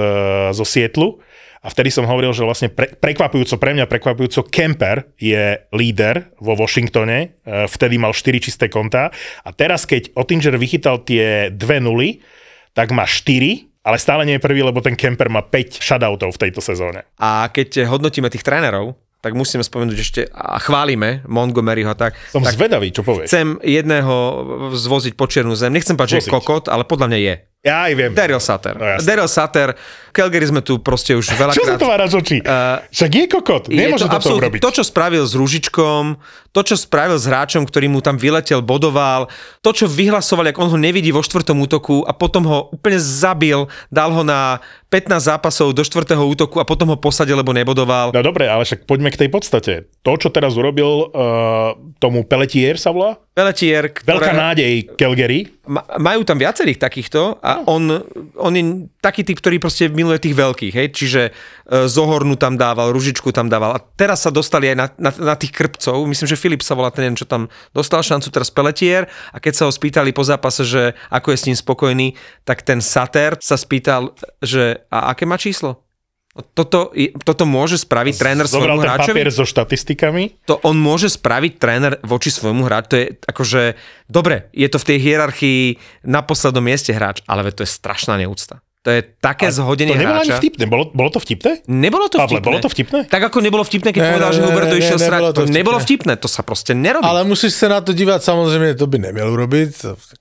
[0.51, 1.23] zo Sietlu
[1.65, 6.53] A vtedy som hovoril, že vlastne pre, prekvapujúco, pre mňa prekvapujúco, Kemper je líder vo
[6.53, 9.09] Washingtone, e, vtedy mal 4 čisté kontá
[9.41, 12.21] a teraz keď Ottinger vychytal tie dve nuly,
[12.77, 16.41] tak má 4, ale stále nie je prvý, lebo ten Kemper má 5 shutoutov v
[16.45, 17.09] tejto sezóne.
[17.17, 18.93] A keď hodnotíme tých trénerov,
[19.25, 22.13] tak musíme spomenúť ešte a chválime Montgomeryho tak.
[22.29, 23.25] Som tak zvedavý, čo povieš.
[23.25, 24.13] chcem jedného
[24.69, 25.73] zvoziť po čiernu zem.
[25.73, 27.35] Nechcem povedať, že je kokot, ale podľa mňa je.
[27.65, 28.11] Ja aj viem.
[28.13, 28.77] Daryl Sutter.
[28.77, 29.05] No jasne.
[29.09, 29.69] Daryl Sutter.
[30.15, 31.59] Calgary sme tu proste už veľakrát...
[31.59, 32.39] Čo sa to váraš oči?
[32.39, 34.63] Uh, Však je kokot, nemôže je to toto urobiť.
[34.63, 36.15] To, čo spravil s Ružičkom,
[36.55, 39.27] to, čo spravil s hráčom, ktorý mu tam vyletel, bodoval,
[39.59, 43.67] to, čo vyhlasoval, ak on ho nevidí vo štvrtom útoku a potom ho úplne zabil,
[43.91, 48.15] dal ho na 15 zápasov do štvrtého útoku a potom ho posadil, lebo nebodoval.
[48.15, 49.73] No dobre, ale však poďme k tej podstate.
[50.07, 53.19] To, čo teraz urobil uh, tomu Pelletier sa volá?
[53.35, 55.51] Peletier, Veľká ktorá- nádej Calgary.
[55.67, 58.03] Ma, majú tam viacerých takýchto a on,
[58.35, 61.31] on je taký typ, ktorý proste miluje tých veľkých, hej, čiže e,
[61.87, 63.77] Zohornu tam dával, Ružičku tam dával.
[63.77, 66.91] A teraz sa dostali aj na, na, na tých krpcov, myslím, že Filip sa volá
[66.91, 70.97] ten, čo tam dostal šancu, teraz Pelletier a keď sa ho spýtali po zápase, že
[71.07, 72.07] ako je s ním spokojný,
[72.43, 74.11] tak ten Sater sa spýtal,
[74.43, 75.84] že a aké má číslo?
[76.35, 76.91] Toto,
[77.23, 79.15] toto môže spraviť tréner Zobral svojmu ten hráčovi?
[79.15, 80.23] papier so štatistikami.
[80.43, 82.87] to on môže spraviť tréner voči svojmu hráču.
[82.87, 83.61] To je akože,
[84.05, 85.61] dobre, je to v tej hierarchii
[86.03, 88.59] na poslednom mieste hráč, ale to je strašná neúcta.
[88.83, 90.43] To je také zhodenie To nebolo ani hráča.
[90.43, 90.63] vtipné.
[90.67, 91.51] Bolo, bolo to vtipné?
[91.65, 92.45] Nebolo to Pavle, vtipné.
[92.45, 92.99] bolo to vtipné?
[93.07, 95.21] Tak ako nebolo vtipné, keď Ne, povedal, ne, že Huberto išiel srať.
[95.23, 96.13] To to nebolo vtipné.
[96.13, 97.01] vtipné, to sa proste nerobí.
[97.01, 99.71] Ale musíš sa na to dívať, samozrejme, to by neměl urobiť.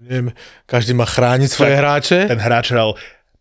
[0.01, 0.33] Neviem,
[0.65, 2.19] každý má chrániť svoje Tak, hráče.
[2.25, 2.95] Ten hráč hral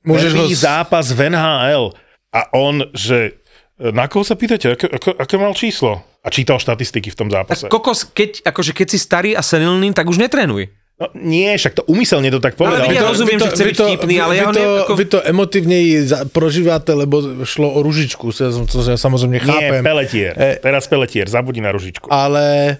[0.03, 1.95] Môžeš ho zápas v NHL
[2.33, 3.37] a on, že
[3.75, 6.01] na koho sa pýtate, aké, aké, aké mal číslo?
[6.19, 7.63] A čítal štatistiky v tom zápase.
[7.63, 10.71] tak kokos, keď, akože keď si starý a senilný, tak už netrénuj.
[10.93, 12.79] No, nie, však to úmyselne to tak povedal.
[12.79, 15.05] Ale ja To- rozumiem, že chce byť vtipný, ale vy, ja ho to, ako- vy
[15.05, 19.81] to emotívnej za- prožívate, lebo šlo o ružičku, to ja samozrejme Nie, chápem.
[19.81, 20.33] Pelletier.
[20.33, 22.07] E- Teraz Pelletier, zabudí na ružičku.
[22.07, 22.77] ale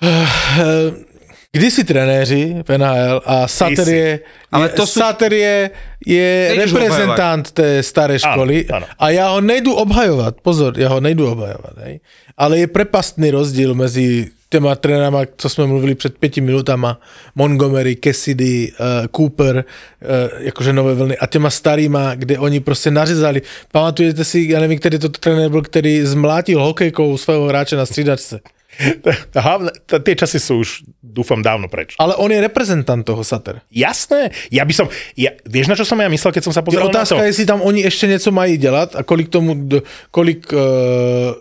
[0.00, 1.11] eh,
[1.52, 4.20] kdysi trenéři v NHL a Sater je,
[4.52, 5.70] Ale to sú- Sater je,
[6.06, 8.86] je Nejdeš ho reprezentant té staré školy áno.
[8.98, 12.00] a já ho nejdu obhajovat, pozor, já ho nejdu obhajovat, hej.
[12.36, 17.00] ale je prepastný rozdíl mezi těma trénama, co jsme mluvili před pěti minutama,
[17.34, 23.42] Montgomery, Cassidy, uh, Cooper, uh, jakože nové vlny a těma starýma, kde oni prostě nařezali.
[23.72, 28.40] Pamatujete si, já nevím, který to trenér byl, který zmlátil hokejkou svého hráče na střídačce.
[29.36, 30.68] Hlavne, t- tie časy sú už,
[31.02, 31.92] dúfam, dávno preč.
[32.00, 33.60] Ale on je reprezentant toho Sater.
[33.68, 36.66] Jasné, ja by som, ja, vieš na čo som ja myslel, keď som sa Je
[36.72, 36.98] pozeral na to?
[36.98, 39.68] otázka, jestli tam oni ještě něco mají dělat a kolik tomu,
[40.10, 40.58] kolik uh,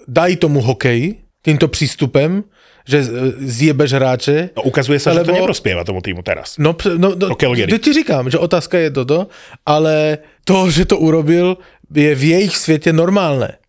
[0.07, 1.15] dají tomu hokeji
[1.45, 2.43] tímto přístupem,
[2.81, 3.07] že eh,
[3.45, 4.49] zjebeš hráče.
[4.57, 6.57] No, ukazuje sa, že to Lebo- neprospieva tomu týmu teraz.
[6.57, 9.29] No, no, no To ti říkám, že otázka je toto,
[9.65, 11.57] ale to, že to urobil,
[11.93, 13.60] je v jejich světě normálné.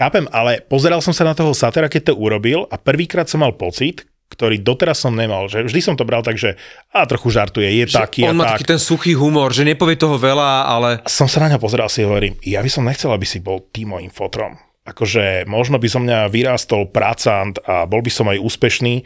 [0.00, 3.52] Chápem, ale pozeral som sa na toho Satera, keď to urobil a prvýkrát som mal
[3.52, 6.56] pocit, ktorý doteraz som nemal, že vždy som to bral tak, že
[6.88, 8.64] a trochu žartuje, je taký on a má tak.
[8.64, 12.00] taký ten suchý humor, že nepovie toho veľa, ale Som sa na ňa pozeral si
[12.00, 14.56] hovorím, ja by som nechcel, aby si bol tým mojim fotrom.
[14.88, 19.04] Akože možno by som mňa vyrástol pracant a bol by som aj úspešný,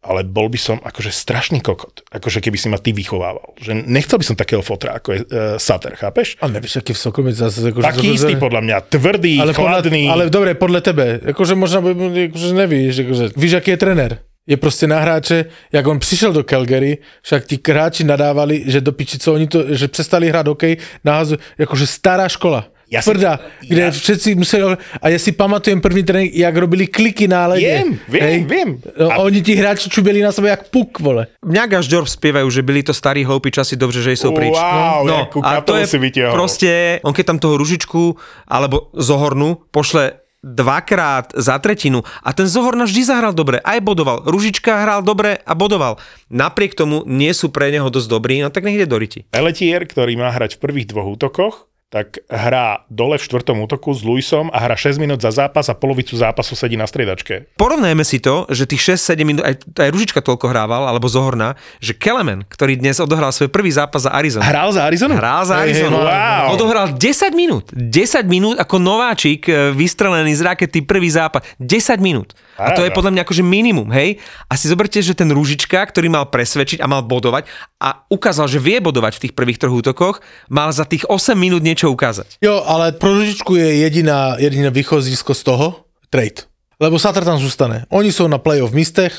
[0.00, 2.00] ale bol by som akože strašný kokot.
[2.08, 3.52] Akože keby si ma ty vychovával.
[3.60, 6.40] Že nechcel by som takého fotra, ako je uh, Sater, chápeš?
[6.40, 7.68] A nevíš, aký v Sokolmici zase...
[7.68, 10.08] Ako, Taký istý podľa mňa, tvrdý, ale, chladný.
[10.08, 11.04] podľa, ale dobre, podľa tebe.
[11.36, 14.12] Akože možno akože nevíš, akože, víš, aký je trenér.
[14.46, 18.92] Je prostě na hráče, jak on přišel do Calgary, však ti hráči nadávali, že do
[18.92, 22.64] piči, co oni to, že přestali hrát hokej, nahazujú, akože stará škola.
[22.90, 23.32] Ja Ja si- tvrdá,
[23.62, 27.62] kde ja- všetci museli, a ja si pamatujem první trénink, jak robili kliky na lede.
[27.62, 28.70] Viem, viem, viem.
[28.98, 29.22] No, A-.
[29.22, 31.30] Oni ti hráči čubili na sebe jak puk, vole.
[31.46, 34.50] mňa Gažďor spievajú, že byli to starí hloupí časy, dobře, že sú preč.
[34.50, 36.34] Wow, no, jakú a to je si vytiahol.
[36.34, 38.18] proste, on keď tam toho ružičku
[38.50, 44.24] alebo zohornu pošle dvakrát za tretinu a ten Zohorna vždy zahral dobre, aj bodoval.
[44.24, 46.00] Ružička hral dobre a bodoval.
[46.32, 49.28] Napriek tomu nie sú pre neho dosť dobrí, no tak nech ide do riti.
[49.30, 54.06] Pelletier, ktorý má hrať v prvých dvoch útokoch, tak hrá dole v štvrtom útoku s
[54.06, 57.50] Luisom a hrá 6 minút za zápas a polovicu zápasu sedí na striedačke.
[57.58, 61.90] Porovnajme si to, že tých 6-7 minút, aj, aj Ružička toľko hrával, alebo Zohorna, že
[61.98, 64.46] Kelemen, ktorý dnes odohral svoj prvý zápas za Arizonu.
[64.46, 65.18] Hral za Arizonu?
[65.18, 65.98] Hral za Arizonu.
[65.98, 66.54] wow.
[66.54, 67.66] Odohral 10 minút.
[67.74, 71.42] 10 minút ako nováčik e, vystrelený z rakety prvý zápas.
[71.58, 72.38] 10 minút.
[72.54, 74.20] A to je podľa mňa akože minimum, hej?
[74.46, 77.50] A si zoberte, že ten Ružička, ktorý mal presvedčiť a mal bodovať
[77.80, 80.20] a ukázal, že vie bodovať v tých prvých troch útokoch,
[80.52, 82.36] mal za tých 8 minút niečo ukázať.
[82.44, 85.66] Jo, ale pro Ružičku je jediná, jediné východisko z toho,
[86.12, 86.44] trade.
[86.76, 87.84] Lebo Sater tam zůstane.
[87.88, 89.12] Oni jsou na playoff místech,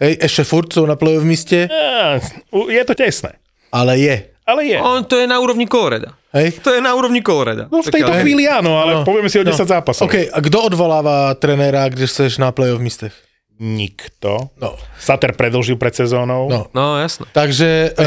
[0.00, 2.20] hej, ešte furt jsou na playoff míste, Á,
[2.52, 3.32] u- Je to tesné.
[3.72, 4.16] ale je.
[4.46, 4.76] ale je.
[4.80, 6.12] On to je na úrovni Coloreda.
[6.34, 6.60] Hej?
[6.60, 7.70] To je na úrovni Coloreda.
[7.72, 9.04] No v tejto Pokiaľ- chvíli áno, ale No.
[9.08, 9.70] povieme si o 10 No.
[9.80, 10.04] zápasov.
[10.10, 13.14] OK, a kto odvoláva trenéra, když seš na play-off místech?
[13.60, 14.50] Nikto.
[14.58, 14.74] No.
[14.98, 16.50] Sater predlžil pred sezónou.
[16.50, 16.66] No.
[16.74, 17.26] No, jasno.
[17.30, 18.04] Takže e,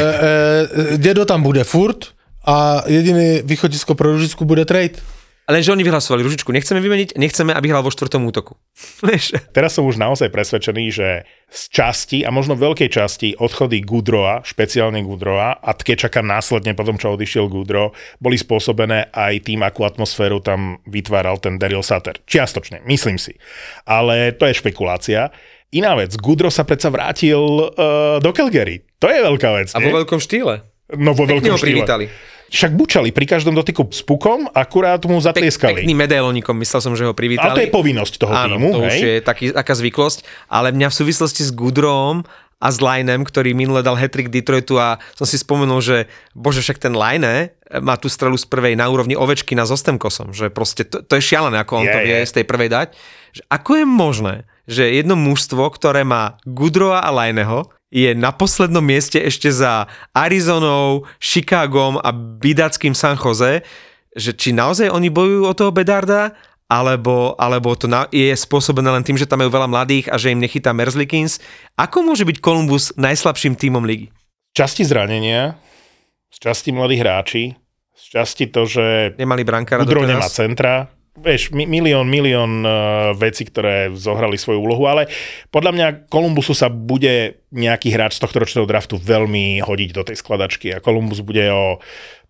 [0.94, 2.12] e, Dedo tam bude furt
[2.44, 5.00] a jediný východisko pro Ružicku bude trade.
[5.48, 8.60] Lenže oni vyhlasovali Ružičku, nechceme vymeniť, nechceme, aby hral vo štvrtom útoku.
[9.56, 15.00] Teraz som už naozaj presvedčený, že z časti a možno veľkej časti odchody Gudroa, špeciálne
[15.00, 20.44] Gudroa a Tkečaka následne po tom, čo odišiel Gudro, boli spôsobené aj tým, akú atmosféru
[20.44, 22.20] tam vytváral ten Daryl Sutter.
[22.28, 23.32] Čiastočne, myslím si.
[23.88, 25.32] Ale to je špekulácia.
[25.72, 28.84] Iná vec, Gudro sa predsa vrátil uh, do Calgary.
[29.00, 29.72] To je veľká vec.
[29.72, 29.88] A nie?
[29.88, 30.60] vo veľkom štýle.
[30.92, 31.64] no vo Pekne veľkom štýle.
[31.64, 32.06] privítali.
[32.48, 35.84] Však bučali pri každom dotyku s pukom, akurát mu Pek, zatlieskali.
[35.84, 37.44] pekným medailonikom, myslel som, že ho privítali.
[37.44, 38.88] Ale to je povinnosť toho Áno, týmu, to hej?
[38.88, 42.24] už je taký, taká zvyklosť, ale mňa v súvislosti s Goodrowom
[42.58, 45.96] a s Linem, ktorý minule dal hat-trick Detroitu a som si spomenul, že
[46.32, 50.50] bože, však ten Line má tú strelu z prvej na úrovni ovečky na Zostemkosom, že
[50.50, 52.26] proste to, to je šialené, ako on Je, to vie je.
[52.26, 52.88] z tej prvej dať.
[53.30, 54.34] Že ako je možné,
[54.66, 61.08] že jedno mužstvo, ktoré má Goodrowa a Lineho, je na poslednom mieste ešte za Arizonou,
[61.20, 63.64] Chicagom a bidackým San Jose,
[64.12, 66.36] že či naozaj oni bojujú o toho Bedarda,
[66.68, 70.36] alebo, alebo to na, je spôsobené len tým, že tam majú veľa mladých a že
[70.36, 71.40] im nechytá Merzlikins.
[71.80, 74.12] Ako môže byť Columbus najslabším tímom ligy?
[74.52, 75.56] Z časti zranenia,
[76.28, 77.56] z časti mladí hráči,
[77.96, 83.44] z časti to, že Nemali brankára Udro nemá centra, vieš, mi- milión, milión uh, vecí,
[83.44, 85.10] ktoré zohrali svoju úlohu, ale
[85.52, 90.16] podľa mňa Kolumbusu sa bude nejaký hráč z tohto ročného draftu veľmi hodiť do tej
[90.18, 91.82] skladačky a Kolumbus bude o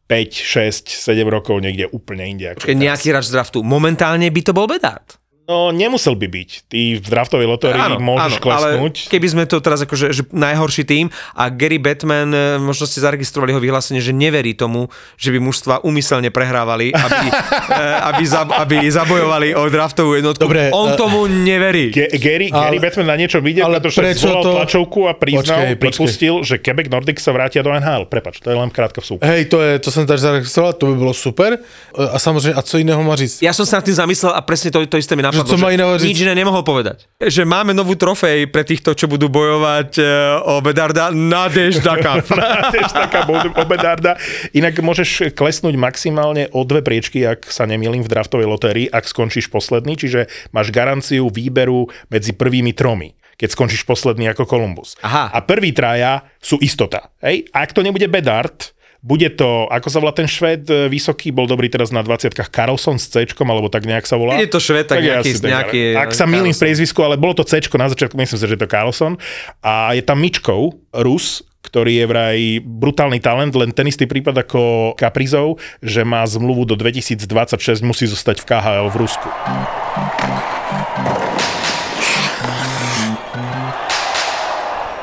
[0.09, 2.57] 5, 6, 7 rokov niekde úplne inde.
[2.57, 3.61] Ako nejaký hráč z draftu.
[3.61, 5.20] Momentálne by to bol Bedard.
[5.49, 6.51] No nemusel by byť.
[6.69, 8.95] Ty v draftovej lotórii môžeš klesnúť.
[9.01, 13.01] ale keby sme to teraz akože že najhorší tým a Gary Batman, e, možno ste
[13.01, 17.81] zaregistrovali jeho vyhlásenie, že neverí tomu, že by mužstva umyselne prehrávali, aby, e,
[18.13, 20.45] aby, za, aby zabojovali o draftovú jednotku.
[20.45, 21.97] Dobre, On e- tomu neverí.
[21.97, 25.13] Ge- Gary, Ale- Gary Batman na niečo videl, ale pretože prečo zvolal to- tlačovku a
[25.17, 25.81] priznal, Počkej, počkej.
[25.81, 28.05] pripustil, že Quebec Nordic sa vrátia do NHL.
[28.05, 29.25] Prepač, to je len krátka vsúka.
[29.25, 31.57] Hej, to, je, to jsem tady zaregistroval, to by bylo super.
[31.97, 33.41] A samozřejmě, a co jiného má říct?
[33.41, 35.38] Ja som sa nad tým zamyslel a presne to, to isté mi napadlo.
[35.45, 36.09] Co má iného říct?
[36.09, 37.07] nič iné nemohol povedať.
[37.20, 40.03] Že máme novú trofej pre týchto, čo budú bojovať e,
[40.49, 41.11] o Bedarda.
[41.12, 42.26] Nadežda Cup.
[42.74, 44.16] Tiež taká bod- obedarda.
[44.55, 49.51] Inak môžeš klesnúť maximálne o dve priečky, ak sa nemýlim v draftovej lotérii, ak skončíš
[49.53, 54.99] posledný, čiže máš garanciu výberu medzi prvými tromi keď skončíš posledný ako Columbus.
[54.99, 55.30] Aha.
[55.30, 57.14] A prvý traja sú istota.
[57.22, 57.47] Hej?
[57.55, 61.47] A ak to nebude Bedard, bude to, ako sa volá ten švéd e, vysoký, bol
[61.47, 64.43] dobrý teraz na 20 Carlson s C, alebo tak nejak sa volá.
[64.43, 67.39] Je to Švéd, tak nejaký- asi tak, nejaký, Ak sa milím v priezvisku, ale bolo
[67.39, 69.15] to C na začiatku, myslím si, že je to Carlson.
[69.63, 74.95] A je tam Mičkov, Rus, ktorý je vraj brutálny talent, len ten istý prípad ako
[74.99, 79.29] Kaprizov, že má zmluvu do 2026, musí zostať v KHL v Rusku.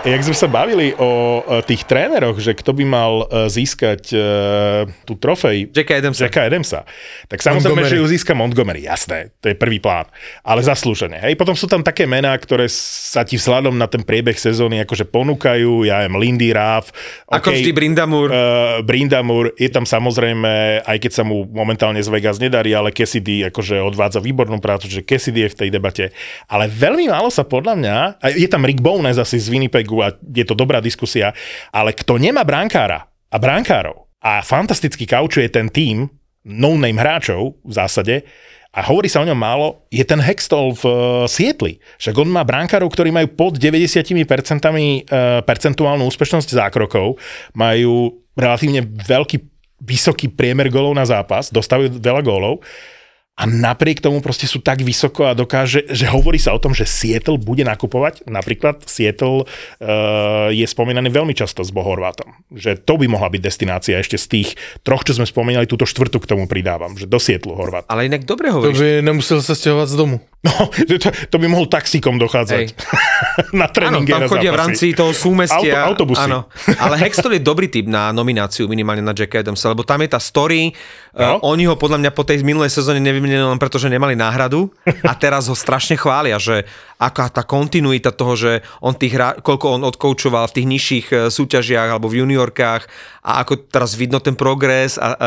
[0.05, 4.17] Jak sme sa bavili o e, tých tréneroch, že kto by mal e, získať e,
[5.01, 6.21] tú trofej Jacka Adamsa.
[6.29, 6.79] Jacka Adamsa,
[7.25, 7.89] tak samozrejme, Montgomery.
[7.89, 10.05] že ju získa Montgomery, jasné, to je prvý plán,
[10.45, 11.17] ale zaslúžene.
[11.17, 15.09] Hej, potom sú tam také mená, ktoré sa ti vzhľadom na ten priebeh sezóny akože
[15.09, 16.93] ponúkajú, ja viem, Lindy Raff,
[17.25, 18.29] Ako vždy Brindamur.
[18.29, 23.49] Uh, Brindamur, je tam samozrejme, aj keď sa mu momentálne z Vegas nedarí, ale Cassidy
[23.49, 26.13] akože odvádza výbornú prácu, že Cassidy je v tej debate.
[26.45, 27.97] Ale veľmi málo sa podľa mňa,
[28.37, 31.31] je tam Rick Bowness asi z Winnipegu a je to dobrá diskusia,
[31.71, 36.09] ale kto nemá brankára a brankárov a fantasticky kaučuje ten tým
[36.45, 38.15] no-name hráčov v zásade,
[38.75, 40.95] a hovorí sa o ňom málo, je ten Hextol v uh,
[41.31, 41.79] Sietli.
[41.95, 47.15] Však on má brankárov, ktorí majú pod 90% uh, percentuálnu úspešnosť zákrokov,
[47.55, 49.39] majú relatívne veľký,
[49.79, 52.59] vysoký priemer gólov na zápas, dostávajú veľa gólov
[53.35, 56.87] a napriek tomu proste sú tak vysoko a dokáže, že hovorí sa o tom, že
[56.87, 58.23] Seattle bude nakupovať.
[58.31, 62.31] Napríklad Seattle uh, je spomínaný veľmi často s Bohorvátom.
[62.55, 64.49] Že to by mohla byť destinácia ešte z tých
[64.87, 67.83] troch, čo sme spomínali, túto štvrtu k tomu pridávam, že do Sietlu Horvát.
[67.91, 68.79] Ale inak dobre To hovoríš.
[68.79, 70.23] by nemusel se stěhovat z domu.
[70.45, 70.69] No,
[71.03, 72.71] to, to by mohol taxíkom dochádzať.
[73.51, 75.83] na Áno, tréningy tam na chodia v rámci toho súmestia.
[75.83, 76.29] Auto- autobusy.
[76.29, 76.45] Áno.
[76.77, 80.21] Ale Hextall je dobrý typ na nomináciu minimálne na Jacka Adamsa, lebo tam je tá
[80.21, 80.71] story.
[81.15, 81.39] No.
[81.39, 84.67] Uh, oni ho podľa mňa po tej minulej sezóne nevymenili len preto, že nemali náhradu
[84.83, 86.67] a teraz ho strašne chvália, že
[86.99, 88.51] aká tá kontinuita toho, že
[88.83, 92.83] on tých koľko on odkoučoval v tých nižších eh, súťažiach alebo v juniorkách
[93.23, 95.19] a ako teraz vidno ten progres a uh,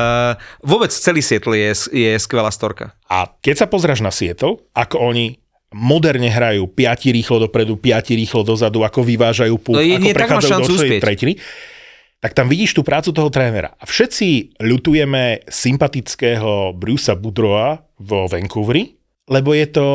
[0.60, 2.92] vôbec celý Seattle je, je skvelá storka.
[3.08, 5.40] A keď sa pozráš na Seattle, ako oni
[5.72, 10.12] moderne hrajú, piati rýchlo dopredu, piati rýchlo dozadu, ako vyvážajú puk, No je- ako nie,
[10.16, 11.32] prechádzajú do tretiny.
[12.18, 13.74] Tak tam vidíš tú prácu toho trénera.
[13.78, 18.98] A všetci ľutujeme sympatického Brucea Budroa vo Vancouveri,
[19.30, 19.86] lebo je to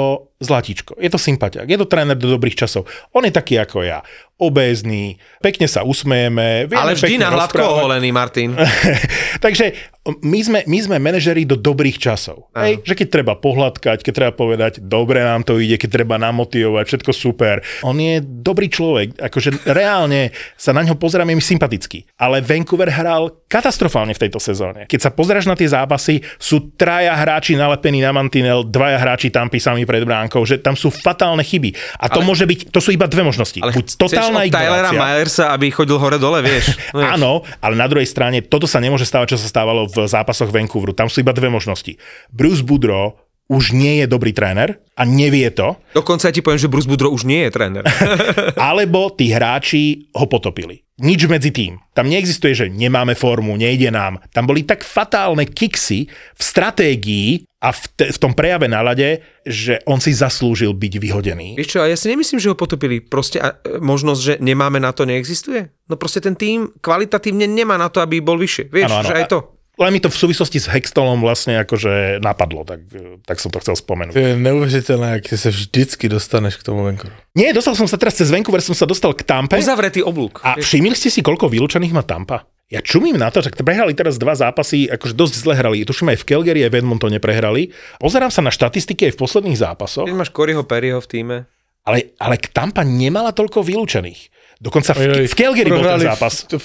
[0.42, 2.90] zlatičko, je to sympatiak, je to tréner do dobrých časov.
[3.14, 4.04] On je taký ako ja,
[4.42, 6.68] obézny, pekne sa usmejeme.
[6.68, 8.58] vieme Ale vždy na hladko oholený, Martin.
[9.46, 12.52] Takže my sme, my sme manažeri do dobrých časov.
[12.52, 12.84] Hej?
[12.84, 17.12] Že keď treba pohľadkať, keď treba povedať, dobre nám to ide, keď treba namotivovať, všetko
[17.16, 17.64] super.
[17.88, 22.04] On je dobrý človek, akože reálne sa na ňo pozeráme je mi sympatický.
[22.20, 24.90] Ale Vancouver hral katastrofálne v tejto sezóne.
[24.92, 29.48] Keď sa pozráš na tie zápasy, sú traja hráči nalepení na mantinel, dvaja hráči tam
[29.48, 31.76] písami pred bránkou, že tam sú fatálne chyby.
[32.00, 33.60] A to Ale- môže byť, to sú iba dve možnosti.
[33.60, 35.00] Ale Buď totálna od Tylera ignorácia.
[35.04, 36.80] Myersa, aby chodil hore-dole, vieš.
[36.96, 37.12] vieš.
[37.20, 40.96] Áno, ale na druhej strane toto sa nemôže stávať, čo sa stávalo v zápasoch Vancouveru.
[40.96, 42.00] Tam sú iba dve možnosti.
[42.32, 43.20] Bruce Boudreau
[43.52, 47.12] už nie je dobrý tréner a nevie to, Dokonca ja ti poviem, že Bruce Boudreau
[47.12, 47.84] už nie je tréner.
[48.72, 50.83] alebo tí hráči ho potopili.
[51.02, 51.82] Nič medzi tým.
[51.98, 54.22] Tam neexistuje, že nemáme formu, nejde nám.
[54.30, 57.30] Tam boli tak fatálne kiksy v stratégii
[57.66, 61.58] a v, te, v tom prejave nálade, že on si zaslúžil byť vyhodený.
[61.58, 63.02] Vieš čo, a ja si nemyslím, že ho potopili.
[63.02, 65.74] Proste a, e, možnosť, že nemáme na to, neexistuje.
[65.90, 68.70] No proste ten tým kvalitatívne nemá na to, aby bol vyššie.
[68.70, 69.10] Vieš, Áno, áno.
[69.10, 69.40] že aj to.
[69.74, 72.86] Len mi to v súvislosti s Hextolom vlastne akože napadlo, tak,
[73.26, 74.14] tak som to chcel spomenúť.
[74.14, 77.18] To je neuvěřitelné, jak ty se vždycky dostaneš k tomu Vancouveru.
[77.34, 79.58] Nie, dostal som sa teraz cez Vancouver, som sa dostal k Tampe.
[79.58, 80.46] Uzavretý oblúk.
[80.46, 82.46] A všimli ste si, koľko vylúčených má Tampa?
[82.70, 85.86] Ja čumím na to, že prehrali teraz dva zápasy, akože dosť zle hrali.
[85.86, 87.70] Tuším aj v Calgary aj v Edmontone prehrali.
[87.98, 91.38] Pozerám sa na štatistiky aj v posledných zápasoch, Keď máš Coryho Perryho v týme.
[91.86, 94.33] ale, ale Tampa nemala toľko vylúčených.
[94.64, 96.48] Dokonca v, v Calgary bol ten zápas.
[96.48, 96.64] V, v,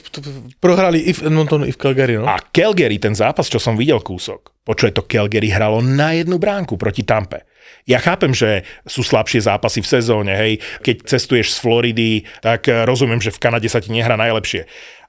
[0.63, 2.31] prohrali i v Edmontonu, i v Calgary, no.
[2.31, 6.79] A Calgary, ten zápas, čo som videl kúsok, počuje to Calgary hralo na jednu bránku
[6.79, 7.43] proti Tampe.
[7.89, 12.87] Ja chápem, že sú slabšie zápasy v sezóne, hej, keď cestuješ z Floridy, tak eh,
[12.87, 14.69] rozumiem, že v Kanade sa ti nehrá najlepšie.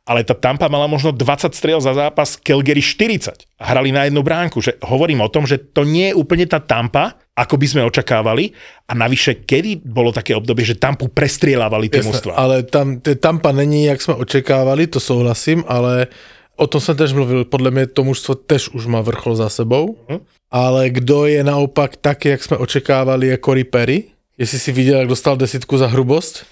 [0.10, 3.46] Ale tá Tampa mala možno 20 striel za zápas, Calgary 40.
[3.62, 4.58] A hrali na jednu bránku.
[4.58, 8.50] Že hovorím o tom, že to nie je úplne tá Tampa, ako by sme očakávali.
[8.90, 12.34] A navyše, kedy bolo také obdobie, že Tampu prestrielávali tie mužstva.
[12.34, 16.10] ale tam, Tampa není, jak jsme očekávali, to souhlasím, ale
[16.58, 19.94] o tom jsem tež mluvil, podle mě to mužstvo tež už má vrchol za sebou,
[20.10, 20.20] Mhm.
[20.52, 24.04] ale kdo je naopak taky, jak jsme očekávali, je Cory Perry.
[24.38, 26.46] Jestli si viděl, jak dostal desítku za hrubost?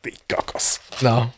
[0.00, 0.78] Ty kokos.
[1.02, 1.30] No.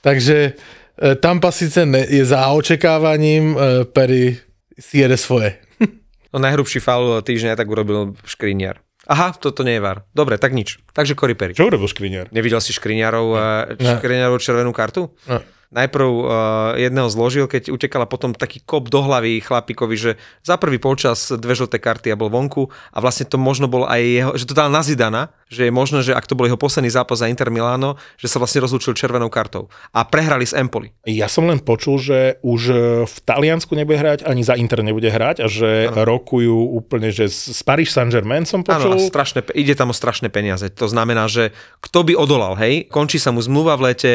[0.00, 0.52] Takže
[1.00, 4.36] Tampa sice ne, je za očekávaním, eh, Perry
[4.76, 5.56] si jede svoje.
[6.30, 8.78] No najhrubší faul týždňa tak urobil Škriniar.
[9.10, 10.06] Aha, toto nie je var.
[10.14, 10.78] Dobre, tak nič.
[10.94, 11.58] Takže Cory Perry.
[11.58, 12.30] Čo urobil Škriniar?
[12.30, 13.40] Nevidel si Škriniarov, eh,
[13.82, 13.98] Ne.
[13.98, 15.10] Škriniarov červenú kartu?
[15.26, 15.42] No.
[15.70, 16.24] Najprv uh,
[16.74, 20.10] jedného zložil, keď utekala potom taký kop do hlavy chlapíkovi, že
[20.42, 24.02] za prvý polčas dve žlté karty a bol vonku a vlastne to možno bol aj
[24.02, 26.90] jeho, že to dal na Zidana, že je možné, že ak to bol jeho posledný
[26.90, 30.90] zápas za Inter Milano, že sa vlastne rozlúčil červenou kartou a prehrali s Empoli.
[31.06, 35.06] Ja som len počul, že už e, v Taliansku nebude hrať, ani za Inter nebude
[35.06, 36.02] hrať a že ano.
[36.02, 39.06] rokujú úplne, že z Paris Saint-Germain som Áno, počul.
[39.06, 40.66] strašné, pe- ide tam o strašné peniaze.
[40.74, 42.90] To znamená, že kto by odolal, hej?
[42.90, 44.12] Končí sa mu zmluva v lete,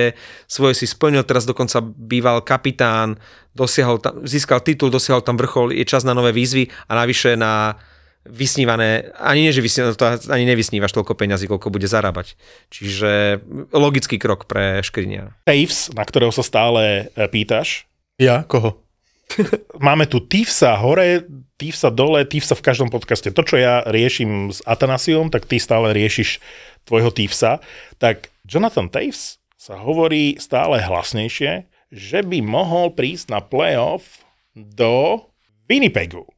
[0.51, 3.21] svoje si splnil, teraz dokonca býval kapitán,
[3.55, 7.79] dosiahol tam, získal titul, dosiahol tam vrchol, je čas na nové výzvy a navyše na
[8.25, 12.33] vysnívané, ani nie, že vysnívané, to ani nevysnívaš toľko peňazí, koľko bude zarábať.
[12.73, 15.37] Čiže logický krok pre Škriniara.
[15.45, 17.85] Taves, na ktorého sa stále e, pýtaš.
[18.17, 18.41] Ja?
[18.49, 18.81] Koho?
[19.85, 21.29] Máme tu Tivsa hore,
[21.61, 23.29] Tivsa dole, Tivsa v každom podcaste.
[23.29, 26.41] To, čo ja riešim s Atanasiom, tak ty stále riešiš
[26.89, 27.61] tvojho Tivsa.
[28.01, 34.21] Tak Jonathan Taves sa hovorí stále hlasnejšie, že by mohol prísť na playoff
[34.53, 35.25] do
[35.65, 36.29] Winnipegu.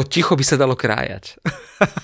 [0.00, 1.36] To ticho by sa dalo krájať.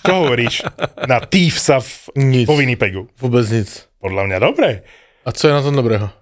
[0.04, 0.68] Čo hovoríš
[1.08, 2.44] na Tivsa v, Nic.
[2.44, 3.08] vo Winnipegu?
[3.16, 3.68] Vůbec nic.
[3.96, 4.84] Podľa mňa dobre.
[5.24, 6.12] A co je na tom dobrého?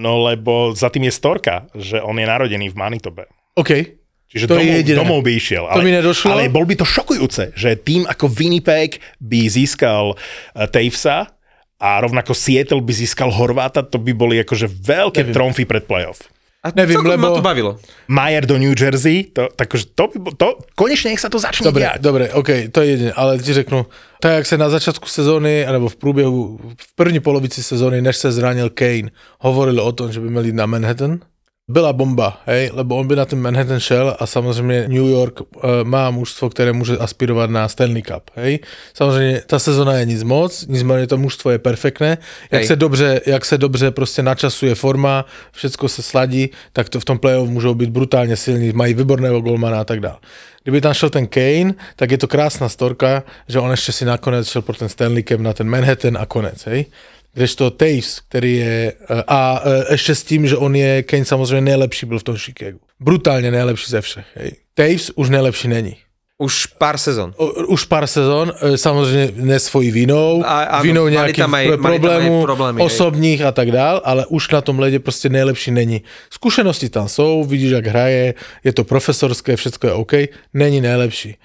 [0.00, 3.28] No lebo za tým je storka, že on je narodený v Manitobe.
[3.60, 4.00] OK.
[4.28, 4.96] Čiže To je domov, jediné.
[4.96, 5.64] domov by išiel.
[5.68, 6.32] To mi nedošlo.
[6.32, 11.37] Ale bol by to šokujúce, že tým ako Winnipeg by získal uh, Tavesa
[11.80, 15.34] a rovnako Seattle by získal Horváta, to by boli akože veľké Neviem.
[15.34, 16.18] tromfy pred playoff.
[16.58, 17.70] A Neviem, celkom ma lebo- to bavilo.
[18.10, 21.86] Majer do New Jersey, to, takže to, by, to, konečne nech sa to začne Dobre,
[21.86, 22.02] diať.
[22.02, 23.86] dobre, OK, to je jediné, ale ti řeknu,
[24.18, 28.32] tak jak se na začátku sezóny, nebo v průběhu, v první polovici sezóny, než se
[28.32, 31.20] zranil Kane, hovorili o tom, že by jít na Manhattan,
[31.68, 35.46] byla bomba, hej, lebo on by na ten Manhattan šel a samozřejmě New York uh,
[35.82, 38.58] má mužstvo, které může aspirovat na Stanley Cup, hej.
[38.94, 42.18] Samozřejmě ta sezona je nic moc, nicméně to mužstvo je perfektné,
[42.50, 42.66] jak Hej.
[42.66, 47.18] se dobře, jak se dobře prostě načasuje forma, všecko se sladí, tak to v tom
[47.18, 50.16] playoff můžou být brutálně silní, mají výborného golmana a tak dále.
[50.62, 54.48] Kdyby tam šel ten Kane, tak je to krásná storka, že on ještě si nakonec
[54.48, 56.86] šel pro ten Stanley Cup na ten Manhattan a konec, hej.
[57.34, 61.60] Kdežto Taves, který je, eh, a eh, ještě s tím, že on je, Kane samozřejmě
[61.60, 62.78] nejlepší byl v tom Chicagu.
[63.00, 64.26] Brutálně nejlepší ze všech.
[64.34, 64.52] Hej.
[64.74, 65.96] Taves už nejlepší není.
[66.40, 67.34] Už pár sezón.
[67.66, 71.98] Už pár sezon, e, samozřejmě ne svojí vinou, A- áno, vinou tam aj- pro- mali
[71.98, 72.86] tam aj problémy, hej.
[72.86, 76.02] osobních a tak dál, ale už na tom ledě prostě nejlepší není.
[76.30, 80.12] Zkušenosti tam jsou, vidíš, jak hraje, je to profesorské, všechno je OK,
[80.54, 81.36] není nejlepší.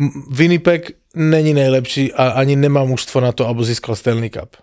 [0.00, 4.56] M- Winnipeg není nejlepší a ani nemá mužstvo na to, aby získal Stanley Cup.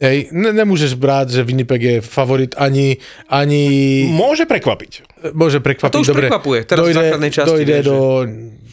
[0.00, 2.96] Hej, ne, nemůžeš brát, že Winnipeg je favorit ani,
[3.28, 3.62] ani
[4.10, 4.92] Môže prekvapiť.
[5.30, 5.86] Môže prekvapiť.
[5.86, 7.98] A to už dobre, prekvapuje, teraz v dojde, základnej časti, Dojde vieš, do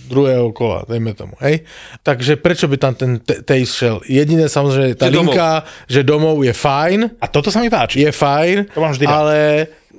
[0.07, 1.67] druhého kola, dejme tomu, hej.
[1.99, 3.99] Takže prečo by tam ten t- Taves šel?
[4.07, 5.35] Jediné samozrejme, tá Že domov.
[5.35, 5.49] linka,
[5.83, 7.99] že domov je fajn, A toto sa mi páči.
[7.99, 9.35] je fajn, To mám vždy ale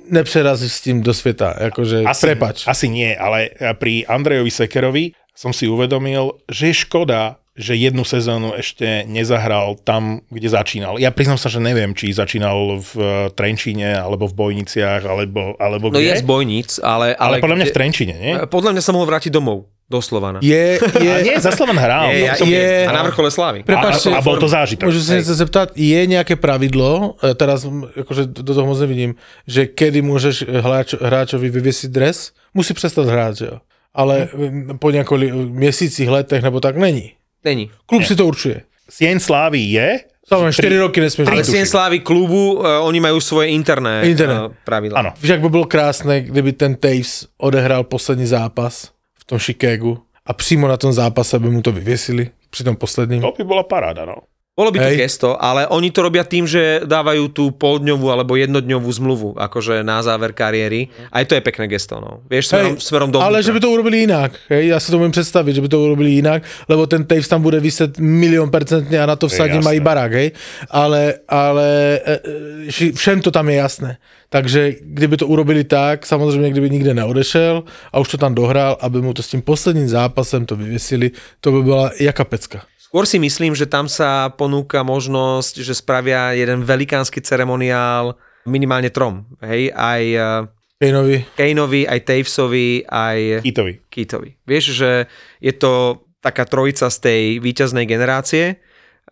[0.09, 2.65] nepřerazíš s tým do sveta, akože Asi, prepač.
[2.65, 8.55] asi nie, ale pri Andrejovi Sekerovi som si uvedomil, že je škoda, že jednu sezónu
[8.55, 10.95] ešte nezahral tam, kde začínal.
[10.95, 15.91] Ja priznám sa, že neviem, či začínal v eh, Trenčíne, alebo v Bojniciach, alebo, alebo
[15.91, 16.07] No kde.
[16.07, 17.11] je z bojníc, ale...
[17.13, 18.33] ale, podľa mňa v Trenčíne, nie?
[18.47, 20.37] Podľa mňa sa mohol vrátiť domov, do Slovana.
[20.39, 22.13] Je, je, A nie, za Slovan hral.
[22.13, 23.65] Je, To som- je- a na vrchole slávy.
[23.65, 24.85] Prepačte, a, a bol to zážitok.
[24.85, 29.67] Môžu sa niečo zeptať, je nejaké pravidlo, e, teraz akože do toho moc nevidím, že
[29.67, 32.31] kedy môžeš hráč, hráčovi vyviesiť dres?
[32.53, 33.57] Musí prestať hrať, že jo?
[33.89, 37.18] Ale m, po nejakých měsících, letech nebo tak není.
[37.43, 37.71] Není.
[37.85, 38.61] Klub si to určuje.
[38.89, 41.41] Sieň Slávy je, Samozrejme, 4 roky nesmieš Ale.
[41.41, 44.45] Sien Slávy klubu, uh, oni majú svoje interné, Interné.
[44.45, 45.01] Uh, pravidla.
[45.01, 45.11] áno.
[45.17, 50.33] Víš, jak by bylo krásné, kdyby ten Taves odehrál poslední zápas v tom Chicagu a
[50.33, 53.21] přímo na tom zápase by mu to vyvěsili při tom posledním.
[53.21, 54.15] to by bola paráda, no.
[54.59, 54.99] Bolo by to Hej.
[55.07, 60.03] gesto, ale oni to robia tým, že dávajú tú poldňovú alebo jednodňovú zmluvu, akože na
[60.03, 60.91] záver kariéry.
[61.15, 62.19] Aj to je pekné gesto, no.
[62.27, 64.35] Vieš, smerom, Hej, smerom do ale že by to urobili jinak.
[64.51, 67.41] Hej, já si to můžu představit, že by to urobili jinak, lebo ten Taves tam
[67.41, 70.31] bude vyset milion percentně a na to vsadí mají barák, hej.
[70.69, 72.19] Ale, ale e,
[72.67, 73.97] e, všem to tam je jasné.
[74.29, 79.01] Takže kdyby to urobili tak, samozřejmě kdyby nikde neodešel a už to tam dohrál, aby
[79.01, 82.61] mu to s tím posledním zápasem to vyvěsili, to by byla jaka pecka.
[82.89, 88.17] Skôr si myslím, že tam sa ponúka možnosť, že spravia jeden velikánsky ceremoniál
[88.49, 89.29] minimálne trom.
[89.45, 91.17] Hej, aj eh, Kaneovi.
[91.37, 93.85] Kaneovi, aj Tavesovi, aj Itovi.
[93.93, 94.41] Keatovi.
[94.41, 94.91] Vieš, že
[95.37, 98.57] je to taká trojica z tej víťaznej generácie.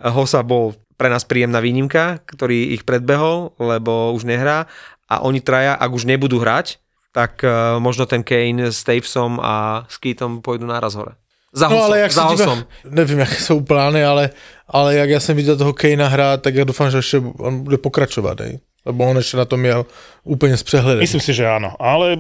[0.01, 4.65] Hosa bol pre nás príjemná výnimka, ktorý ich predbehol, lebo už nehrá
[5.05, 6.81] a oni traja, ak už nebudú hrať,
[7.13, 11.13] tak uh, možno ten Kane s Tavesom a s Keatom pôjdu náraz hore.
[11.53, 14.29] Za No ale jak za díva, nevím, jaké jsou plány, ale,
[14.67, 17.77] ale jak já jsem viděl toho Kejna hrát, tak já doufám, že ještě on bude
[17.77, 18.59] pokračovat, hej.
[18.85, 19.85] Lebo on ještě na to měl
[20.23, 20.99] úplně s přehledem.
[20.99, 22.17] Myslím si, že áno, ale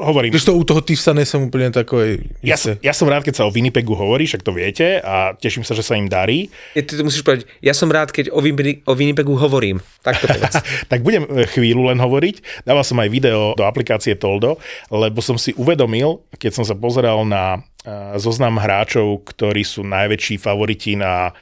[0.00, 0.30] hovorím.
[0.30, 3.44] Když to u toho Tivsa nejsem úplně takový Ja, som- ja som rád, keď sa
[3.46, 6.50] o Winnipegu hovorí, však to viete a teším sa, že sa im darí.
[6.74, 9.82] Je, ty to musíš povedať, ja som rád, keď o, Winnipegu, o Winnipegu hovorím.
[10.02, 10.54] Tak to povedz.
[10.90, 12.66] tak budem e, chvíľu len hovoriť.
[12.66, 14.58] Dával som aj video do aplikácie Toldo,
[14.90, 17.62] lebo som si uvedomil, keď som sa pozeral na
[18.20, 21.32] zoznam hráčov, ktorí sú najväčší favoriti na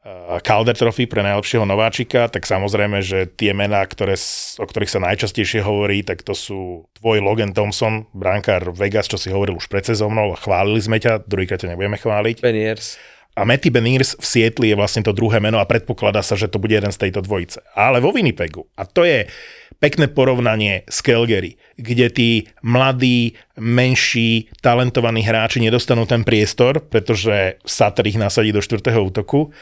[0.47, 4.15] Calder Trophy pre najlepšieho nováčika, tak samozrejme, že tie mená, ktoré,
[4.59, 9.33] o ktorých sa najčastejšie hovorí, tak to sú tvoj Logan Thompson, brankár Vegas, čo si
[9.35, 12.41] hovoril už pred sezónou, chválili sme ťa, druhýkrát ťa nebudeme chváliť.
[12.45, 13.16] Beniers.
[13.37, 16.57] A Matty Beniers v Sietli je vlastne to druhé meno a predpokladá sa, že to
[16.57, 17.61] bude jeden z tejto dvojice.
[17.77, 19.29] Ale vo Winnipegu, a to je
[19.77, 22.31] pekné porovnanie s Calgary, kde tí
[22.65, 29.53] mladí, menší, talentovaní hráči nedostanú ten priestor, pretože Sutter ich nasadí do štvrtého útoku.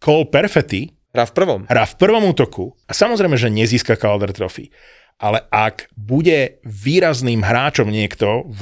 [0.00, 1.60] Cole Perfetti Hrá v prvom.
[1.66, 4.70] hrá v prvom útoku a samozrejme, že nezíska Calder Trophy.
[5.20, 8.60] Ale ak bude výrazným hráčom niekto, v,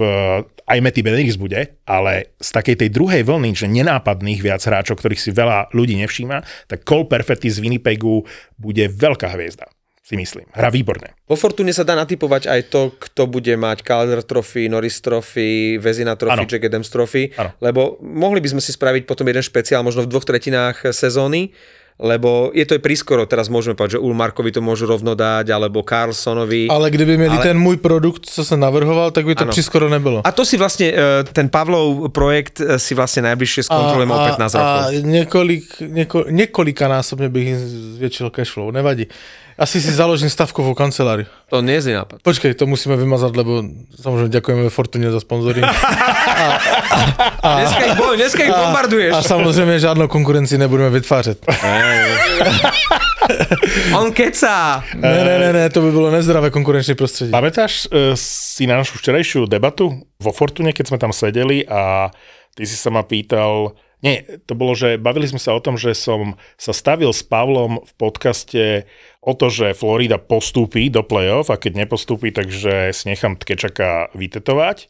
[0.66, 5.22] aj Matty Beniers bude, ale z takej tej druhej vlny, že nenápadných viac hráčov, ktorých
[5.22, 8.26] si veľa ľudí nevšíma, tak Cole Perfetti z Winnipegu
[8.58, 9.70] bude veľká hviezda,
[10.02, 10.50] si myslím.
[10.50, 11.14] Hra výborne.
[11.30, 16.18] Vo Fortune sa dá natypovať aj to, kto bude mať Calder Trophy, Norris Trophy, Vezina
[16.18, 16.50] Trophy, Áno.
[16.50, 17.54] Jack Adams Trophy, Áno.
[17.62, 21.54] lebo mohli by sme si spraviť potom jeden špeciál, možno v dvoch tretinách sezóny,
[21.98, 25.82] lebo je to aj prískoro, teraz môžeme povedať, že Ulmarkovi to môžu rovno dať, alebo
[25.82, 26.70] Carlsonovi.
[26.70, 29.50] Ale kdyby měli Ale- ten můj produkt, co jsem navrhoval, tak by to Ano.
[29.50, 30.22] přískoro nebylo.
[30.24, 30.94] A to si vlastne,
[31.34, 34.78] ten Pavlov projekt e, si vlastne najbližšie skontrolujeme o 15 a, rokov.
[34.78, 37.58] A několik, něko, několikanásobně bych jim
[37.98, 39.06] zvětšil cashflow, nevadí.
[39.58, 41.26] Asi si založím stavkovou kanceláriu.
[41.50, 42.22] To nie je zlý nápad.
[42.22, 43.62] Počkej, to musíme vymazat, lebo
[44.02, 45.66] samozřejmě děkujeme Fortuně za sponzoring.
[47.42, 49.14] Dneska ich, boj, dneska ich bombarduješ.
[49.14, 51.46] A samozřejmě žádnou konkurenci nebudeme vytvářet.
[53.98, 54.84] On kecá.
[54.94, 57.30] Ne, ne, ne, ne, to by bylo nezdravé konkurenční prostředí.
[57.30, 62.10] Pamätáš e, si na našu včerajšiu debatu vo Fortune, keď sme tam sedeli a
[62.56, 65.90] ty si sa ma pýtal, nie, to bolo, že bavili sme sa o tom, že
[65.90, 68.86] som sa stavil s Pavlom v podcaste
[69.18, 74.86] o to, že Florida postúpi do play-off a keď nepostúpi, takže si nechám Tkečaka vytetovať.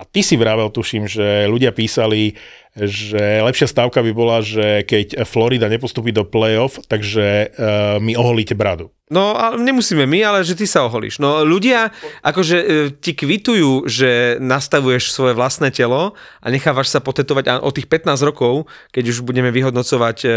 [0.00, 2.36] A ty si vravel, tuším, že ľudia písali,
[2.76, 8.52] že lepšia stávka by bola, že keď Florida nepostúpi do play-off, takže uh, mi oholíte
[8.52, 8.92] bradu.
[9.06, 11.22] No, ale nemusíme my, ale že ty sa oholíš.
[11.22, 11.94] No, ľudia
[12.26, 12.66] akože e,
[12.98, 18.18] ti kvitujú, že nastavuješ svoje vlastné telo a nechávaš sa potetovať a o tých 15
[18.26, 20.28] rokov, keď už budeme vyhodnocovať e,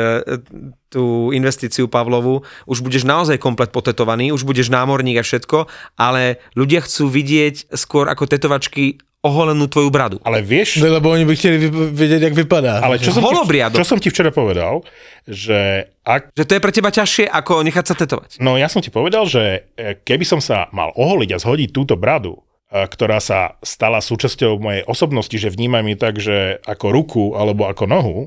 [0.94, 5.66] tú investíciu Pavlovu, už budeš naozaj komplet potetovaný, už budeš námorník a všetko,
[5.98, 10.18] ale ľudia chcú vidieť skôr ako tetovačky oholenú tvoju bradu.
[10.22, 12.80] Ale vieš, No, lebo oni by chceli vedieť, jak vypadá.
[12.80, 14.80] ale čo som, ti, čo som ti včera povedal,
[15.24, 18.40] že ak Že to je pre teba ťažšie, ako nechať sa tetovať.
[18.40, 19.44] No ja som ti povedal, že
[19.74, 24.56] e, keby som sa mal oholiť a zhodiť túto bradu, e, ktorá sa stala súčasťou
[24.56, 28.18] mojej osobnosti, že vnímam ju tak, že ako ruku alebo ako nohu,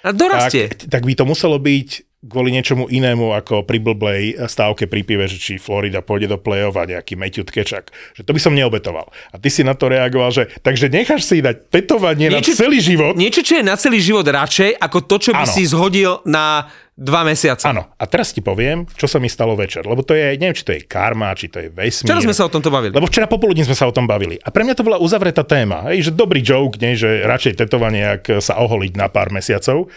[0.00, 0.64] A tak, dorastie.
[0.70, 1.88] tak by to muselo byť
[2.22, 6.74] kvôli niečomu inému ako pri blblej stávke pri pive, že či Florida pôjde do play-off
[6.74, 7.92] a nejaký Matthew Tkečak.
[8.14, 9.12] Že to by som neobetoval.
[9.30, 12.80] A ty si na to reagoval, že takže necháš si dať tetovanie na Niečo- celý
[12.80, 13.14] život.
[13.14, 15.52] Niečo, čo je na celý život radšej, ako to, čo by Áno.
[15.52, 17.68] si zhodil na dva mesiace.
[17.68, 20.64] Áno, a teraz ti poviem, čo sa mi stalo večer, lebo to je, neviem, či
[20.64, 22.08] to je karma, či to je vesmír.
[22.08, 22.96] Včera sme sa o tomto bavili.
[22.96, 24.40] Lebo včera popoludní sme sa o tom bavili.
[24.40, 25.84] A pre mňa to bola uzavretá téma.
[25.92, 29.92] Hej, že dobrý joke, nie, že radšej tetovanie, jak sa oholiť na pár mesiacov.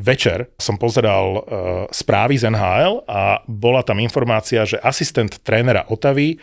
[0.00, 1.42] Večer som pozeral uh,
[1.92, 6.40] správy z NHL a bola tam informácia, že asistent trénera Otavy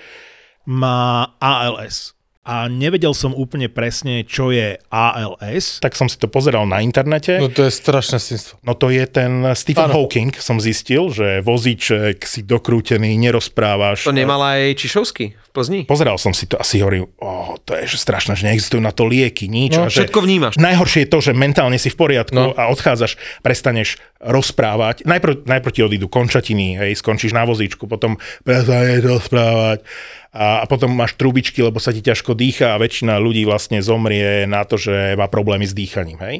[0.69, 2.18] Má ALS.
[2.49, 5.77] A nevedel som úplne presne, čo je ALS.
[5.77, 7.37] tak som si to pozeral na internete.
[7.37, 8.57] No to je strašné svinstvo.
[8.65, 10.01] No to je ten Stephen Áno.
[10.01, 14.01] Hawking, som zistil, že vozíček, si dokrútený, nerozprávaš.
[14.01, 15.79] To nemal aj Čišovský v Plzni?
[15.85, 18.89] Pozeral som si to a si hovorím, oh, to je že strašné, že neexistujú na
[18.89, 19.77] to lieky, nič.
[19.77, 20.57] No, a že všetko vnímaš.
[20.57, 22.57] Najhoršie je to, že mentálne si v poriadku No.
[22.57, 23.13] a odchádzaš,
[23.45, 25.03] prestaneš rozprávať.
[25.05, 29.85] Najprv, najprv ti odídu končatiny, hej, skončíš na vozíčku, potom prestaneš rozprávať
[30.29, 34.45] a, a potom máš trubičky, lebo sa ti ťažko dýcha a väčšina ľudí vlastne zomrie
[34.45, 36.35] na to, že má problémy s dýchaním, hej.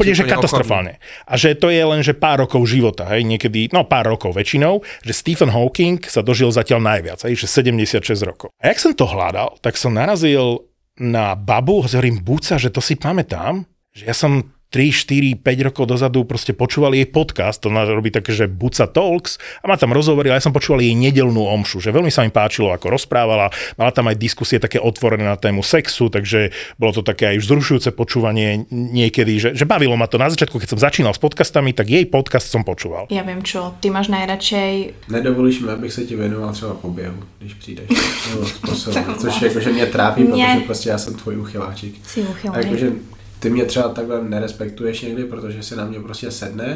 [0.00, 0.96] Úplne, že katastrofálne.
[1.28, 4.80] A že to je len, že pár rokov života, hej, niekedy, no pár rokov väčšinou,
[5.04, 8.48] že Stephen Hawking sa dožil zatiaľ najviac, hej, že 76 rokov.
[8.56, 10.64] A jak som to hľadal, tak som narazil
[10.96, 15.84] na babu, hovorím, Buca, že to si pamätám, že ja som 3, 4, 5 rokov
[15.90, 19.90] dozadu proste počúval jej podcast, to ona robí také, že Buca Talks a má tam
[19.90, 23.50] rozhovory, a ja som počúval jej nedelnú omšu, že veľmi sa mi páčilo, ako rozprávala,
[23.74, 27.90] mala tam aj diskusie také otvorené na tému sexu, takže bolo to také aj vzrušujúce
[27.90, 31.90] počúvanie niekedy, že, že bavilo ma to na začiatku, keď som začínal s podcastami, tak
[31.90, 33.10] jej podcast som počúval.
[33.10, 33.74] Já vím, čo.
[33.82, 37.86] Ty máš nejradšej Nedovolíš mi, abych se ti věnoval třeba po běhu, když přijdeš.
[38.30, 42.06] Nebo způsobem, což jakože mě trápí, Mě- protože prostě já jsem tvůj uchyláčik.
[42.06, 42.92] si jakože
[43.40, 46.74] ty mě třeba takhle nerespektuješ někdy, protože si na mě prostě sedne,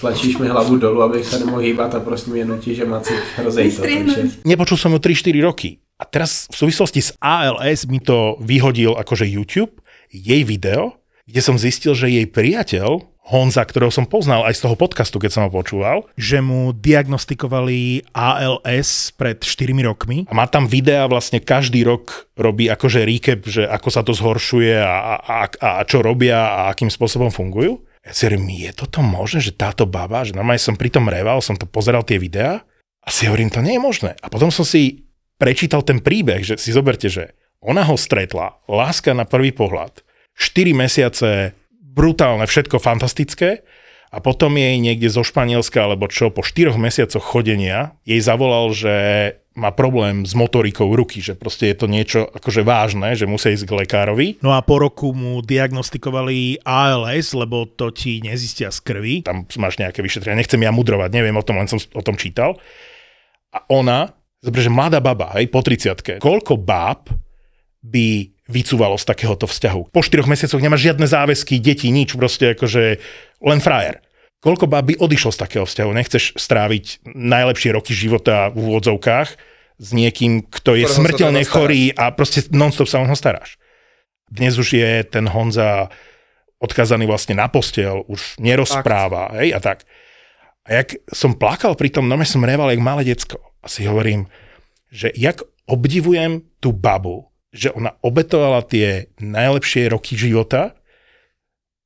[0.00, 3.72] tlačíš mi hlavu dolů, abych se nemohl hýbat a prostě mě nutí, že macik rozej
[3.72, 3.82] to.
[3.82, 5.78] Takže Nepočul som ju 3-4 roky.
[5.98, 9.82] A teraz v súvislosti s ALS mi to vyhodil akože YouTube,
[10.14, 10.94] jej video,
[11.26, 15.30] kde som zistil, že jej priateľ, Honza, ktorého som poznal aj z toho podcastu, keď
[15.30, 20.24] som ho počúval, Že mu diagnostikovali ALS pred 4 rokmi.
[20.24, 24.80] a má tam videa vlastne každý rok robí akože recap, že ako sa to zhoršuje
[24.80, 27.84] a, a, a, a čo robia a akým spôsobom fungujú.
[28.00, 31.44] Ja si hovorím, je toto možné, že táto baba, že normálne som pri tom reval,
[31.44, 32.64] som to pozeral tie videá
[33.04, 34.16] a si hovorím, to nie je možné.
[34.24, 35.04] A potom som si
[35.36, 40.00] prečítal ten príbeh, že si zoberte, že ona ho stretla, láska na prvý pohľad,
[40.38, 41.57] 4 mesiace,
[41.98, 43.66] brutálne, všetko fantastické
[44.14, 48.94] a potom jej niekde zo Španielska alebo čo, po 4 mesiacoch chodenia jej zavolal, že
[49.58, 53.66] má problém s motorikou ruky, že proste je to niečo akože vážne, že musí ísť
[53.66, 54.26] k lekárovi.
[54.38, 59.26] No a po roku mu diagnostikovali ALS, lebo to ti nezistia z krvi.
[59.26, 62.54] Tam máš nejaké vyšetrenia, nechcem ja mudrovať, neviem o tom, len som o tom čítal.
[63.50, 67.10] A ona, že mladá baba, hej, po 30 koľko báb
[67.82, 69.92] by vycúvalo z takéhoto vzťahu.
[69.92, 72.98] Po 4 mesiacoch nemáš žiadne záväzky, deti, nič, proste akože
[73.44, 74.00] len frajer.
[74.40, 75.90] Koľko báb by odišlo z takého vzťahu?
[75.92, 79.28] Nechceš stráviť najlepšie roky života v úvodzovkách
[79.78, 83.60] s niekým, kto je Ktorého smrteľne chorý a proste non-stop sa o neho staráš.
[84.30, 85.90] Dnes už je ten Honza
[86.58, 89.86] odkazaný vlastne na postel, už nerozpráva, hej, a tak.
[90.66, 93.40] A jak som plakal pri tom, no som reval jak malé decko.
[93.62, 94.26] A si hovorím,
[94.90, 100.76] že jak obdivujem tú babu, že ona obetovala tie najlepšie roky života,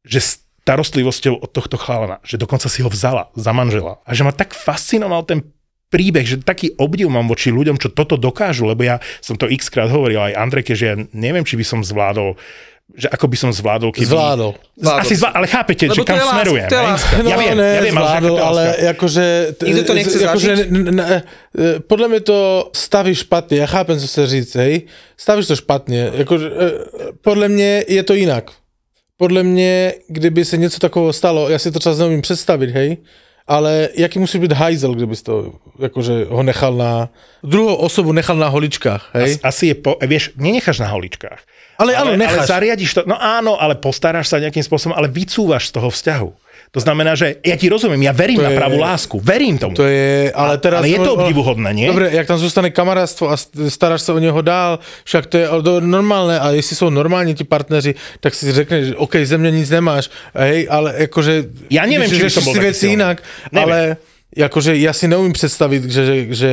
[0.02, 4.02] že starostlivosťou od tohto chalana, že dokonca si ho vzala za manžela.
[4.06, 5.42] A že ma tak fascinoval ten
[5.92, 9.68] príbeh, že taký obdiv mám voči ľuďom, čo toto dokážu, lebo ja som to x
[9.68, 12.40] krát hovoril aj Andreke, že ja neviem, či by som zvládol
[12.92, 14.04] že ako by som zvládol, keby...
[14.04, 14.52] Zvládol.
[14.84, 16.68] Asi zvládol, ale chápete, Lebo že kam láska, smerujem.
[16.68, 17.14] to je láska.
[17.24, 18.90] Ja viem, ne, ja viem, ale, zvládol, ale láska.
[18.92, 19.24] akože...
[19.64, 20.68] Nikto to nechce akože, zažiť?
[20.68, 21.18] n- n- e,
[21.80, 22.38] podľa mňa to
[22.76, 24.86] staví špatne, ja chápem, co sa říct, hej.
[25.16, 26.12] Stavíš to špatne.
[26.20, 26.46] Akože,
[27.24, 28.52] podľa mňa je to inak.
[29.16, 29.74] Podľa mňa,
[30.08, 32.96] kdyby se něco takového stalo, já si to třeba neumím představit, hej,
[33.48, 35.52] ale jaký musí být hajzel, kdyby si to,
[35.84, 37.08] akože ho nechal na,
[37.42, 39.34] druhou osobu nechal na holičkách, hej.
[39.34, 41.40] As- Asi je, po, vieš, nenecháš na holičkách.
[41.78, 42.46] Ale ale, ale necháš.
[42.46, 46.30] zariadiš to, no áno, ale postaráš sa nejakým spôsobom, ale vycúvaš z toho vzťahu.
[46.72, 49.76] To znamená, že ja ti rozumiem, ja verím To na je- pravú lásku, verím tomu.
[49.76, 50.80] To je, ale teraz...
[50.80, 51.84] ale je to obdivuhodné, nie?
[51.84, 55.46] Dobre, jak tam zůstane kamarádstvo a st- staráš se o něho dál, však to je
[55.52, 57.94] je normálne a jestli jsou normální ti partneři,
[58.24, 61.44] tak si řekneš, že OK, ze mě nic nemáš, hej, ale jakože...
[61.68, 62.92] Ja neviem, či by som bol silný.
[62.96, 63.16] jinak,
[63.52, 63.62] Neviem.
[63.68, 63.78] ale
[64.32, 66.50] jakože ja si neumím představit, že, že, že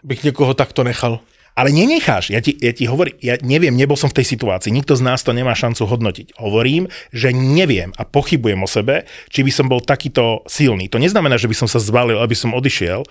[0.00, 1.20] bych někoho takto nechal.
[1.58, 4.94] Ale nenecháš, ja ti, ja ti hovorím, ja neviem, nebol som v tej situácii, nikto
[4.94, 6.38] z nás to nemá šancu hodnotiť.
[6.38, 10.86] Hovorím, že neviem a pochybujem o sebe, či by som bol takýto silný.
[10.94, 13.02] To neznamená, že by som sa zvalil, aby som odišiel,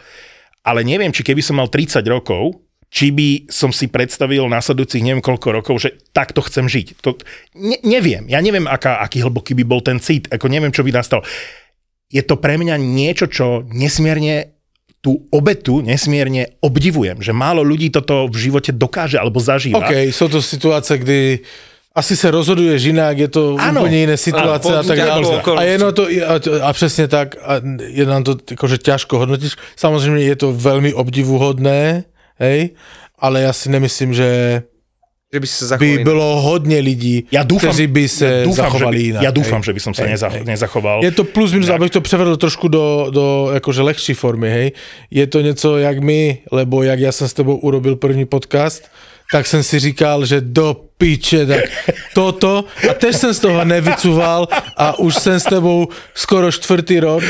[0.63, 5.19] ale neviem, či keby som mal 30 rokov, či by som si predstavil následujúcich neviem
[5.19, 7.03] koľko rokov, že takto chcem žiť.
[7.03, 7.19] To,
[7.59, 10.95] ne, neviem, ja neviem, aká, aký hlboký by bol ten cit, ako neviem, čo by
[10.95, 11.27] nastalo.
[12.07, 14.56] Je to pre mňa niečo, čo nesmierne
[15.01, 19.85] tú obetu nesmierne obdivujem, že málo ľudí toto v živote dokáže alebo zažíva.
[19.85, 21.39] OK, jsou to situace, kdy
[21.95, 23.81] asi se rozhoduješ jinak, je to Ano.
[23.81, 25.41] úplně jiné situace Ano, a tak dále.
[25.57, 27.53] A, je no to, a, a přesně tak, a
[27.87, 29.55] je nám to jakože těžko hodnotíš.
[29.75, 32.03] Samozřejmě je to velmi obdivuhodné,
[32.39, 32.69] hej,
[33.19, 34.61] ale já si nemyslím, že
[35.27, 36.03] Že by si sa by zachovali.
[36.07, 39.25] bylo hodně lidí, Ja dúfam, kteří by se ja dúfam, zachovali že by.
[39.27, 39.67] Ja dúfam, hej.
[39.67, 40.43] že by som sa Hej, neza, hej.
[40.47, 41.03] nezachoval.
[41.03, 41.75] Je to plus minus, inak.
[41.83, 44.67] abych to převedl trošku do, do jakože lehčí formy, hej.
[45.11, 48.87] Je to něco jak my, lebo jak já jsem s tebou urobil první podcast,
[49.31, 51.63] tak jsem si říkal, že do piče, tak
[52.15, 54.47] toto, a teď jsem z toho nevycuval
[54.77, 57.23] a už jsem s tebou skoro čtvrtý rok.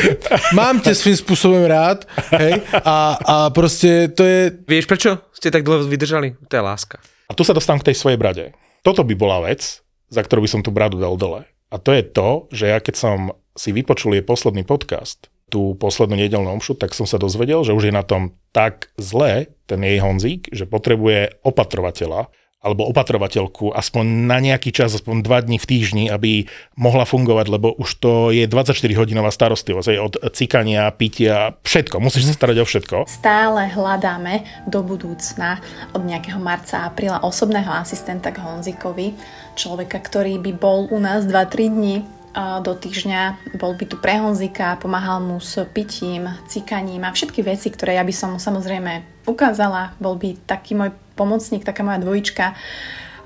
[0.53, 2.05] Mám tě svým způsobem rád,
[2.37, 6.37] hej, a, a prostě to je, Vieš prečo ste tak dlho vydržali?
[6.47, 7.01] To je láska.
[7.27, 8.55] A tu sa dostávam k tej svojej brade.
[8.87, 11.43] Toto by bola vec, za ktorú by som tú bradu dal dole.
[11.67, 13.17] A to je to, že ja keď som
[13.51, 17.91] si vypočul jej posledný podcast, tú poslednú nedelnú omšu, tak som sa dozvedel, že už
[17.91, 24.41] je na tom tak zle ten jej Honzík, že potrebuje opatrovateľa alebo opatrovateľku aspoň na
[24.41, 29.29] nejaký čas, aspoň dva dní v týždni, aby mohla fungovať, lebo už to je 24-hodinová
[29.29, 32.95] starostlivosť, aj od cikania, pitia, všetko, musíš sa starať o všetko.
[33.05, 35.61] Stále hľadáme do budúcna
[35.93, 39.13] od nejakého marca, apríla osobného asistenta k Honzikovi,
[39.53, 44.77] človeka, ktorý by bol u nás 2-3 dní do týždňa, bol by tu pre Honzika,
[44.77, 49.97] pomáhal mu s pitím, cikaním a všetky veci, ktoré ja by som mu samozrejme ukázala,
[49.97, 52.53] bol by taký môj pomocník, taká moja dvojička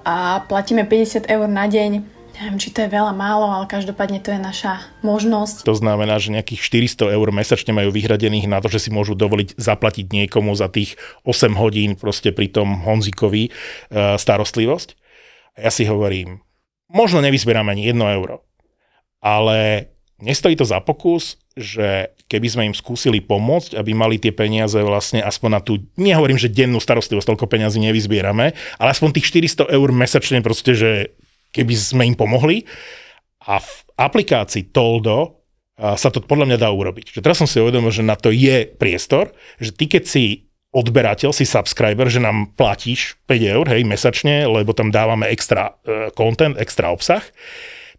[0.07, 2.21] a platíme 50 eur na deň.
[2.31, 5.67] Neviem, či to je veľa, málo, ale každopádne to je naša možnosť.
[5.67, 9.59] To znamená, že nejakých 400 eur mesačne majú vyhradených na to, že si môžu dovoliť
[9.59, 10.97] zaplatiť niekomu za tých
[11.27, 14.95] 8 hodín proste pri tom Honzikovi uh, starostlivosť.
[15.59, 16.41] A ja si hovorím,
[16.89, 18.47] možno nevyzberáme ani 1 euro,
[19.21, 19.89] ale
[20.19, 25.19] nestojí to za pokus, že keby sme im skúsili pomôcť, aby mali tie peniaze vlastne
[25.19, 29.89] aspoň na tú, nehovorím, že dennú starostlivosť, toľko peniazy nevyzbierame, ale aspoň tých 400 eur
[29.91, 30.91] mesačne proste, že
[31.51, 32.63] keby sme im pomohli.
[33.43, 35.41] A v aplikácii Toldo
[35.81, 37.17] sa to podľa mňa dá urobiť.
[37.17, 40.23] Že teraz som si uvedomil, že na to je priestor, že ty keď si
[40.71, 46.07] odberateľ, si subscriber, že nám platíš 5 eur, hej, mesačne, lebo tam dávame extra uh,
[46.15, 47.19] content, extra obsah,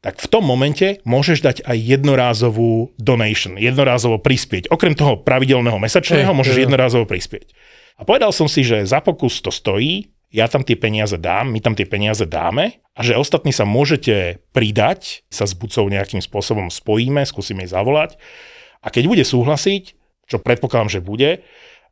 [0.02, 4.66] tak v tom momente môžeš dať aj jednorázovú donation, jednorázovo prispieť.
[4.68, 6.62] Okrem toho pravidelného mesačného Hej, môžeš jo.
[6.66, 7.54] jednorázovo prispieť.
[7.96, 11.60] A povedal som si, že za pokus to stojí, ja tam tie peniaze dám, my
[11.62, 16.72] tam tie peniaze dáme a že ostatní sa môžete pridať, sa s Bucou nejakým spôsobom
[16.72, 18.18] spojíme, skúsime jej zavolať
[18.82, 19.94] a keď bude súhlasiť,
[20.26, 21.40] čo predpokladám, že bude, eh,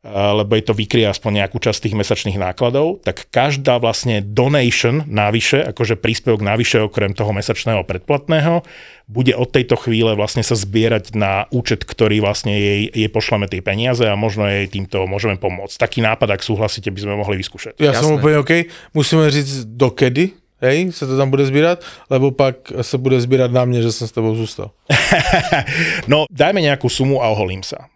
[0.09, 5.61] lebo je to vykrie aspoň nejakú časť tých mesačných nákladov, tak každá vlastne donation navyše,
[5.61, 8.65] akože príspevok navyše okrem toho mesačného predplatného,
[9.05, 13.61] bude od tejto chvíle vlastne sa zbierať na účet, ktorý vlastne jej, jej pošleme tie
[13.61, 15.77] peniaze a možno jej týmto môžeme pomôcť.
[15.77, 17.77] Taký nápad, ak súhlasíte, by sme mohli vyskúšať.
[17.77, 18.17] Já jsem Jasné.
[18.17, 18.51] úplně OK.
[18.93, 20.29] Musíme říct dokedy,
[20.61, 24.07] hej, se to tam bude sbírat, lebo pak se bude sbírat na mě, že jsem
[24.07, 24.71] s tebou zůstal.
[26.07, 27.90] No, dajme nejakú sumu a oholím sa.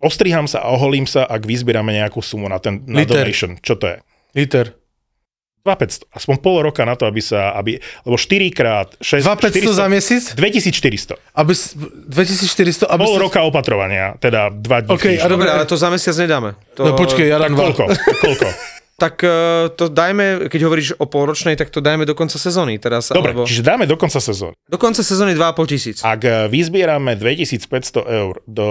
[0.00, 3.20] Ostriham sa a oholím sa, ak vyzbierame nejakú sumu na ten na Liter.
[3.20, 3.60] donation.
[3.60, 3.96] Čo to je?
[4.32, 4.80] Liter.
[5.60, 7.76] 2500, aspoň pol roka na to, aby sa, aby,
[8.08, 10.22] lebo 4 krát 6, 2500 za měsíc?
[10.32, 11.20] 2400.
[11.36, 14.90] Aby, s- 2400, aby Pol si- roka opatrovania, teda 2 dní.
[14.96, 16.56] OK, a Dobre, ale to za mesiac nedáme.
[16.80, 16.88] To...
[16.88, 17.92] No počkej, ja dám koľko?
[18.24, 18.48] koľko?
[19.00, 23.08] Tak uh, to dajme, keď hovoríš o polročnej, tak to dajme do konca sezóny teraz.
[23.12, 23.48] Dobre, alebo...
[23.48, 24.56] čiže dáme do konca sezóny.
[24.68, 25.96] Do konca sezóny 2,5 tisíc.
[26.04, 27.68] Ak eh, vyzbierame 2500
[28.04, 28.68] eur do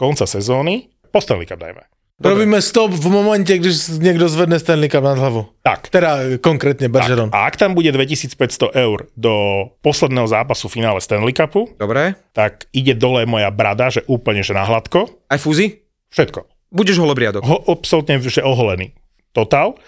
[0.00, 1.84] konca sezóny, po Stanley Cup dajme.
[2.20, 5.46] Robíme stop v momente, když někdo zvedne Stanley Cup nad hlavu.
[5.62, 5.88] Tak.
[5.88, 7.32] Teda e, konkrétne Bergeron.
[7.32, 9.32] A ak tam bude 2500 eur do
[9.80, 12.20] posledného zápasu v finále Stanley Cupu, Dobre.
[12.36, 15.08] tak ide dole moja brada, že úplne, že na hladko.
[15.32, 15.80] Aj fúzi?
[16.12, 16.44] Všetko.
[16.68, 17.40] Budeš holobriadok.
[17.40, 18.92] Ho, absolútne, že oholený.
[19.32, 19.80] Totál.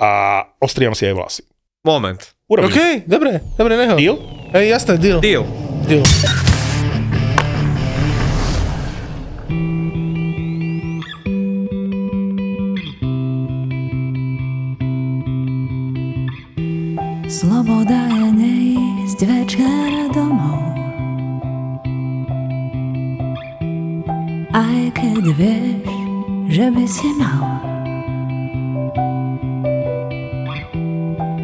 [0.00, 1.42] A ostriam si aj vlasy.
[1.84, 2.20] Moment.
[2.48, 2.72] Urobím.
[2.72, 3.96] OK, dobre, dobre, neho.
[4.00, 4.16] Deal?
[4.56, 5.20] Hej, jasné, deal.
[5.20, 5.44] Deal.
[5.84, 6.04] deal.
[17.44, 20.64] Sloboda je neísť večer domov.
[24.48, 25.84] Aj keď vieš,
[26.48, 27.44] že by si mal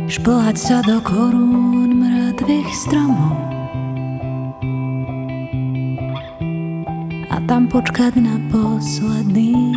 [0.08, 3.36] Šplhať sa do korún mŕtvych stromov.
[7.28, 9.69] A tam počkať na posledný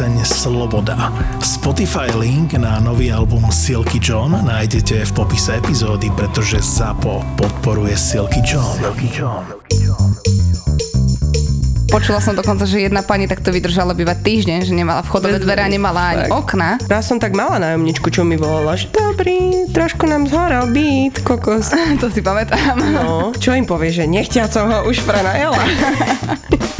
[0.00, 1.12] pieseň Sloboda.
[1.44, 8.40] Spotify link na nový album Silky John nájdete v popise epizódy, pretože ZAPO podporuje Silky
[8.40, 8.80] John.
[8.80, 9.44] Silky John.
[11.92, 15.68] Počula som dokonca, že jedna pani takto vydržala bývať týždeň, že nemala vchodové dvere a
[15.68, 16.48] nemala ani Tak.
[16.48, 16.68] okna.
[16.88, 21.76] Raz som tak mala nájomničku, čo mi volala, že dobrý, trošku nám zhoral byt, kokos.
[22.00, 22.80] To si pamätám.
[22.80, 25.60] No, čo im povie, že nechťa som ho už prenajala.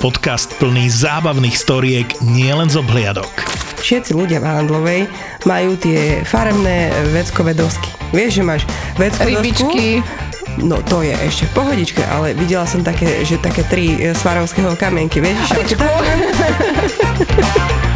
[0.00, 3.28] podcast plný zábavných storiek nielen z obhliadok.
[3.76, 5.02] Všetci ľudia v Handlovej
[5.44, 7.92] majú tie farebné veckové dosky.
[8.08, 8.62] Vieš, že máš
[8.96, 10.00] veckové Rybičky.
[10.58, 14.72] No to je ešte v pohodičke, ale videla som také, že také tri e, svarovského
[14.74, 15.36] kamienky, vieš?
[15.68, 15.76] že-